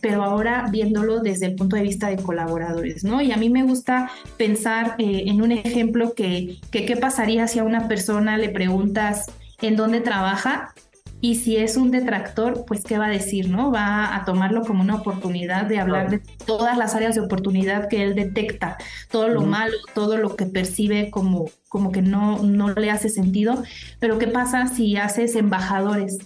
pero 0.00 0.22
ahora 0.22 0.66
viéndolo 0.70 1.20
desde 1.20 1.46
el 1.46 1.54
punto 1.54 1.76
de 1.76 1.82
vista 1.82 2.08
de 2.08 2.16
colaboradores, 2.16 3.04
¿no? 3.04 3.20
Y 3.20 3.32
a 3.32 3.36
mí 3.36 3.50
me 3.50 3.62
gusta 3.62 4.10
pensar 4.36 4.94
eh, 4.98 5.24
en 5.26 5.42
un 5.42 5.52
ejemplo 5.52 6.14
que, 6.14 6.56
que, 6.70 6.86
qué 6.86 6.96
pasaría 6.96 7.46
si 7.46 7.58
a 7.58 7.64
una 7.64 7.88
persona 7.88 8.36
le 8.36 8.48
preguntas 8.48 9.26
en 9.60 9.76
dónde 9.76 10.00
trabaja 10.00 10.74
y 11.22 11.34
si 11.34 11.56
es 11.56 11.76
un 11.76 11.90
detractor, 11.90 12.64
pues 12.66 12.82
qué 12.82 12.96
va 12.96 13.06
a 13.06 13.10
decir, 13.10 13.50
¿no? 13.50 13.70
Va 13.70 14.16
a 14.16 14.24
tomarlo 14.24 14.62
como 14.62 14.82
una 14.82 14.96
oportunidad 14.96 15.66
de 15.66 15.78
hablar 15.78 16.10
de 16.10 16.20
todas 16.46 16.78
las 16.78 16.94
áreas 16.94 17.14
de 17.14 17.20
oportunidad 17.20 17.88
que 17.88 18.02
él 18.02 18.14
detecta, 18.14 18.78
todo 19.10 19.28
lo 19.28 19.42
malo, 19.42 19.76
todo 19.94 20.16
lo 20.16 20.34
que 20.34 20.46
percibe 20.46 21.10
como, 21.10 21.50
como 21.68 21.92
que 21.92 22.00
no, 22.00 22.42
no 22.42 22.70
le 22.72 22.90
hace 22.90 23.10
sentido. 23.10 23.62
Pero 23.98 24.18
¿qué 24.18 24.28
pasa 24.28 24.66
si 24.66 24.96
haces 24.96 25.36
embajadores? 25.36 26.18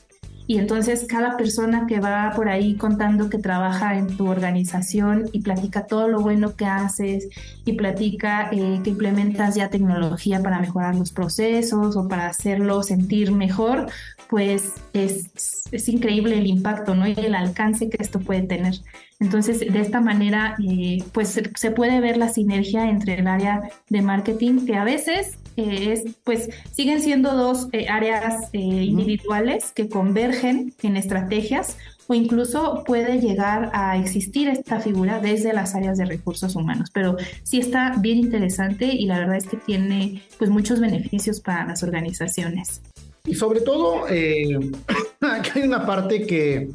Y 0.47 0.59
entonces 0.59 1.07
cada 1.09 1.37
persona 1.37 1.87
que 1.87 2.01
va 2.01 2.33
por 2.37 2.49
ahí 2.49 2.75
contando 2.75 3.31
que 3.31 3.39
trabaja 3.39 3.97
en 3.97 4.17
tu 4.17 4.29
organización 4.29 5.31
y 5.33 5.41
platica 5.41 5.87
todo 5.87 6.09
lo 6.09 6.21
bueno 6.21 6.55
que 6.55 6.67
haces 6.67 7.29
y 7.65 7.73
platica 7.73 8.51
eh, 8.53 8.81
que 8.85 8.91
implementas 8.91 9.55
ya 9.55 9.71
tecnología 9.71 10.43
para 10.43 10.61
mejorar 10.61 10.97
los 10.97 11.13
procesos 11.13 11.97
o 11.97 12.09
para 12.09 12.27
hacerlo 12.27 12.83
sentir 12.83 13.33
mejor, 13.33 13.87
pues 14.29 14.73
es, 14.93 15.31
es 15.73 15.89
increíble 15.89 16.37
el 16.37 16.47
impacto 16.47 16.95
¿no? 16.95 17.07
y 17.07 17.15
el 17.17 17.35
alcance 17.35 17.89
que 17.89 18.03
esto 18.03 18.21
puede 18.21 18.43
tener. 18.43 18.75
Entonces, 19.21 19.61
de 19.61 19.81
esta 19.81 20.01
manera, 20.01 20.57
eh, 20.63 21.03
pues 21.13 21.41
se, 21.55 21.71
puede 21.71 22.01
ver 22.01 22.17
la 22.17 22.29
sinergia 22.29 22.91
entre 22.91 23.15
el 23.15 23.27
área 23.27 23.63
de 23.89 24.03
marketing, 24.03 24.67
que 24.67 24.77
a 24.77 24.85
veces 24.85 25.39
eh, 25.57 25.93
es, 25.93 26.05
pues 26.25 26.49
siguen 26.73 27.01
siendo 27.01 27.35
dos 27.35 27.69
eh, 27.73 27.89
áreas 27.89 28.49
individuales 28.53 29.73
que 29.73 29.89
convergen 29.89 30.75
en 30.83 30.97
estrategias 30.97 31.77
o 32.07 32.15
incluso 32.15 32.83
puede 32.85 33.21
llegar 33.21 33.71
a 33.73 33.97
existir 33.97 34.49
esta 34.49 34.81
figura 34.81 35.21
desde 35.21 35.53
las 35.53 35.75
áreas 35.75 35.97
de 35.97 36.05
recursos 36.05 36.55
humanos. 36.55 36.91
Pero 36.93 37.17
sí 37.43 37.59
está 37.59 37.95
bien 37.99 38.19
interesante 38.19 38.87
y 38.87 39.07
la 39.07 39.19
verdad 39.19 39.37
es 39.37 39.47
que 39.47 39.57
tiene 39.57 40.23
pues 40.39 40.51
muchos 40.51 40.81
beneficios 40.81 41.41
para 41.41 41.67
las 41.67 41.83
organizaciones. 41.83 42.83
Y 43.27 43.35
sobre 43.35 43.63
todo, 43.63 44.05
aquí 44.07 45.51
hay 45.55 45.63
una 45.63 45.87
parte 45.87 46.27
que 46.27 46.69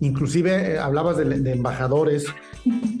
inclusive 0.00 0.72
eh, 0.72 0.78
hablabas 0.78 1.16
de, 1.18 1.52
embajadores, 1.52 2.26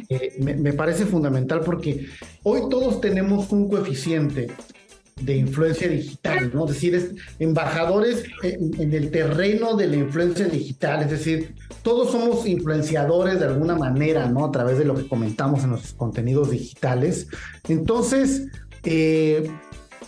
eh, 0.08 0.36
me, 0.40 0.72
parece 0.72 1.06
fundamental 1.06 1.60
porque 1.60 2.06
hoy 2.42 2.62
todos 2.70 3.00
tenemos 3.00 3.50
un 3.52 3.68
coeficiente 3.68 4.48
de 5.20 5.36
influencia 5.36 5.88
digital, 5.88 6.50
¿no? 6.54 6.64
Es 6.64 6.74
decir, 6.74 7.16
embajadores 7.38 8.24
en, 8.42 8.94
el 8.94 9.10
terreno 9.10 9.76
de 9.76 9.86
la 9.86 9.96
influencia 9.96 10.46
digital, 10.46 11.02
es 11.02 11.10
decir, 11.10 11.54
todos 11.82 12.10
somos 12.10 12.46
influenciadores 12.46 13.38
de 13.38 13.46
alguna 13.46 13.76
manera, 13.76 14.28
¿no? 14.30 14.46
A 14.46 14.50
través 14.50 14.78
de 14.78 14.86
lo 14.86 14.94
que 14.94 15.06
comentamos 15.06 15.62
en 15.62 15.70
nuestros 15.70 15.92
contenidos 15.94 16.50
digitales. 16.50 17.28
Entonces, 17.68 18.46
eh, 18.84 19.50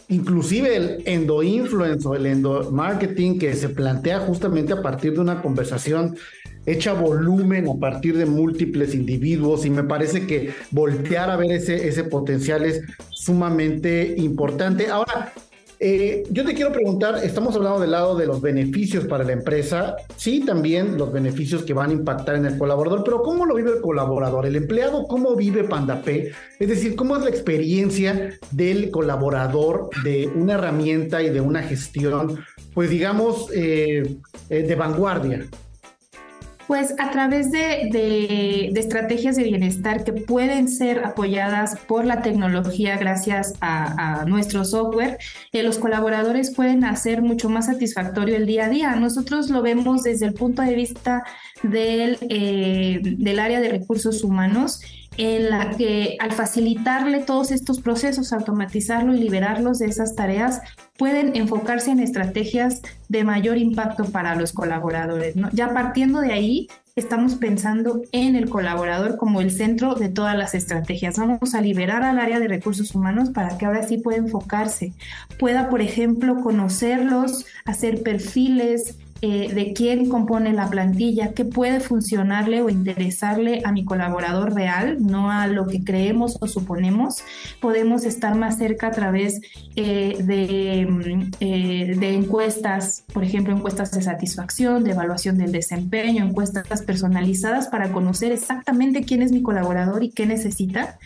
inclusive 0.09 0.77
el 0.77 1.03
endo-influence 1.07 2.07
o 2.09 2.15
el 2.15 2.27
endo-marketing 2.27 3.39
que 3.39 3.55
se 3.55 3.69
plantea 3.69 4.21
justamente 4.21 4.73
a 4.73 4.83
partir 4.83 5.13
de 5.13 5.21
una 5.21 5.43
conversación 5.43 6.17
hecha 6.67 6.93
volumen 6.93 7.69
a 7.69 7.79
partir 7.79 8.17
de 8.17 8.27
múltiples 8.27 8.95
individuos 8.95 9.67
y 9.67 9.71
me 9.71 9.85
parece 9.85 10.27
que 10.27 10.51
voltear 10.71 11.31
a 11.31 11.37
ver 11.37 11.53
ese, 11.53 11.89
ese 11.89 12.05
potencial 12.05 12.65
es 12.65 12.83
sumamente 13.11 14.15
importante. 14.17 14.89
Ahora, 14.89 15.33
eh, 15.85 16.23
yo 16.31 16.45
te 16.45 16.55
quiero 16.55 16.71
preguntar, 16.71 17.25
estamos 17.25 17.57
hablando 17.57 17.81
del 17.81 17.91
lado 17.91 18.17
de 18.17 18.25
los 18.25 18.41
beneficios 18.41 19.05
para 19.07 19.25
la 19.25 19.33
empresa, 19.33 19.97
sí, 20.15 20.45
también 20.45 20.97
los 20.97 21.13
beneficios 21.13 21.65
que 21.65 21.75
van 21.75 21.91
a 21.91 21.95
impactar 21.95 22.37
en 22.37 22.47
el 22.47 22.57
colaborador, 22.57 23.03
pero 23.03 23.21
¿cómo 23.21 23.47
lo 23.47 23.57
vive 23.57 23.73
el 23.73 23.81
colaborador? 23.81 24.47
¿El 24.47 24.55
empleado 24.55 25.09
cómo 25.09 25.35
vive 25.35 25.65
PandaP? 25.65 26.07
Es 26.61 26.69
decir, 26.69 26.95
¿cómo 26.95 27.17
es 27.17 27.25
la 27.25 27.31
experiencia 27.31 28.31
del 28.53 28.93
colaborador 28.93 29.91
de 30.05 30.29
una 30.29 30.53
herramienta 30.53 31.21
y 31.21 31.31
de 31.31 31.41
una 31.41 31.65
gestión, 31.65 32.39
pues 32.75 32.89
digamos, 32.89 33.49
eh, 33.53 34.19
eh, 34.51 34.63
de 34.63 34.75
vanguardia? 34.77 35.49
Pues 36.73 36.95
a 36.99 37.11
través 37.11 37.51
de, 37.51 38.73
estrategias 38.75 39.37
de 39.37 39.43
bienestar 39.43 40.05
que 40.05 40.15
pueden 40.15 40.71
ser 40.71 41.05
apoyadas 41.05 41.79
por 41.81 42.07
la 42.07 42.23
tecnología 42.23 42.97
gracias 42.97 43.53
a, 43.61 44.25
nuestro 44.27 44.65
software, 44.65 45.19
eh, 45.53 45.63
los 45.63 45.77
colaboradores 45.77 46.55
pueden 46.55 46.85
hacer 46.85 47.21
mucho 47.21 47.51
más 47.51 47.67
satisfactorio 47.67 48.37
el 48.37 48.47
día 48.47 48.65
a 48.65 48.69
día. 48.71 48.97
Nosotros 48.97 49.51
lo 49.51 49.61
vemos 49.61 50.03
desde 50.03 50.25
el 50.25 50.33
punto 50.33 50.63
de 50.63 50.75
vista 50.75 51.25
del, 51.63 52.17
eh, 52.31 53.01
del 53.03 53.39
área 53.39 53.61
de 53.61 53.69
recursos 53.69 54.25
humanos 54.25 54.81
en 55.17 55.51
la 55.51 55.71
que 55.71 56.17
al 56.21 56.33
facilitarle 56.33 57.21
todos 57.21 57.51
estos 57.51 57.81
procesos, 57.81 58.33
automatizarlo 58.33 59.15
y 59.15 59.21
liberarlos 59.21 59.79
de 59.79 59.87
esas 59.87 60.15
tareas, 60.15 60.61
pueden 60.97 61.37
enfocarse 61.37 61.91
en 61.91 62.01
estrategias 62.01 62.81
de 63.09 63.25
mayor 63.25 63.59
impacto 63.59 64.05
para 64.05 64.35
los 64.35 64.53
colaboradores. 64.53 65.35
Ya 65.53 65.73
partiendo 65.75 66.21
de 66.21 66.33
ahí, 66.33 66.69
estamos 66.97 67.35
pensando 67.37 68.03
en 68.13 68.37
el 68.37 68.49
colaborador 68.49 69.17
como 69.17 69.41
el 69.41 69.51
centro 69.51 69.95
de 69.95 70.09
todas 70.09 70.37
las 70.37 70.55
estrategias. 70.55 71.19
Vamos 71.19 71.55
a 71.55 71.61
liberar 71.61 72.03
al 72.03 72.19
área 72.19 72.39
de 72.39 72.49
recursos 72.49 72.95
humanos 72.95 73.31
para 73.31 73.57
que 73.57 73.67
ahora 73.67 73.83
sí 73.83 73.99
pueda 73.99 74.19
enfocarse, 74.19 74.93
pueda, 75.39 75.69
por 75.69 75.81
ejemplo, 75.81 76.37
conocerlos, 76.41 77.47
hacer 77.65 78.03
perfiles, 78.03 78.97
eh, 79.25 79.55
de 79.55 79.73
quién 79.73 80.09
compone 80.09 80.53
la 80.53 80.69
plantilla, 80.69 81.33
qué 81.33 81.45
puede 81.45 81.79
funcionarle 81.79 82.61
o 82.61 82.69
interesarle 82.69 83.63
a 83.65 83.71
mi 83.71 83.85
colaborador 83.85 84.53
real, 84.53 84.97
no 84.99 85.31
a 85.31 85.47
lo 85.47 85.69
que 85.69 85.85
creemos 85.85 86.39
o 86.41 86.49
suponemos. 86.49 87.23
Podemos 87.61 88.05
estar 88.05 88.35
más 88.35 88.59
cerca 88.59 88.89
a 88.89 88.91
través 88.91 89.41
eh, 89.77 90.17
de, 90.25 90.89
mm, 90.91 91.31
eh, 91.39 91.95
de 91.97 92.15
encuestas, 92.15 93.05
por 93.13 93.23
ejemplo, 93.23 93.55
encuestas 93.55 93.93
de 93.93 94.03
satisfacción, 94.03 94.83
de 94.83 94.91
evaluación 94.91 95.39
del 95.39 95.53
desempeño, 95.53 96.25
encuestas 96.25 96.83
personalizadas 96.83 97.69
para 97.69 97.93
conocer 97.93 98.33
exactamente 98.33 99.05
quién 99.05 99.23
es 99.23 99.31
mi 99.31 99.41
colaborador 99.41 100.03
y 100.03 100.11
qué 100.11 100.27
necesita. 100.27 100.99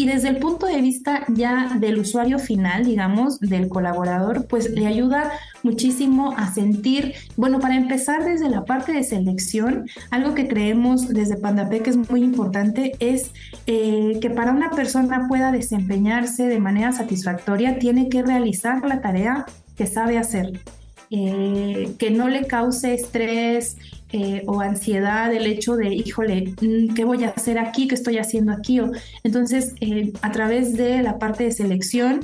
Y 0.00 0.06
desde 0.06 0.30
el 0.30 0.38
punto 0.38 0.64
de 0.64 0.80
vista 0.80 1.26
ya 1.28 1.76
del 1.78 1.98
usuario 1.98 2.38
final, 2.38 2.86
digamos, 2.86 3.38
del 3.38 3.68
colaborador, 3.68 4.46
pues 4.46 4.70
le 4.70 4.86
ayuda 4.86 5.30
muchísimo 5.62 6.32
a 6.38 6.50
sentir, 6.54 7.12
bueno, 7.36 7.60
para 7.60 7.76
empezar 7.76 8.24
desde 8.24 8.48
la 8.48 8.64
parte 8.64 8.92
de 8.92 9.04
selección, 9.04 9.90
algo 10.10 10.34
que 10.34 10.48
creemos 10.48 11.06
desde 11.06 11.36
Pandapé 11.36 11.80
que 11.80 11.90
es 11.90 12.10
muy 12.10 12.22
importante 12.22 12.92
es 12.98 13.32
eh, 13.66 14.18
que 14.22 14.30
para 14.30 14.52
una 14.52 14.70
persona 14.70 15.28
pueda 15.28 15.52
desempeñarse 15.52 16.44
de 16.44 16.60
manera 16.60 16.92
satisfactoria, 16.92 17.78
tiene 17.78 18.08
que 18.08 18.22
realizar 18.22 18.82
la 18.86 19.02
tarea 19.02 19.44
que 19.76 19.86
sabe 19.86 20.16
hacer. 20.16 20.60
Eh, 21.12 21.92
que 21.98 22.12
no 22.12 22.28
le 22.28 22.46
cause 22.46 22.94
estrés 22.94 23.76
eh, 24.12 24.42
o 24.46 24.60
ansiedad 24.60 25.32
el 25.32 25.46
hecho 25.46 25.76
de, 25.76 25.94
híjole, 25.94 26.54
mm, 26.60 26.94
¿qué 26.94 27.04
voy 27.04 27.24
a 27.24 27.30
hacer 27.30 27.58
aquí? 27.58 27.88
¿Qué 27.88 27.94
estoy 27.94 28.18
haciendo 28.18 28.52
aquí? 28.52 28.80
O, 28.80 28.90
entonces, 29.24 29.74
a 30.22 30.32
través 30.32 30.76
de 30.76 31.02
la 31.02 31.18
parte 31.18 31.44
de 31.44 31.52
selección, 31.52 32.20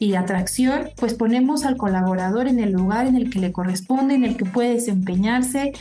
y 0.00 0.14
atracción, 0.14 0.90
pues 0.96 1.14
ponemos 1.14 1.64
al 1.64 1.76
colaborador 1.76 2.46
en 2.46 2.60
el 2.60 2.70
lugar 2.70 3.08
en 3.08 3.16
el 3.16 3.30
que 3.30 3.40
le 3.40 3.50
corresponde, 3.50 4.14
en 4.14 4.24
el 4.24 4.36
que 4.36 4.44
puede 4.44 4.74
desempeñarse 4.74 5.72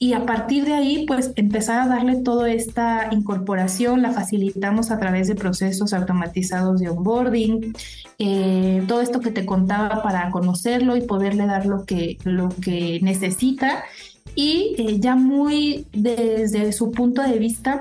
y 0.00 0.12
a 0.12 0.24
partir 0.24 0.64
de 0.64 0.74
ahí, 0.74 1.06
pues 1.06 1.32
empezar 1.34 1.80
a 1.80 1.88
darle 1.88 2.22
toda 2.22 2.48
esta 2.52 3.08
incorporación, 3.10 4.00
la 4.00 4.12
facilitamos 4.12 4.92
a 4.92 4.98
través 5.00 5.26
de 5.26 5.34
procesos 5.34 5.92
automatizados 5.92 6.78
de 6.78 6.88
onboarding, 6.88 7.74
eh, 8.20 8.84
todo 8.86 9.00
esto 9.00 9.18
que 9.18 9.32
te 9.32 9.44
contaba 9.44 10.00
para 10.04 10.30
conocerlo 10.30 10.96
y 10.96 11.00
poderle 11.00 11.46
dar 11.46 11.66
lo 11.66 11.84
que, 11.84 12.16
lo 12.22 12.48
que 12.48 13.00
necesita. 13.02 13.82
Y 14.34 14.74
eh, 14.78 15.00
ya 15.00 15.16
muy 15.16 15.86
desde 15.92 16.72
su 16.72 16.90
punto 16.90 17.22
de 17.22 17.38
vista, 17.38 17.80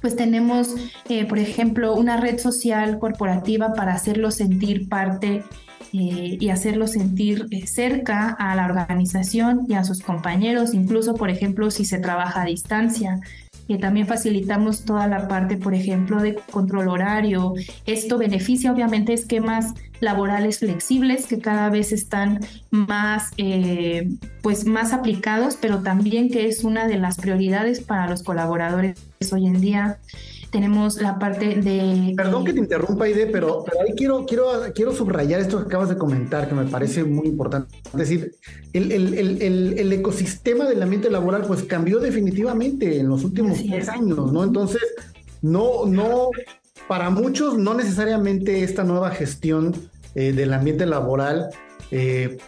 pues 0.00 0.16
tenemos, 0.16 0.74
eh, 1.08 1.24
por 1.24 1.38
ejemplo, 1.38 1.94
una 1.94 2.18
red 2.18 2.38
social 2.38 2.98
corporativa 2.98 3.72
para 3.72 3.94
hacerlo 3.94 4.30
sentir 4.30 4.88
parte 4.88 5.44
eh, 5.92 6.36
y 6.40 6.48
hacerlo 6.50 6.86
sentir 6.86 7.46
cerca 7.66 8.36
a 8.38 8.54
la 8.54 8.66
organización 8.66 9.64
y 9.68 9.74
a 9.74 9.84
sus 9.84 10.00
compañeros, 10.02 10.74
incluso, 10.74 11.14
por 11.14 11.30
ejemplo, 11.30 11.70
si 11.70 11.84
se 11.84 11.98
trabaja 11.98 12.42
a 12.42 12.44
distancia. 12.46 13.20
también 13.80 14.06
facilitamos 14.06 14.84
toda 14.84 15.06
la 15.06 15.26
parte, 15.26 15.56
por 15.56 15.72
ejemplo, 15.72 16.20
de 16.20 16.34
control 16.50 16.88
horario. 16.88 17.54
Esto 17.86 18.18
beneficia 18.18 18.72
obviamente 18.72 19.14
esquemas 19.14 19.72
laborales 20.04 20.60
flexibles 20.60 21.26
que 21.26 21.38
cada 21.38 21.70
vez 21.70 21.90
están 21.90 22.40
más, 22.70 23.30
pues 24.42 24.66
más 24.66 24.92
aplicados, 24.92 25.56
pero 25.60 25.82
también 25.82 26.30
que 26.30 26.46
es 26.46 26.62
una 26.62 26.86
de 26.86 26.98
las 26.98 27.16
prioridades 27.16 27.80
para 27.80 28.08
los 28.08 28.22
colaboradores 28.22 28.96
hoy 29.32 29.46
en 29.46 29.60
día. 29.60 29.98
Tenemos 30.50 31.00
la 31.00 31.18
parte 31.18 31.56
de... 31.56 32.14
Perdón 32.16 32.44
que 32.44 32.52
te 32.52 32.60
interrumpa, 32.60 33.08
Ide, 33.08 33.26
pero, 33.26 33.64
pero 33.64 33.80
ahí 33.80 33.92
quiero, 33.96 34.24
quiero, 34.24 34.46
quiero 34.72 34.94
subrayar 34.94 35.40
esto 35.40 35.58
que 35.58 35.64
acabas 35.64 35.88
de 35.88 35.96
comentar, 35.96 36.48
que 36.48 36.54
me 36.54 36.66
parece 36.66 37.02
muy 37.02 37.26
importante. 37.26 37.76
Es 37.86 37.98
decir, 37.98 38.36
el, 38.72 38.92
el, 38.92 39.14
el, 39.14 39.78
el 39.78 39.92
ecosistema 39.92 40.68
del 40.68 40.80
ambiente 40.80 41.10
laboral 41.10 41.42
pues 41.42 41.64
cambió 41.64 41.98
definitivamente 41.98 43.00
en 43.00 43.08
los 43.08 43.24
últimos 43.24 43.58
10 43.60 43.88
años, 43.88 44.32
¿no? 44.32 44.44
Entonces, 44.44 44.82
no, 45.42 45.86
no, 45.86 46.30
para 46.86 47.10
muchos 47.10 47.58
no 47.58 47.74
necesariamente 47.74 48.62
esta 48.62 48.84
nueva 48.84 49.10
gestión 49.10 49.74
eh, 50.14 50.32
del 50.32 50.52
ambiente 50.52 50.86
laboral 50.86 51.50
eh, 51.90 52.38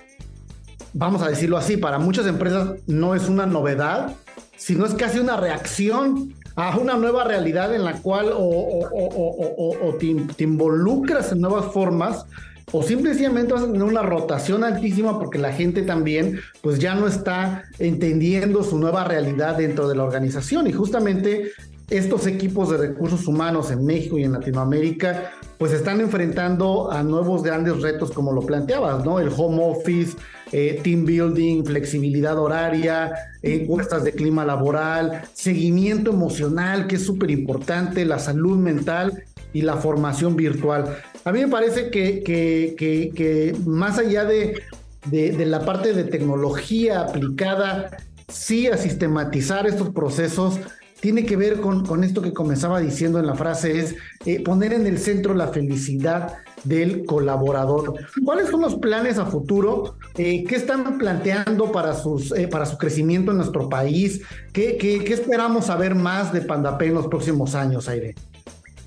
vamos 0.93 1.23
a 1.23 1.29
decirlo 1.29 1.59
así, 1.59 1.77
para 1.77 1.99
muchas 1.99 2.27
empresas 2.27 2.71
no 2.87 3.15
es 3.15 3.29
una 3.29 3.47
novedad, 3.47 4.15
sino 4.57 4.87
es 4.87 4.95
casi 4.95 5.19
una 5.19 5.37
reacción 5.37 6.35
a 6.57 6.79
una 6.79 6.95
nueva 6.95 7.25
realidad 7.25 7.75
en 7.75 7.85
la 7.85 8.01
cual 8.01 8.31
o, 8.35 9.95
te, 10.01 10.43
involucras 10.43 11.33
en 11.33 11.43
nuevas 11.43 11.67
formas 11.67 12.25
o 12.73 12.83
simplemente 12.83 13.53
vas 13.53 13.63
a 13.63 13.67
tener 13.67 13.83
una 13.83 14.03
rotación 14.03 14.65
altísima 14.65 15.19
porque 15.19 15.39
la 15.39 15.53
gente 15.53 15.83
también 15.83 16.41
pues 16.63 16.79
ya 16.79 16.95
no 16.95 17.07
está 17.07 17.65
entendiendo 17.79 18.65
su 18.65 18.79
nueva 18.79 19.05
realidad 19.05 19.59
dentro 19.59 19.87
de 19.89 19.97
la 19.97 20.05
organización. 20.05 20.67
Y 20.67 20.73
justamente 20.73 21.53
estos 21.89 22.27
equipos 22.27 22.71
de 22.71 22.79
recursos 22.79 23.27
humanos 23.27 23.71
en 23.71 23.85
México 23.85 24.19
y 24.19 24.25
en 24.25 24.33
Latinoamérica 24.33 25.33
pues 25.59 25.73
están 25.73 26.01
enfrentando 26.01 26.91
a 26.91 27.03
nuevos 27.03 27.43
grandes 27.43 27.81
retos 27.81 28.11
como 28.11 28.33
lo 28.33 28.43
planteabas, 28.43 29.05
¿no? 29.05 29.21
El 29.21 29.31
home 29.35 29.59
office, 29.63 30.17
eh, 30.53 30.81
team 30.83 31.05
building, 31.05 31.65
flexibilidad 31.65 32.39
horaria, 32.39 33.13
encuestas 33.43 34.05
de 34.05 34.13
clima 34.13 34.45
laboral, 34.45 35.23
seguimiento 35.33 36.11
emocional, 36.11 36.87
que 36.87 36.97
es 36.97 37.05
súper 37.05 37.31
importante, 37.31 38.05
la 38.05 38.19
salud 38.19 38.59
mental 38.59 39.25
y 39.53 39.63
la 39.63 39.77
formación 39.77 40.37
virtual. 40.37 40.99
A 41.25 41.33
mí 41.33 41.41
me 41.41 41.49
parece 41.49 41.91
que, 41.91 42.23
que, 42.23 43.57
más 43.65 43.99
allá 43.99 44.25
de, 44.27 44.61
de, 45.07 45.47
la 45.47 45.65
parte 45.65 45.95
de 45.95 46.05
tecnología 46.05 47.01
aplicada, 47.01 47.97
sí 48.29 48.67
a 48.67 48.77
sistematizar 48.77 49.67
estos 49.67 49.91
procesos, 49.91 50.61
tiene 51.01 51.27
que 51.27 51.37
ver 51.37 51.61
con, 51.61 51.85
con 51.85 52.05
esto 52.05 52.23
que 52.23 52.33
comenzaba 52.33 52.81
diciendo 52.81 53.19
en 53.19 53.27
la 53.27 53.35
frase, 53.35 53.79
es 53.79 53.97
eh, 54.25 54.43
poner 54.43 54.73
en 54.73 54.87
el 54.87 54.99
centro 54.99 55.35
la 55.35 55.49
felicidad 55.49 56.35
del 56.65 57.05
colaborador. 57.05 57.95
¿Cuáles 58.25 58.49
son 58.49 58.63
los 58.63 58.77
planes 58.77 59.19
a 59.19 59.27
futuro? 59.27 59.97
Eh, 60.17 60.45
¿Qué 60.45 60.57
están 60.57 60.99
planteando 60.99 61.71
para, 61.71 61.95
sus, 61.95 62.33
eh, 62.33 62.49
para 62.49 62.67
su 62.67 62.77
crecimiento 62.79 63.31
en 63.31 63.39
nuestro 63.39 63.69
país? 63.69 64.23
¿Qué, 64.53 64.77
qué, 64.77 65.05
qué 65.05 65.13
esperamos 65.13 65.67
saber 65.67 65.95
más 65.95 66.33
de 66.33 66.41
Pandapé 66.41 66.87
en 66.87 66.95
los 66.95 67.07
próximos 67.09 67.55
años, 67.55 67.89
Aire? 67.89 68.15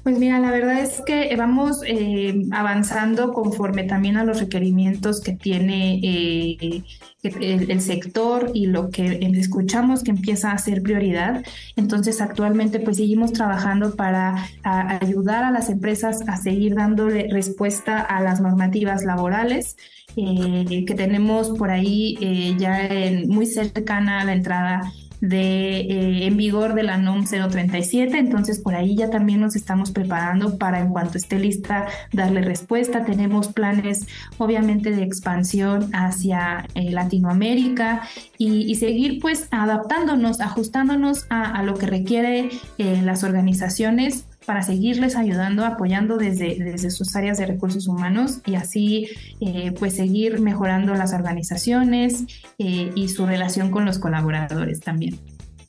Pues 0.04 0.18
mira, 0.18 0.40
la 0.40 0.50
verdad 0.50 0.80
es 0.80 1.02
que 1.02 1.36
vamos 1.36 1.82
eh, 1.86 2.46
avanzando 2.52 3.34
conforme 3.34 3.84
también 3.84 4.16
a 4.16 4.24
los 4.24 4.40
requerimientos 4.40 5.20
que 5.20 5.34
tiene 5.34 6.00
eh, 6.02 6.84
el, 7.22 7.82
sector 7.82 8.52
y 8.54 8.68
lo 8.68 8.92
que 8.92 9.20
escuchamos 9.38 10.04
que 10.04 10.12
empieza 10.12 10.52
a 10.52 10.58
ser 10.58 10.82
prioridad. 10.82 11.44
Entonces, 11.76 12.22
actualmente 12.22 12.80
pues 12.80 12.96
seguimos 12.98 13.34
trabajando 13.34 13.96
para 13.98 14.48
ayudar 14.64 15.44
a 15.44 15.52
las 15.52 15.70
empresas 15.70 16.22
a 16.28 16.38
seguir 16.38 16.76
dándole 16.76 17.28
respuesta 17.30 18.00
a 18.00 18.22
las 18.22 18.40
normativas 18.40 19.04
laborales. 19.04 19.76
Eh, 20.16 20.86
que 20.88 20.96
tenemos 20.96 21.50
por 21.52 21.70
ahí 21.70 22.56
ya 22.58 22.88
en, 22.88 23.30
muy 23.30 23.46
cercana 23.46 24.22
a 24.22 24.26
la 24.26 24.34
entrada 24.34 24.92
de, 25.22 25.82
eh, 25.82 26.28
en 26.28 26.38
vigor 26.38 26.74
de 26.74 26.84
la 26.84 26.98
NOM 26.98 27.26
037, 27.26 28.18
entonces 28.18 28.60
por 28.60 28.76
ahí 28.76 28.96
ya 28.96 29.10
también 29.10 29.42
nos 29.42 29.56
estamos 29.56 29.92
preparando 29.92 30.58
para 30.58 30.80
en 30.80 30.90
cuanto 30.90 31.18
esté 31.18 31.40
lista 31.40 31.88
darle 32.14 32.42
respuesta. 32.42 33.04
Tenemos 33.04 33.50
planes 33.50 34.08
obviamente 34.38 34.92
de 34.92 35.04
expansión 35.04 35.90
hacia 35.94 36.66
eh, 36.76 36.92
Latinoamérica 36.92 38.02
y, 38.38 38.76
seguir 38.76 39.20
pues 39.20 39.48
adaptándonos, 39.52 40.40
ajustándonos 40.40 41.26
a, 41.30 41.62
lo 41.64 41.74
que 41.74 41.86
requiere 41.86 42.50
eh, 42.78 43.02
las 43.04 43.24
organizaciones 43.24 44.26
para 44.46 44.64
seguirles 44.64 45.16
ayudando, 45.16 45.66
apoyando 45.66 46.18
desde, 46.18 46.56
desde 46.56 46.90
sus 46.90 47.16
áreas 47.16 47.38
de 47.38 47.46
recursos 47.46 47.88
humanos 47.88 48.40
y 48.46 48.56
así 48.56 49.08
eh, 49.40 49.74
pues 49.78 49.96
seguir 49.96 50.40
mejorando 50.40 50.96
las 50.96 51.14
organizaciones 51.14 52.24
eh, 52.58 52.92
y 52.96 53.10
su 53.10 53.26
relación 53.26 53.70
con 53.70 53.86
los 53.86 54.00
colaboradores 54.00 54.80
también. 54.80 55.20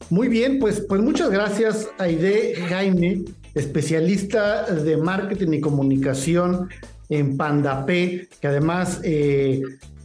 Muy 0.08 0.28
bien, 0.28 0.58
pues, 0.58 0.84
pues 0.88 1.00
muchas 1.00 1.30
gracias, 1.30 1.88
Aide 1.98 2.54
Jaime, 2.68 3.22
especialista 3.54 4.64
de 4.64 4.96
marketing 4.96 5.52
y 5.52 5.60
comunicación 5.60 6.68
en 7.08 7.36
P, 7.36 8.28
que 8.40 8.48
además, 8.48 9.00
eh, 9.04 9.62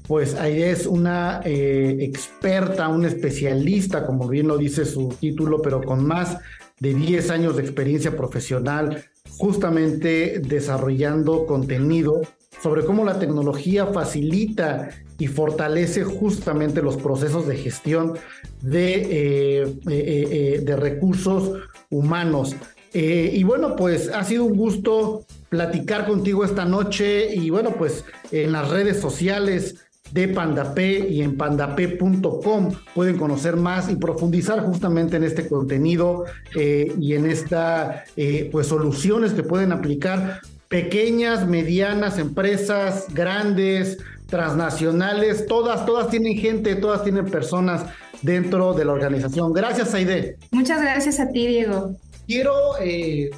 pues 0.08 0.36
Aide 0.36 0.72
es 0.72 0.86
una 0.86 1.42
experta, 1.44 2.88
una 2.90 3.08
especialista, 3.08 4.06
como 4.06 4.28
bien 4.28 4.48
lo 4.48 4.58
dice 4.58 4.86
su 4.86 5.10
título, 5.20 5.62
pero 5.62 5.82
con 5.82 6.06
más 6.06 6.38
de 6.80 6.94
10 6.94 7.30
años 7.30 7.56
de 7.56 7.64
experiencia 7.64 8.16
profesional, 8.16 9.06
justamente 9.38 10.40
desarrollando 10.40 11.46
contenido 11.46 12.22
sobre 12.62 12.86
cómo 12.86 13.04
la 13.04 13.20
tecnología 13.20 13.88
facilita 13.88 14.90
y 15.18 15.28
fortalece 15.28 16.04
justamente 16.04 16.82
los 16.82 16.98
procesos 16.98 17.48
de 17.48 17.58
gestión 17.58 18.14
de, 18.62 18.94
eh, 18.96 19.64
eh, 19.64 19.76
eh, 19.88 20.62
de 20.64 20.76
recursos 20.76 21.60
humanos. 21.90 22.56
y 22.98 23.44
bueno, 23.44 23.76
pues 23.76 24.08
ha 24.08 24.24
sido 24.24 24.46
un 24.46 24.56
gusto 24.56 25.26
platicar 25.50 26.08
contigo 26.08 26.46
esta 26.46 26.64
noche 26.64 27.36
y 27.36 27.50
bueno, 27.50 27.76
pues 27.78 28.06
en 28.32 28.54
las 28.54 28.70
redes 28.70 29.02
sociales 29.02 29.85
de 30.12 30.28
Pandapé 30.30 31.08
y 31.10 31.22
en 31.22 31.36
pandapé.com 31.36 32.72
pueden 32.94 33.18
conocer 33.18 33.56
más 33.56 33.90
y 33.90 33.96
profundizar 33.96 34.62
justamente 34.62 35.18
en 35.18 35.24
este 35.24 35.48
contenido 35.48 36.26
y 36.56 37.14
en 37.14 37.26
esta 37.26 38.06
pues 38.52 38.68
soluciones 38.68 39.34
que 39.34 39.44
pueden 39.44 39.72
aplicar 39.72 40.42
pequeñas, 40.68 41.48
medianas 41.48 42.18
empresas, 42.18 43.06
grandes, 43.14 43.98
transnacionales, 44.28 45.46
todas, 45.46 45.86
todas 45.86 46.10
tienen 46.10 46.38
gente, 46.38 46.76
todas 46.76 47.04
tienen 47.04 47.26
personas 47.26 47.86
dentro 48.22 48.74
de 48.74 48.86
la 48.86 48.94
organización. 48.94 49.54
Gracias, 49.54 49.94
Aide. 49.94 50.38
Muchas 50.52 50.82
gracias 50.82 51.20
a 51.20 51.30
ti, 51.30 51.48
Diego. 51.48 51.96
Quiero, 52.28 52.78
eh, 52.82 53.26
eh, 53.26 53.32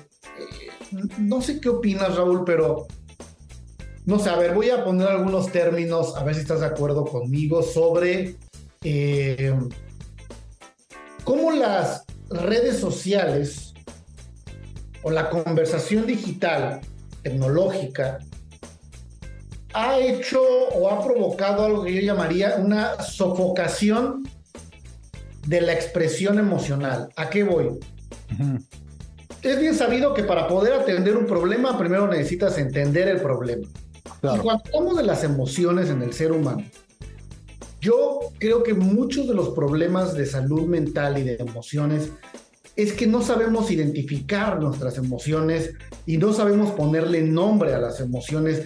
no 1.18 1.42
sé 1.42 1.60
qué 1.60 1.70
opinas, 1.70 2.16
Raúl, 2.16 2.44
pero 2.46 2.88
no 4.08 4.20
sé, 4.20 4.30
a 4.30 4.38
ver, 4.38 4.54
voy 4.54 4.70
a 4.70 4.86
poner 4.86 5.06
algunos 5.10 5.52
términos, 5.52 6.16
a 6.16 6.24
ver 6.24 6.34
si 6.34 6.40
estás 6.40 6.62
de 6.62 6.66
acuerdo 6.66 7.04
conmigo, 7.04 7.62
sobre 7.62 8.38
eh, 8.82 9.54
cómo 11.26 11.52
las 11.52 12.06
redes 12.30 12.80
sociales 12.80 13.74
o 15.04 15.12
la 15.12 15.30
conversación 15.30 16.08
digital 16.08 16.80
tecnológica 17.22 18.20
ha 19.74 20.00
hecho 20.00 20.40
o 20.42 20.90
ha 20.90 21.04
provocado 21.04 21.66
algo 21.66 21.84
que 21.84 21.94
yo 21.96 22.02
llamaría 22.02 22.56
una 22.60 23.04
sofocación 23.04 24.24
de 25.48 25.60
la 25.60 25.74
expresión 25.74 26.40
emocional. 26.40 27.10
¿A 27.18 27.30
qué 27.30 27.44
voy? 27.44 27.78
Es 29.42 29.60
bien 29.60 29.76
sabido 29.76 30.14
que 30.14 30.24
para 30.24 30.48
poder 30.48 30.72
atender 30.76 31.18
un 31.18 31.26
problema, 31.26 31.78
primero 31.78 32.08
necesitas 32.08 32.58
entender 32.58 33.10
el 33.10 33.20
problema. 33.20 33.68
Y 34.24 34.40
cuando 34.40 34.64
hablamos 34.66 34.98
de 34.98 35.04
las 35.04 35.24
emociones 35.24 35.90
en 35.90 36.02
el 36.02 36.14
ser 36.14 36.32
humano, 36.32 36.64
yo 37.80 38.20
creo 38.40 38.64
que 38.64 38.74
muchos 38.74 39.28
de 39.28 39.34
los 39.34 39.50
problemas 39.50 40.14
de 40.14 40.26
salud 40.26 40.64
mental 40.64 41.18
y 41.18 41.24
de 41.24 41.36
emociones 41.36 42.12
es 42.76 42.94
que 42.94 43.08
no 43.08 43.22
sabemos 43.22 43.72
identificar 43.72 44.60
nuestras 44.60 44.98
emociones 44.98 45.74
y 46.06 46.18
no 46.18 46.34
sabemos 46.34 46.72
ponerle 46.72 47.22
nombre 47.22 47.74
a 47.74 47.80
las 47.80 48.00
emociones 48.00 48.64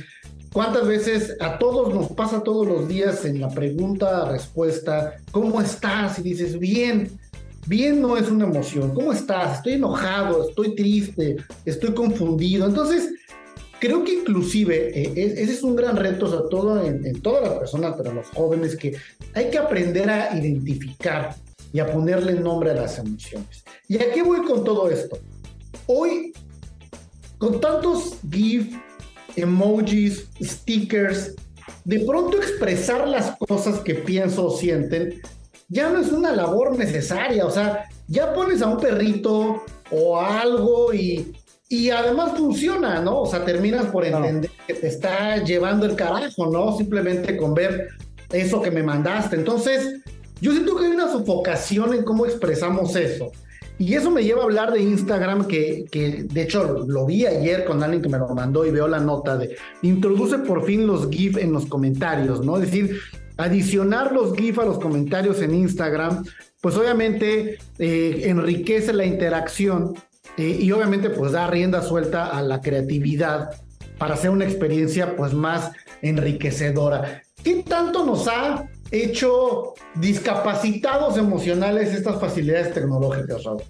¿Cuántas 0.54 0.86
veces 0.86 1.38
a 1.40 1.58
todos 1.58 1.94
nos 1.94 2.12
pasa 2.12 2.44
todos 2.44 2.68
los 2.68 2.86
días 2.90 3.24
en 3.24 3.40
la 3.40 3.48
pregunta-respuesta, 3.48 5.16
¿cómo 5.32 5.62
estás? 5.62 6.20
Y 6.20 6.24
dices, 6.24 6.60
bien, 6.60 7.10
bien 7.68 8.02
no 8.02 8.18
es 8.18 8.30
una 8.30 8.44
emoción, 8.44 8.94
¿cómo 8.94 9.14
estás? 9.14 9.58
Estoy 9.58 9.74
enojado, 9.74 10.50
estoy 10.50 10.76
triste, 10.76 11.38
estoy 11.64 11.94
confundido. 11.94 12.68
Entonces, 12.68 13.14
creo 13.82 14.04
que 14.04 14.14
inclusive 14.14 14.92
eh, 14.94 15.12
ese 15.16 15.54
es 15.54 15.64
un 15.64 15.76
gran 15.76 15.98
reto, 15.98 16.28
sobre 16.28 16.50
todo 16.50 16.86
en, 16.86 17.20
todas 17.22 17.44
las 17.44 17.58
personas, 17.58 17.96
pero 17.98 18.14
los 18.14 18.28
jóvenes, 18.28 18.78
que 18.78 18.96
hay 19.34 19.50
que 19.50 19.58
aprender 19.58 20.08
a 20.08 20.38
identificar 20.38 21.36
y 21.74 21.80
a 21.80 21.92
ponerle 21.92 22.36
nombre 22.36 22.70
a 22.72 22.76
las 22.76 23.00
emociones. 23.00 23.64
¿Y 23.88 23.98
a 23.98 24.12
qué 24.12 24.22
voy 24.22 24.44
con 24.44 24.64
todo 24.64 24.88
esto? 24.90 25.18
Hoy, 25.88 26.32
con 27.40 27.60
tantos 27.60 28.18
GIF, 28.30 28.76
emojis, 29.36 30.28
stickers, 30.40 31.34
de 31.84 32.02
pronto 32.02 32.38
expresar 32.38 33.08
las 33.08 33.36
cosas 33.38 33.80
que 33.80 33.96
pienso 33.96 34.46
o 34.46 34.56
sienten, 34.56 35.20
ya 35.70 35.90
no 35.90 36.00
es 36.00 36.12
una 36.12 36.36
labor 36.36 36.78
necesaria. 36.78 37.48
O 37.48 37.52
sea, 37.52 37.86
ya 38.08 38.32
pones 38.36 38.62
a 38.62 38.68
un 38.68 38.80
perrito 38.80 39.64
o 39.90 40.22
algo 40.22 40.94
y, 40.94 41.34
y 41.72 41.90
además 41.90 42.34
funciona, 42.38 43.00
¿no? 43.00 43.22
O 43.22 43.26
sea, 43.26 43.46
terminas 43.46 43.86
por 43.86 44.04
entender 44.04 44.52
que 44.68 44.74
te 44.74 44.88
está 44.88 45.42
llevando 45.42 45.86
el 45.86 45.96
carajo, 45.96 46.48
¿no? 46.52 46.76
Simplemente 46.78 47.38
con 47.38 47.54
ver 47.54 47.88
eso 48.30 48.62
que 48.62 48.70
me 48.70 48.84
mandaste. 48.84 49.38
Entonces, 49.38 50.02
yo 50.42 50.52
siento 50.52 50.76
que 50.76 50.88
hay 50.88 50.92
una 50.92 51.10
sofocación 51.10 51.94
en 51.94 52.04
cómo 52.04 52.26
expresamos 52.26 52.98
eso. 52.98 53.32
Y 53.80 53.94
eso 53.94 54.12
me 54.12 54.22
lleva 54.22 54.42
a 54.42 54.44
hablar 54.44 54.74
de 54.74 54.82
Instagram, 54.82 55.48
que, 55.48 55.86
que, 55.90 56.24
de 56.24 56.42
hecho 56.42 56.86
lo 56.86 57.06
vi 57.06 57.26
ayer 57.26 57.64
con 57.64 57.82
alguien 57.82 58.02
que 58.02 58.10
me 58.10 58.18
lo 58.18 58.28
mandó 58.36 58.66
y 58.66 58.72
veo 58.72 58.90
la 58.90 59.00
nota 59.00 59.38
de 59.38 59.56
introduce 59.82 60.40
por 60.40 60.66
fin 60.66 60.86
los 60.86 61.10
GIF 61.10 61.38
en 61.38 61.54
los 61.54 61.68
comentarios, 61.68 62.46
¿no? 62.46 62.58
Es 62.58 62.70
decir, 62.70 63.00
adicionar 63.38 64.12
los 64.12 64.36
GIF 64.36 64.60
a 64.60 64.66
los 64.66 64.78
comentarios 64.78 65.42
en 65.42 65.56
Instagram, 65.56 66.26
pues 66.60 66.76
obviamente 66.76 67.60
eh, 67.80 68.24
enriquece 68.26 68.92
la 68.92 69.06
interacción 69.06 69.94
eh, 70.38 70.58
y 70.60 70.72
obviamente 70.72 71.10
pues 71.10 71.32
da 71.32 71.48
rienda 71.48 71.82
suelta 71.82 72.26
a 72.28 72.42
la 72.42 72.62
creatividad 72.62 73.52
para 73.98 74.16
hacer 74.16 74.30
una 74.30 74.46
experiencia 74.46 75.16
pues 75.16 75.34
más 75.34 75.72
enriquecedora. 76.02 77.24
¿Qué 77.44 77.64
tanto 77.64 78.06
nos 78.06 78.28
ha 78.28 78.68
hecho 78.92 79.74
discapacitados 79.96 81.18
emocionales 81.18 81.94
estas 81.94 82.20
facilidades 82.20 82.74
tecnológicas, 82.74 83.44
Raúl? 83.44 83.64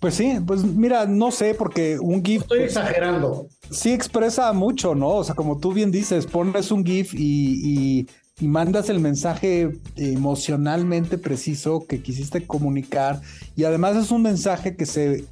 Pues 0.00 0.14
sí, 0.14 0.38
pues 0.46 0.62
mira, 0.62 1.06
no 1.06 1.30
sé, 1.30 1.54
porque 1.54 1.98
un 1.98 2.24
GIF. 2.24 2.42
Estoy 2.42 2.58
pues, 2.60 2.76
exagerando. 2.76 3.48
Sí 3.70 3.92
expresa 3.92 4.52
mucho, 4.52 4.94
¿no? 4.94 5.08
O 5.08 5.24
sea, 5.24 5.34
como 5.34 5.58
tú 5.58 5.72
bien 5.72 5.90
dices, 5.90 6.26
pones 6.26 6.70
un 6.70 6.84
GIF 6.84 7.14
y, 7.14 8.06
mandas 8.40 8.88
el 8.88 9.00
mensaje 9.00 9.72
emocionalmente 9.96 11.18
preciso 11.18 11.84
que 11.88 12.00
quisiste 12.00 12.46
comunicar. 12.46 13.20
Y 13.56 13.64
además 13.64 13.96
es 13.96 14.12
un 14.12 14.22
mensaje 14.22 14.76
que 14.76 14.86
se. 14.86 15.24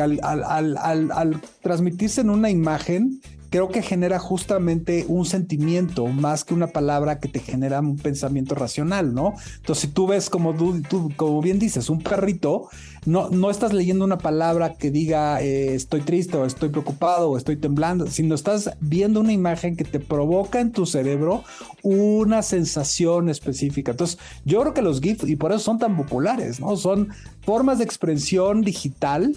Al 0.00 1.40
transmitirse 1.62 2.20
en 2.20 2.30
una 2.30 2.50
imagen 2.50 3.20
creo 3.50 3.68
que 3.68 3.82
genera 3.82 4.18
justamente 4.18 5.04
un 5.08 5.24
sentimiento 5.24 6.06
más 6.06 6.44
que 6.44 6.54
una 6.54 6.68
palabra 6.68 7.20
que 7.20 7.28
te 7.28 7.40
genera 7.40 7.80
un 7.80 7.96
pensamiento 7.96 8.54
racional, 8.54 9.14
¿no? 9.14 9.34
Entonces, 9.56 9.82
si 9.82 9.88
tú 9.88 10.06
ves 10.06 10.30
como 10.30 10.54
tú, 10.54 10.82
como 11.16 11.40
bien 11.40 11.58
dices, 11.58 11.88
un 11.88 12.02
perrito, 12.02 12.68
no, 13.04 13.30
no 13.30 13.50
estás 13.50 13.72
leyendo 13.72 14.04
una 14.04 14.18
palabra 14.18 14.74
que 14.74 14.90
diga 14.90 15.40
eh, 15.40 15.74
estoy 15.74 16.00
triste 16.00 16.36
o 16.36 16.44
estoy 16.44 16.70
preocupado 16.70 17.30
o 17.30 17.36
estoy 17.36 17.56
temblando, 17.56 18.06
sino 18.08 18.34
estás 18.34 18.70
viendo 18.80 19.20
una 19.20 19.32
imagen 19.32 19.76
que 19.76 19.84
te 19.84 20.00
provoca 20.00 20.60
en 20.60 20.72
tu 20.72 20.86
cerebro 20.86 21.44
una 21.82 22.42
sensación 22.42 23.28
específica. 23.28 23.92
Entonces, 23.92 24.18
yo 24.44 24.60
creo 24.60 24.74
que 24.74 24.82
los 24.82 25.00
GIFs, 25.00 25.28
y 25.28 25.36
por 25.36 25.52
eso 25.52 25.60
son 25.60 25.78
tan 25.78 25.96
populares, 25.96 26.60
¿no? 26.60 26.76
Son 26.76 27.08
formas 27.42 27.78
de 27.78 27.84
expresión 27.84 28.62
digital 28.62 29.34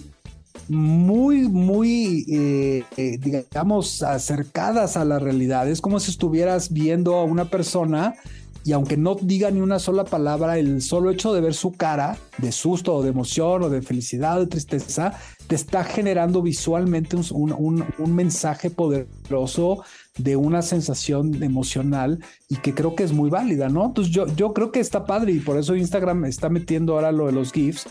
muy, 0.67 1.47
muy, 1.47 2.25
eh, 2.29 2.83
eh, 2.97 3.17
digamos, 3.17 4.03
acercadas 4.03 4.97
a 4.97 5.05
la 5.05 5.19
realidad. 5.19 5.69
Es 5.69 5.81
como 5.81 5.99
si 5.99 6.11
estuvieras 6.11 6.71
viendo 6.71 7.15
a 7.15 7.23
una 7.23 7.45
persona 7.45 8.15
y 8.63 8.73
aunque 8.73 8.97
no 8.97 9.15
diga 9.15 9.49
ni 9.51 9.61
una 9.61 9.79
sola 9.79 10.03
palabra, 10.03 10.59
el 10.59 10.81
solo 10.81 11.09
hecho 11.09 11.33
de 11.33 11.41
ver 11.41 11.53
su 11.53 11.71
cara 11.71 12.17
de 12.37 12.51
susto 12.51 12.93
o 12.95 13.03
de 13.03 13.09
emoción 13.09 13.63
o 13.63 13.69
de 13.69 13.81
felicidad 13.81 14.37
o 14.37 14.41
de 14.41 14.47
tristeza, 14.47 15.13
te 15.47 15.55
está 15.55 15.83
generando 15.83 16.41
visualmente 16.41 17.15
un, 17.15 17.85
un 17.97 18.15
mensaje 18.15 18.69
poderoso 18.69 19.83
de 20.17 20.35
una 20.35 20.61
sensación 20.61 21.41
emocional 21.41 22.19
y 22.49 22.57
que 22.57 22.73
creo 22.75 22.95
que 22.95 23.03
es 23.03 23.13
muy 23.13 23.29
válida, 23.29 23.69
¿no? 23.69 23.85
Entonces 23.85 24.13
yo, 24.13 24.27
yo 24.35 24.53
creo 24.53 24.71
que 24.71 24.81
está 24.81 25.05
padre 25.05 25.31
y 25.31 25.39
por 25.39 25.57
eso 25.57 25.75
Instagram 25.75 26.25
está 26.25 26.49
metiendo 26.49 26.93
ahora 26.93 27.11
lo 27.11 27.27
de 27.27 27.31
los 27.31 27.51
GIFs 27.53 27.87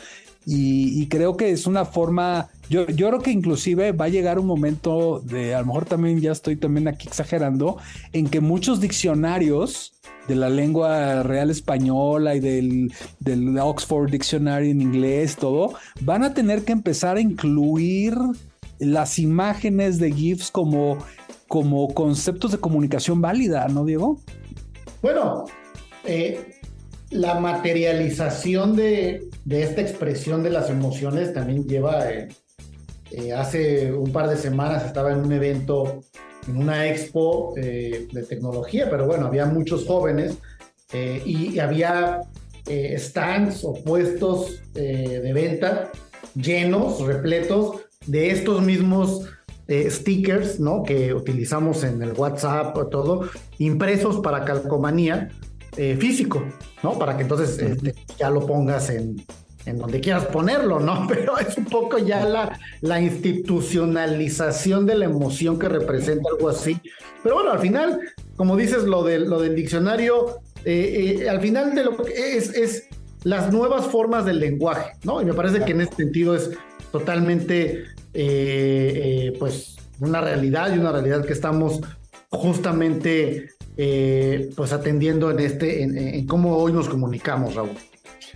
y, 0.51 1.07
creo 1.09 1.37
que 1.37 1.51
es 1.51 1.67
una 1.67 1.85
forma, 1.85 2.49
yo, 2.71 2.87
yo 2.87 3.09
creo 3.09 3.21
que 3.21 3.31
inclusive 3.31 3.93
va 3.93 4.07
a 4.07 4.09
llegar 4.09 4.39
un 4.39 4.47
momento 4.47 5.21
de, 5.23 5.55
a 5.55 5.61
lo 5.61 5.67
mejor 5.67 5.85
también 5.85 6.23
ya 6.23 6.33
estoy 6.33 6.57
también 6.57 6.89
aquí 6.89 7.07
exagerando, 7.07 7.77
en 8.15 8.29
que 8.29 8.41
muchos 8.41 8.81
diccionarios 8.81 9.93
de 10.27 10.37
la 10.37 10.49
lengua 10.49 11.23
real 11.23 11.51
española 11.51 12.35
y 12.35 12.41
del, 12.41 12.91
del 13.21 13.59
Oxford 13.59 14.11
Dictionary 14.11 14.71
en 14.71 14.81
inglés, 14.81 15.37
todo, 15.37 15.75
van 16.01 16.25
a 16.25 16.33
tener 16.33 16.65
que 16.65 16.73
empezar 16.73 17.19
a 17.19 17.21
incluir 17.21 18.17
las 18.79 19.19
imágenes 19.19 19.99
de 19.99 20.13
GIFs 20.13 20.51
como, 20.51 20.97
como 21.47 21.93
conceptos 21.93 22.53
de 22.53 22.59
comunicación 22.59 23.21
válida, 23.21 23.69
¿no, 23.69 23.85
Diego? 23.85 24.19
Bueno, 25.03 25.45
eh, 26.07 26.58
la 27.11 27.41
materialización 27.41 28.77
de, 28.77 29.29
esta 29.49 29.81
expresión 29.81 30.43
de 30.43 30.51
las 30.51 30.71
emociones 30.71 31.33
también 31.33 31.65
lleva, 31.67 32.11
eh, 32.11 32.29
eh, 33.11 33.33
hace 33.33 33.93
un 33.93 34.13
par 34.13 34.29
de 34.29 34.37
semanas 34.37 34.85
estaba 34.85 35.13
en 35.13 35.21
un 35.21 35.33
evento, 35.33 36.03
en 36.47 36.57
una 36.59 36.87
expo 36.89 37.55
eh, 37.57 38.09
de 38.13 38.23
tecnología, 38.25 38.89
pero 38.91 39.07
bueno, 39.07 39.27
había 39.27 39.47
muchos 39.47 39.87
jóvenes 39.87 40.37
y, 41.25 41.59
había 41.59 42.23
stands 42.97 43.63
o 43.63 43.75
puestos 43.75 44.63
de 44.73 45.33
venta 45.35 45.91
llenos, 46.35 47.01
repletos 47.01 47.77
de 48.07 48.31
estos 48.31 48.63
mismos 48.63 49.27
stickers, 49.71 50.59
¿no? 50.61 50.83
Que 50.83 51.13
utilizamos 51.13 51.85
en 51.85 52.03
el 52.03 52.13
WhatsApp 52.13 52.75
o 52.77 52.87
todo, 52.87 53.29
impresos 53.59 54.21
para 54.21 54.47
calcomanía 54.47 55.29
eh, 55.79 55.97
físico, 55.97 56.45
¿no? 56.83 56.99
Para 56.99 57.17
que 57.17 57.23
entonces 57.23 57.57
este, 57.57 57.95
ya 58.19 58.31
lo 58.31 58.45
pongas 58.45 58.91
en, 58.91 59.25
en 59.65 59.79
donde 59.79 60.01
quieras 60.01 60.27
ponerlo, 60.27 60.81
¿no? 60.81 61.07
Pero 61.09 61.39
es 61.39 61.57
un 61.57 61.67
poco 61.67 61.99
ya 61.99 62.25
la, 62.25 62.59
la 62.81 63.01
institucionalización 63.01 64.87
de 64.87 64.97
la 64.97 65.05
emoción 65.05 65.57
que 65.57 65.69
representa 65.69 66.31
algo 66.31 66.49
así. 66.49 66.81
Pero 67.23 67.37
bueno, 67.37 67.53
al 67.53 67.61
final, 67.61 68.01
como 68.35 68.57
dices, 68.57 68.83
lo, 68.83 69.05
de, 69.05 69.21
lo 69.21 69.41
del 69.41 69.55
diccionario, 69.55 70.41
eh, 70.65 71.21
eh, 71.21 71.29
al 71.29 71.41
final 71.41 71.73
de 71.77 71.85
lo 71.85 71.97
que 71.97 72.37
es, 72.37 72.53
es 72.55 72.89
las 73.23 73.53
nuevas 73.53 73.87
formas 73.87 74.25
del 74.25 74.41
lenguaje, 74.41 74.95
¿no? 75.05 75.23
Y 75.23 75.27
me 75.27 75.35
parece 75.35 75.65
que 75.65 75.71
en 75.71 75.83
ese 75.83 75.95
sentido 75.95 76.35
es 76.35 76.51
totalmente, 76.91 77.85
pues, 79.39 79.77
una 80.01 80.21
realidad 80.21 80.75
y 80.75 80.79
una 80.81 80.91
realidad 80.91 81.25
que 81.25 81.35
estamos 81.35 81.81
justamente 82.31 83.51
eh, 83.81 84.51
pues 84.57 84.73
atendiendo 84.73 85.31
en 85.31 85.39
este, 85.39 85.83
en, 85.83 86.27
cómo 86.27 86.57
hoy 86.57 86.73
nos 86.73 86.89
comunicamos, 86.89 87.55
Raúl. 87.55 87.71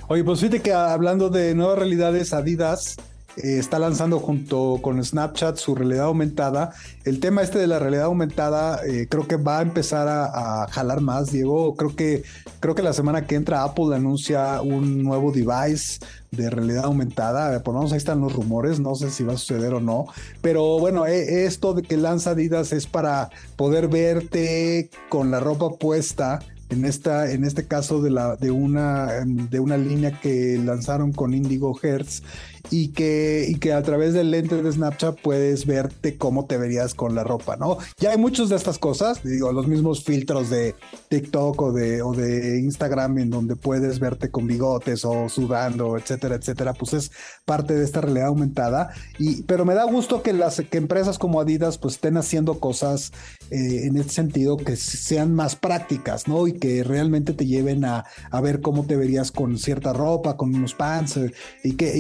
Oye, 0.07 0.23
pues 0.23 0.41
fíjate 0.41 0.63
que 0.63 0.73
hablando 0.73 1.29
de 1.29 1.55
nuevas 1.55 1.79
realidades, 1.79 2.33
Adidas 2.33 2.97
eh, 3.37 3.59
está 3.59 3.79
lanzando 3.79 4.19
junto 4.19 4.79
con 4.83 5.03
Snapchat 5.03 5.57
su 5.57 5.75
realidad 5.75 6.07
aumentada. 6.07 6.73
El 7.05 7.19
tema 7.19 7.43
este 7.43 7.59
de 7.59 7.67
la 7.67 7.79
realidad 7.79 8.05
aumentada 8.05 8.81
eh, 8.87 9.07
creo 9.09 9.27
que 9.27 9.37
va 9.37 9.61
a 9.61 9.63
empezar 9.63 10.07
a, 10.09 10.67
jalar 10.71 11.01
más, 11.01 11.33
Diego. 11.33 11.75
Creo 11.75 11.97
que, 11.97 12.23
creo 12.61 12.75
que 12.75 12.83
la 12.83 12.93
semana 12.93 13.27
que 13.27 13.35
entra 13.35 13.63
Apple 13.63 13.95
anuncia 13.95 14.61
un 14.61 15.03
nuevo 15.03 15.33
device 15.33 16.01
de 16.31 16.51
realidad 16.51 16.85
aumentada. 16.85 17.63
Por 17.63 17.75
lo 17.75 17.81
menos 17.81 17.93
ahí 17.93 17.99
están 17.99 18.21
los 18.21 18.35
rumores, 18.35 18.81
no 18.81 18.95
sé 18.95 19.11
si 19.11 19.25
va 19.25 19.35
a 19.35 19.39
suceder 19.39 19.73
o 19.75 19.81
no. 19.81 20.07
Pero 20.43 20.79
bueno, 20.79 21.07
esto 21.07 21.75
de 21.75 21.83
que 21.83 21.97
lanza 21.97 22.31
Adidas 22.31 22.73
es 22.73 22.87
para 22.87 23.31
poder 23.57 23.89
verte 23.89 24.91
con 25.09 25.31
la 25.31 25.41
ropa 25.41 25.71
puesta 25.71 26.41
en, 26.73 26.85
esta, 26.85 27.31
en 27.31 27.45
este 27.45 27.67
caso 27.67 28.03
de, 28.03 28.11
la, 28.11 28.37
de, 28.37 28.51
una, 28.51 29.25
de 29.25 29.61
una 29.61 29.77
línea 29.77 30.19
que 30.21 30.59
lanzaron 30.63 31.13
con 31.13 31.35
Indigo 31.35 31.79
Hertz 31.81 32.23
y 32.71 32.89
que, 32.89 33.47
y 33.49 33.57
que 33.57 33.73
a 33.73 33.83
través 33.83 34.15
del 34.15 34.31
lente 34.31 34.63
de 34.63 34.73
Snapchat 34.73 35.21
puedes 35.21 35.67
verte 35.67 36.17
cómo 36.17 36.47
te 36.47 36.57
verías 36.57 36.95
con 36.95 37.15
la 37.15 37.25
ropa, 37.25 37.57
¿no? 37.57 37.79
Ya 37.99 38.11
hay 38.11 38.19
muchas 38.19 38.49
de 38.49 38.57
estas 38.57 38.79
cosas, 38.79 39.23
digo, 39.23 39.53
los 39.53 39.67
mismos 39.67 40.05
filtros 40.05 40.51
de 40.51 40.75
TikTok 41.09 41.61
o 41.61 41.73
de, 41.73 42.03
o 42.03 42.13
de 42.13 42.61
Instagram 42.61 43.19
en 43.19 43.31
donde 43.31 43.57
puedes 43.57 43.99
verte 43.99 44.31
con 44.31 44.47
bigotes 44.47 45.05
o 45.05 45.29
sudando, 45.29 45.97
etcétera, 45.97 46.37
etcétera, 46.37 46.75
pues 46.75 46.95
es 46.95 47.11
parte 47.45 47.75
de 47.75 47.85
esta 47.85 48.01
realidad 48.01 48.29
aumentada. 48.29 48.91
Y, 49.19 49.43
pero 49.43 49.65
me 49.65 49.75
da 49.75 49.85
gusto 49.85 50.23
que 50.23 50.33
las 50.33 50.63
que 50.71 50.79
empresas 50.79 51.19
como 51.19 51.41
Adidas 51.41 51.79
pues 51.79 51.95
estén 51.95 52.17
haciendo 52.17 52.61
cosas 52.61 53.13
eh, 53.51 53.87
en 53.87 53.97
este 53.97 54.13
sentido 54.13 54.57
que 54.57 54.77
sean 54.77 55.35
más 55.35 55.57
prácticas, 55.57 56.29
¿no? 56.29 56.47
Y 56.47 56.55
que 56.55 56.85
realmente 56.85 57.33
te 57.33 57.47
lleven 57.47 57.85
a, 57.85 58.05
a 58.31 58.41
ver 58.41 58.61
cómo 58.61 58.85
te 58.85 58.97
verías 58.97 59.33
con 59.33 59.59
cierta 59.59 59.93
ropa, 59.93 60.37
con 60.37 60.55
unos 60.55 60.75
pants, 60.75 61.17
eh, 61.17 61.33
y 61.63 61.75
que, 61.75 61.97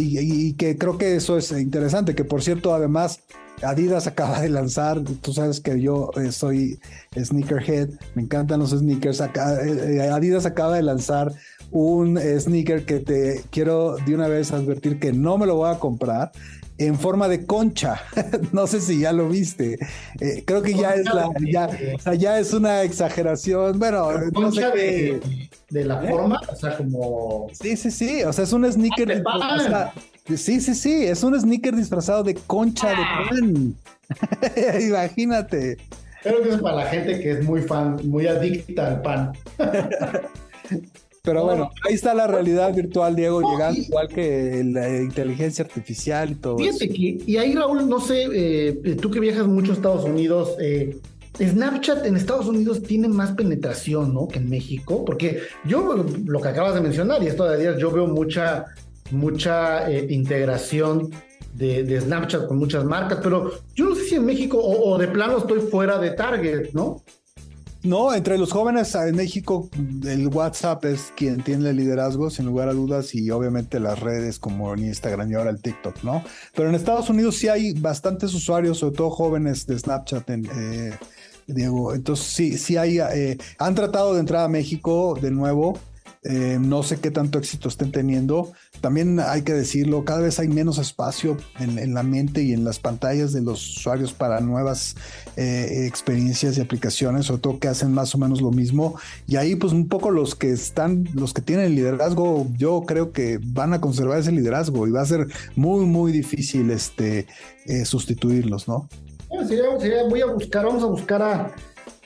que 0.55 0.77
creo 0.77 0.99
que 0.99 1.17
eso 1.17 1.37
es 1.37 1.53
interesante, 1.53 2.15
que 2.15 2.25
por 2.25 2.43
cierto, 2.43 2.75
además, 2.75 3.21
Adidas 3.63 4.07
acaba 4.07 4.41
de 4.41 4.49
lanzar, 4.49 5.01
tú 5.21 5.33
sabes 5.33 5.61
que 5.61 5.81
yo 5.81 6.11
eh, 6.17 6.33
soy 6.33 6.81
sneakerhead, 7.17 7.91
me 8.15 8.23
encantan 8.23 8.61
los 8.61 8.71
sneakers, 8.71 9.21
eh, 9.21 9.31
eh, 9.37 10.11
Adidas 10.11 10.47
acaba 10.47 10.75
de 10.75 10.83
lanzar 10.83 11.33
un 11.71 12.19
sneaker 12.19 12.85
que 12.85 12.99
te 12.99 13.43
quiero 13.51 13.97
de 13.97 14.15
una 14.15 14.27
vez 14.27 14.53
advertir 14.53 14.99
que 14.99 15.13
no 15.13 15.39
me 15.39 15.47
lo 15.47 15.57
voy 15.57 15.71
a 15.71 15.79
comprar 15.79 16.33
en 16.79 16.99
forma 16.99 17.29
de 17.29 17.47
concha. 17.47 18.01
no 18.53 18.67
sé 18.67 18.81
si 18.81 18.99
ya 18.99 19.13
lo 19.13 19.29
viste. 19.29 19.79
creo 20.45 20.63
que 20.63 20.75
ya 20.75 20.95
es 20.95 21.05
la, 21.05 21.31
ya, 22.19 22.39
es 22.39 22.53
una 22.53 22.83
exageración. 22.83 23.79
Bueno, 23.79 24.11
no 24.33 24.51
sé 24.51 24.71
de, 24.71 25.21
de, 25.71 25.85
la 25.85 26.03
forma, 26.03 26.41
o 26.51 26.57
sea, 26.57 26.77
como. 26.77 27.47
Sí, 27.53 27.77
sí, 27.77 27.91
sí. 27.93 28.23
O 28.25 28.33
sea, 28.33 28.43
es 28.45 28.53
un 28.53 28.71
sneaker. 28.71 29.23
Sí, 30.27 30.61
sí, 30.61 30.75
sí, 30.75 31.05
es 31.05 31.23
un 31.25 31.39
sneaker 31.39 31.75
disfrazado 31.75 32.23
de 32.23 32.35
concha 32.35 32.91
de 32.91 32.97
ah. 32.99 33.25
pan. 33.29 33.75
Imagínate. 34.81 35.77
Creo 36.23 36.43
que 36.43 36.51
es 36.51 36.59
para 36.59 36.77
la 36.77 36.87
gente 36.87 37.21
que 37.21 37.33
es 37.33 37.45
muy 37.45 37.63
fan, 37.63 37.99
muy 38.05 38.27
adicta 38.27 38.87
al 38.87 39.03
pan. 39.03 39.33
Pero 41.23 41.45
bueno, 41.45 41.71
ahí 41.85 41.95
está 41.95 42.15
la 42.15 42.27
realidad 42.27 42.75
virtual, 42.75 43.15
Diego, 43.15 43.41
llegando 43.43 43.81
igual 43.81 44.09
que 44.09 44.63
la 44.65 45.01
inteligencia 45.01 45.65
artificial 45.65 46.33
y 46.33 46.35
todo 46.35 46.59
Fíjate 46.59 46.89
que, 46.89 47.19
y 47.25 47.37
ahí 47.37 47.55
Raúl, 47.55 47.89
no 47.89 48.01
sé, 48.01 48.27
eh, 48.33 48.97
tú 49.01 49.09
que 49.11 49.21
viajas 49.21 49.47
mucho 49.47 49.71
a 49.71 49.75
Estados 49.75 50.05
Unidos, 50.05 50.57
eh, 50.61 50.97
Snapchat 51.39 52.07
en 52.07 52.17
Estados 52.17 52.47
Unidos 52.47 52.83
tiene 52.83 53.07
más 53.07 53.33
penetración, 53.33 54.13
¿no? 54.13 54.27
Que 54.27 54.39
en 54.39 54.51
México, 54.51 55.05
porque 55.05 55.39
yo, 55.65 56.05
lo 56.25 56.41
que 56.41 56.49
acabas 56.49 56.75
de 56.75 56.81
mencionar, 56.81 57.23
y 57.23 57.29
esto 57.29 57.45
de 57.45 57.57
ayer, 57.57 57.79
yo 57.79 57.93
veo 57.93 58.09
mucha 58.09 58.67
mucha 59.13 59.91
eh, 59.91 60.07
integración 60.11 61.11
de, 61.55 62.01
Snapchat 62.01 62.49
con 62.49 62.59
muchas 62.59 62.85
marcas, 62.85 63.21
pero 63.23 63.53
yo 63.75 63.91
no 63.91 63.95
sé 63.95 64.05
si 64.05 64.15
en 64.15 64.25
México 64.25 64.59
o, 64.59 64.97
de 64.99 65.09
plano 65.09 65.39
estoy 65.39 65.61
fuera 65.61 65.99
de 65.99 66.11
Target, 66.11 66.73
¿no? 66.73 67.03
No, 67.85 68.15
entre 68.15 68.39
los 68.39 68.53
jóvenes 68.53 68.95
en 68.95 69.17
México 69.17 69.69
el 70.05 70.29
WhatsApp 70.29 70.85
es 70.85 71.13
quien 71.17 71.43
tiene 71.43 71.71
el 71.71 71.77
liderazgo, 71.77 72.31
sin 72.31 72.47
lugar 72.47 72.69
a 72.69 72.73
dudas, 72.73 73.13
y 73.15 73.29
obviamente 73.31 73.81
las 73.81 73.99
redes 73.99 74.39
como 74.39 74.73
Instagram 74.77 75.31
y 75.31 75.35
ahora 75.35 75.51
el 75.51 75.61
TikTok, 75.61 76.05
¿no? 76.05 76.23
Pero 76.55 76.69
en 76.69 76.77
Estados 76.77 77.11
Unidos 77.11 77.37
sí 77.37 77.49
hay 77.49 77.73
bastantes 77.73 78.33
usuarios, 78.35 78.79
sobre 78.79 78.97
todo 78.97 79.11
jóvenes 79.11 79.67
de 79.67 79.79
Snapchat, 79.79 80.31
en, 80.31 80.47
eh, 80.47 80.93
Diego. 81.47 81.95
Entonces 81.95 82.27
sí, 82.27 82.59
sí 82.59 82.77
hay, 82.77 82.99
eh, 82.99 83.39
han 83.59 83.75
tratado 83.75 84.15
de 84.15 84.21
entrar 84.21 84.45
a 84.45 84.49
México 84.49 85.19
de 85.21 85.31
nuevo, 85.31 85.79
eh, 86.25 86.59
no 86.61 86.85
sé 86.85 87.01
qué 87.01 87.11
tanto 87.11 87.39
éxito 87.39 87.69
estén 87.69 87.91
teniendo. 87.91 88.53
También 88.81 89.19
hay 89.19 89.43
que 89.43 89.53
decirlo, 89.53 90.05
cada 90.05 90.21
vez 90.21 90.39
hay 90.39 90.47
menos 90.47 90.79
espacio 90.79 91.37
en, 91.59 91.95
la 91.95 92.05
mente 92.05 92.43
y 92.43 92.53
en 92.53 92.63
las 92.63 92.79
pantallas 92.79 93.33
de 93.33 93.43
los 93.43 93.79
usuarios 93.79 94.13
para 94.13 94.41
nuevas 94.41 94.95
eh, 95.37 95.85
experiencias 95.89 96.57
y 96.57 96.61
aplicaciones, 96.61 97.27
sobre 97.27 97.41
todo 97.41 97.59
que 97.59 97.67
hacen 97.67 97.93
más 97.93 98.15
o 98.15 98.19
menos 98.19 98.41
lo 98.41 98.53
mismo. 98.53 98.95
Y 99.27 99.37
ahí 99.37 99.57
pues 99.57 99.73
un 99.73 99.89
poco 99.89 100.11
los 100.11 100.37
que 100.37 100.51
están, 100.51 101.09
los 101.13 101.35
que 101.35 101.43
tienen 101.43 101.75
liderazgo, 101.75 102.47
yo 102.57 102.83
creo 102.87 103.11
que 103.11 103.41
van 103.43 103.75
a 103.75 103.81
conservar 103.81 104.19
ese 104.19 104.31
liderazgo 104.31 104.87
y 104.87 104.93
va 104.93 105.01
a 105.01 105.07
ser 105.07 105.27
muy, 105.57 105.87
muy 105.87 106.13
difícil 106.13 106.71
este, 106.71 107.27
eh, 107.67 107.85
sustituirlos, 107.85 108.69
¿no? 108.69 108.89
voy 110.09 110.21
a 110.21 110.27
buscar, 110.27 110.67
vamos 110.67 110.83
a 110.83 110.87
buscar 110.87 111.23
a 111.23 111.55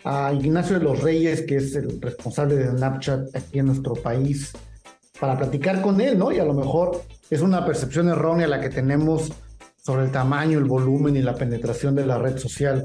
a 0.08 0.32
Ignacio 0.32 0.78
de 0.78 0.84
los 0.84 1.02
Reyes, 1.02 1.42
que 1.42 1.56
es 1.56 1.74
el 1.74 2.00
responsable 2.00 2.54
de 2.54 2.70
Snapchat 2.70 3.34
aquí 3.34 3.58
en 3.58 3.66
nuestro 3.66 3.94
país, 3.94 4.52
para 5.18 5.36
platicar 5.36 5.82
con 5.82 6.00
él, 6.00 6.16
¿no? 6.16 6.30
Y 6.30 6.38
a 6.38 6.44
lo 6.44 6.54
mejor 6.54 7.02
es 7.28 7.40
una 7.40 7.66
percepción 7.66 8.08
errónea 8.08 8.46
la 8.46 8.60
que 8.60 8.68
tenemos 8.68 9.32
sobre 9.82 10.04
el 10.04 10.12
tamaño, 10.12 10.58
el 10.58 10.64
volumen 10.64 11.16
y 11.16 11.22
la 11.22 11.34
penetración 11.34 11.96
de 11.96 12.06
la 12.06 12.18
red 12.18 12.38
social 12.38 12.84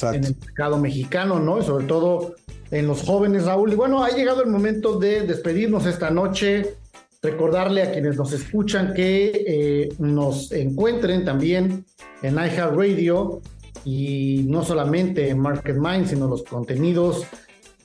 en 0.00 0.24
el 0.24 0.34
mercado 0.40 0.78
mexicano, 0.78 1.38
¿no? 1.38 1.58
Y 1.58 1.62
sobre 1.62 1.84
todo 1.84 2.36
en 2.70 2.86
los 2.86 3.02
jóvenes, 3.02 3.44
Raúl. 3.44 3.74
Y 3.74 3.76
bueno, 3.76 4.02
ha 4.02 4.08
llegado 4.08 4.42
el 4.42 4.48
momento 4.48 4.98
de 4.98 5.26
despedirnos 5.26 5.84
esta 5.84 6.10
noche. 6.10 6.76
Recordarle 7.20 7.82
a 7.82 7.92
quienes 7.92 8.16
nos 8.16 8.32
escuchan 8.32 8.94
que 8.94 9.44
eh, 9.46 9.88
nos 9.98 10.50
encuentren 10.52 11.24
también 11.24 11.84
en 12.22 12.34
iHeartRadio 12.34 13.42
y 13.84 14.44
no 14.48 14.64
solamente 14.64 15.28
en 15.28 15.38
Market 15.38 15.76
Mind, 15.76 16.06
sino 16.06 16.28
los 16.28 16.42
contenidos 16.42 17.26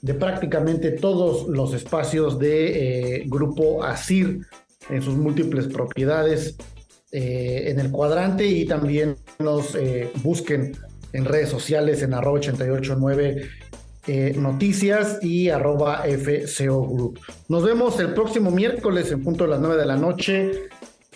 de 0.01 0.13
prácticamente 0.13 0.91
todos 0.91 1.47
los 1.47 1.73
espacios 1.73 2.37
de 2.37 3.19
eh, 3.19 3.23
Grupo 3.27 3.83
ASIR 3.83 4.39
en 4.89 5.01
sus 5.01 5.15
múltiples 5.15 5.67
propiedades 5.67 6.55
eh, 7.11 7.65
en 7.67 7.79
el 7.79 7.91
cuadrante 7.91 8.45
y 8.45 8.65
también 8.65 9.15
nos 9.39 9.75
eh, 9.75 10.11
busquen 10.23 10.73
en 11.13 11.25
redes 11.25 11.49
sociales 11.49 12.01
en 12.03 12.13
arroba 12.13 12.39
889 12.39 13.49
noticias 14.37 15.21
y 15.21 15.49
arroba 15.49 16.03
FCO 16.05 16.87
Group. 16.87 17.19
Nos 17.49 17.63
vemos 17.65 17.99
el 17.99 18.13
próximo 18.13 18.51
miércoles 18.51 19.11
en 19.11 19.21
punto 19.21 19.43
de 19.43 19.49
las 19.49 19.59
9 19.59 19.75
de 19.75 19.85
la 19.85 19.97
noche 19.97 20.69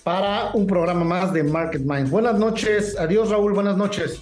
para 0.04 0.52
un 0.54 0.68
programa 0.68 1.06
más 1.06 1.32
de 1.32 1.44
Market 1.44 1.84
Minds. 1.84 2.10
Buenas 2.10 2.38
noches. 2.38 2.98
Adiós, 3.00 3.30
Raúl. 3.30 3.54
Buenas 3.54 3.78
noches. 3.78 4.22